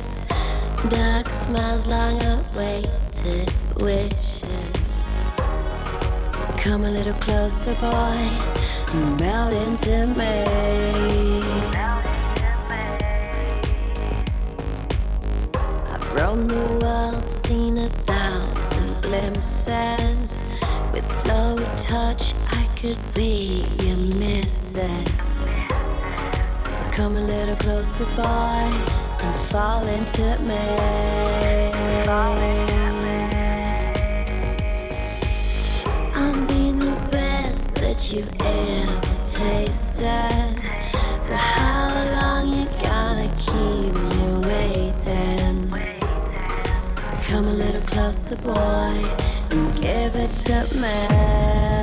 Dark 0.90 1.30
smiles, 1.30 1.88
long 1.88 2.22
awaited 2.22 3.54
wishes. 3.78 4.44
Come 6.58 6.84
a 6.84 6.90
little 6.92 7.14
closer, 7.14 7.74
boy, 7.76 8.30
and 8.92 9.20
melt 9.20 9.54
into 9.54 10.08
me. 10.08 10.44
I've 15.90 16.14
roamed 16.14 16.52
the 16.52 16.80
world, 16.82 17.32
seen 17.46 17.78
a 17.78 17.90
thousand 17.90 19.02
glimpses. 19.02 20.44
With 20.92 21.10
slow 21.24 21.58
touch, 21.78 22.34
I 22.52 22.68
could 22.76 23.00
be 23.14 23.66
your 23.82 23.96
missus. 23.96 24.82
Come 26.92 27.16
a 27.16 27.22
little 27.22 27.56
closer, 27.56 28.06
boy, 28.18 29.03
and 29.24 29.36
fall 29.50 29.88
into 29.88 30.38
me. 30.40 30.68
I'm 36.14 36.46
being 36.48 36.80
the 36.80 37.08
best 37.10 37.74
that 37.76 38.12
you've 38.12 38.34
ever 38.42 39.02
tasted. 39.24 40.56
So 41.18 41.36
how 41.36 41.90
long 42.18 42.50
you 42.50 42.66
gonna 42.82 43.30
keep 43.48 43.94
me 44.12 44.26
waiting? 44.50 45.70
Come 47.28 47.46
a 47.46 47.54
little 47.54 47.82
closer, 47.82 48.36
boy, 48.36 48.94
and 49.52 49.74
give 49.82 50.16
it 50.16 50.32
to 50.48 50.58
me. 50.82 51.83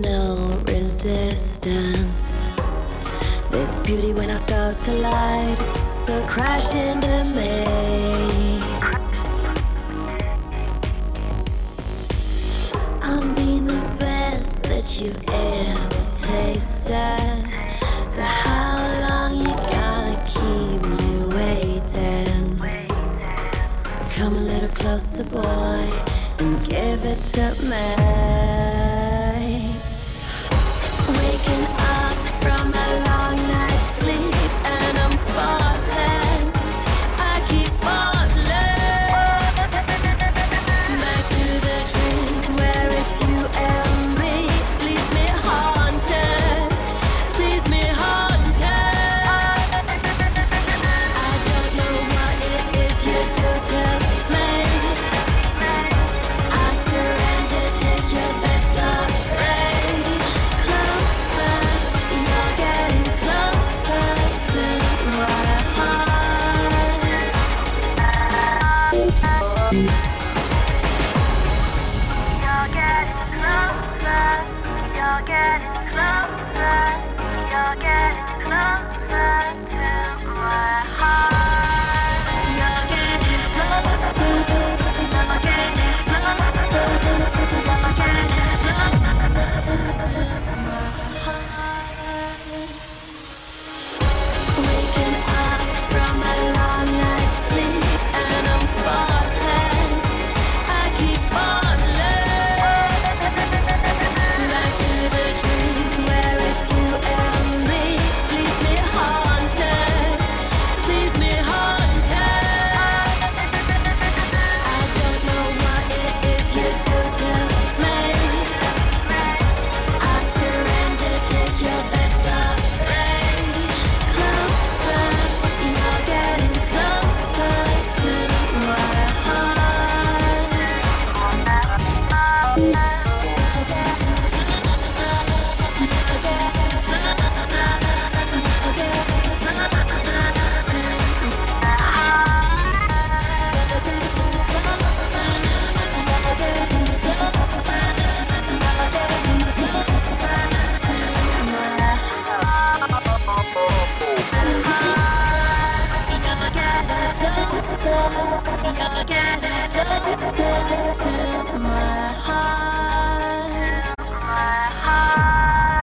No 0.00 0.36
resistance. 0.66 2.48
There's 3.50 3.74
beauty 3.76 4.12
when 4.12 4.30
our 4.30 4.38
stars 4.38 4.80
collide, 4.80 5.58
so 5.94 6.24
crash 6.26 6.74
into 6.74 7.24
me. 7.34 8.60
I'm 13.02 13.34
being 13.34 13.66
the 13.66 13.94
best 13.98 14.62
that 14.64 15.00
you've 15.00 15.22
ever 15.28 16.10
tasted. 16.10 17.44
So 18.06 18.22
how 18.22 18.78
long 19.08 19.38
you 19.38 19.54
gonna 19.54 20.24
keep 20.26 20.82
me 20.98 21.24
waiting? 21.34 22.58
Come 24.14 24.36
a 24.36 24.40
little 24.40 24.68
closer, 24.70 25.24
boy, 25.24 25.88
and 26.38 26.64
give 26.68 27.04
it 27.04 27.20
to 27.34 27.54
me. 27.64 28.73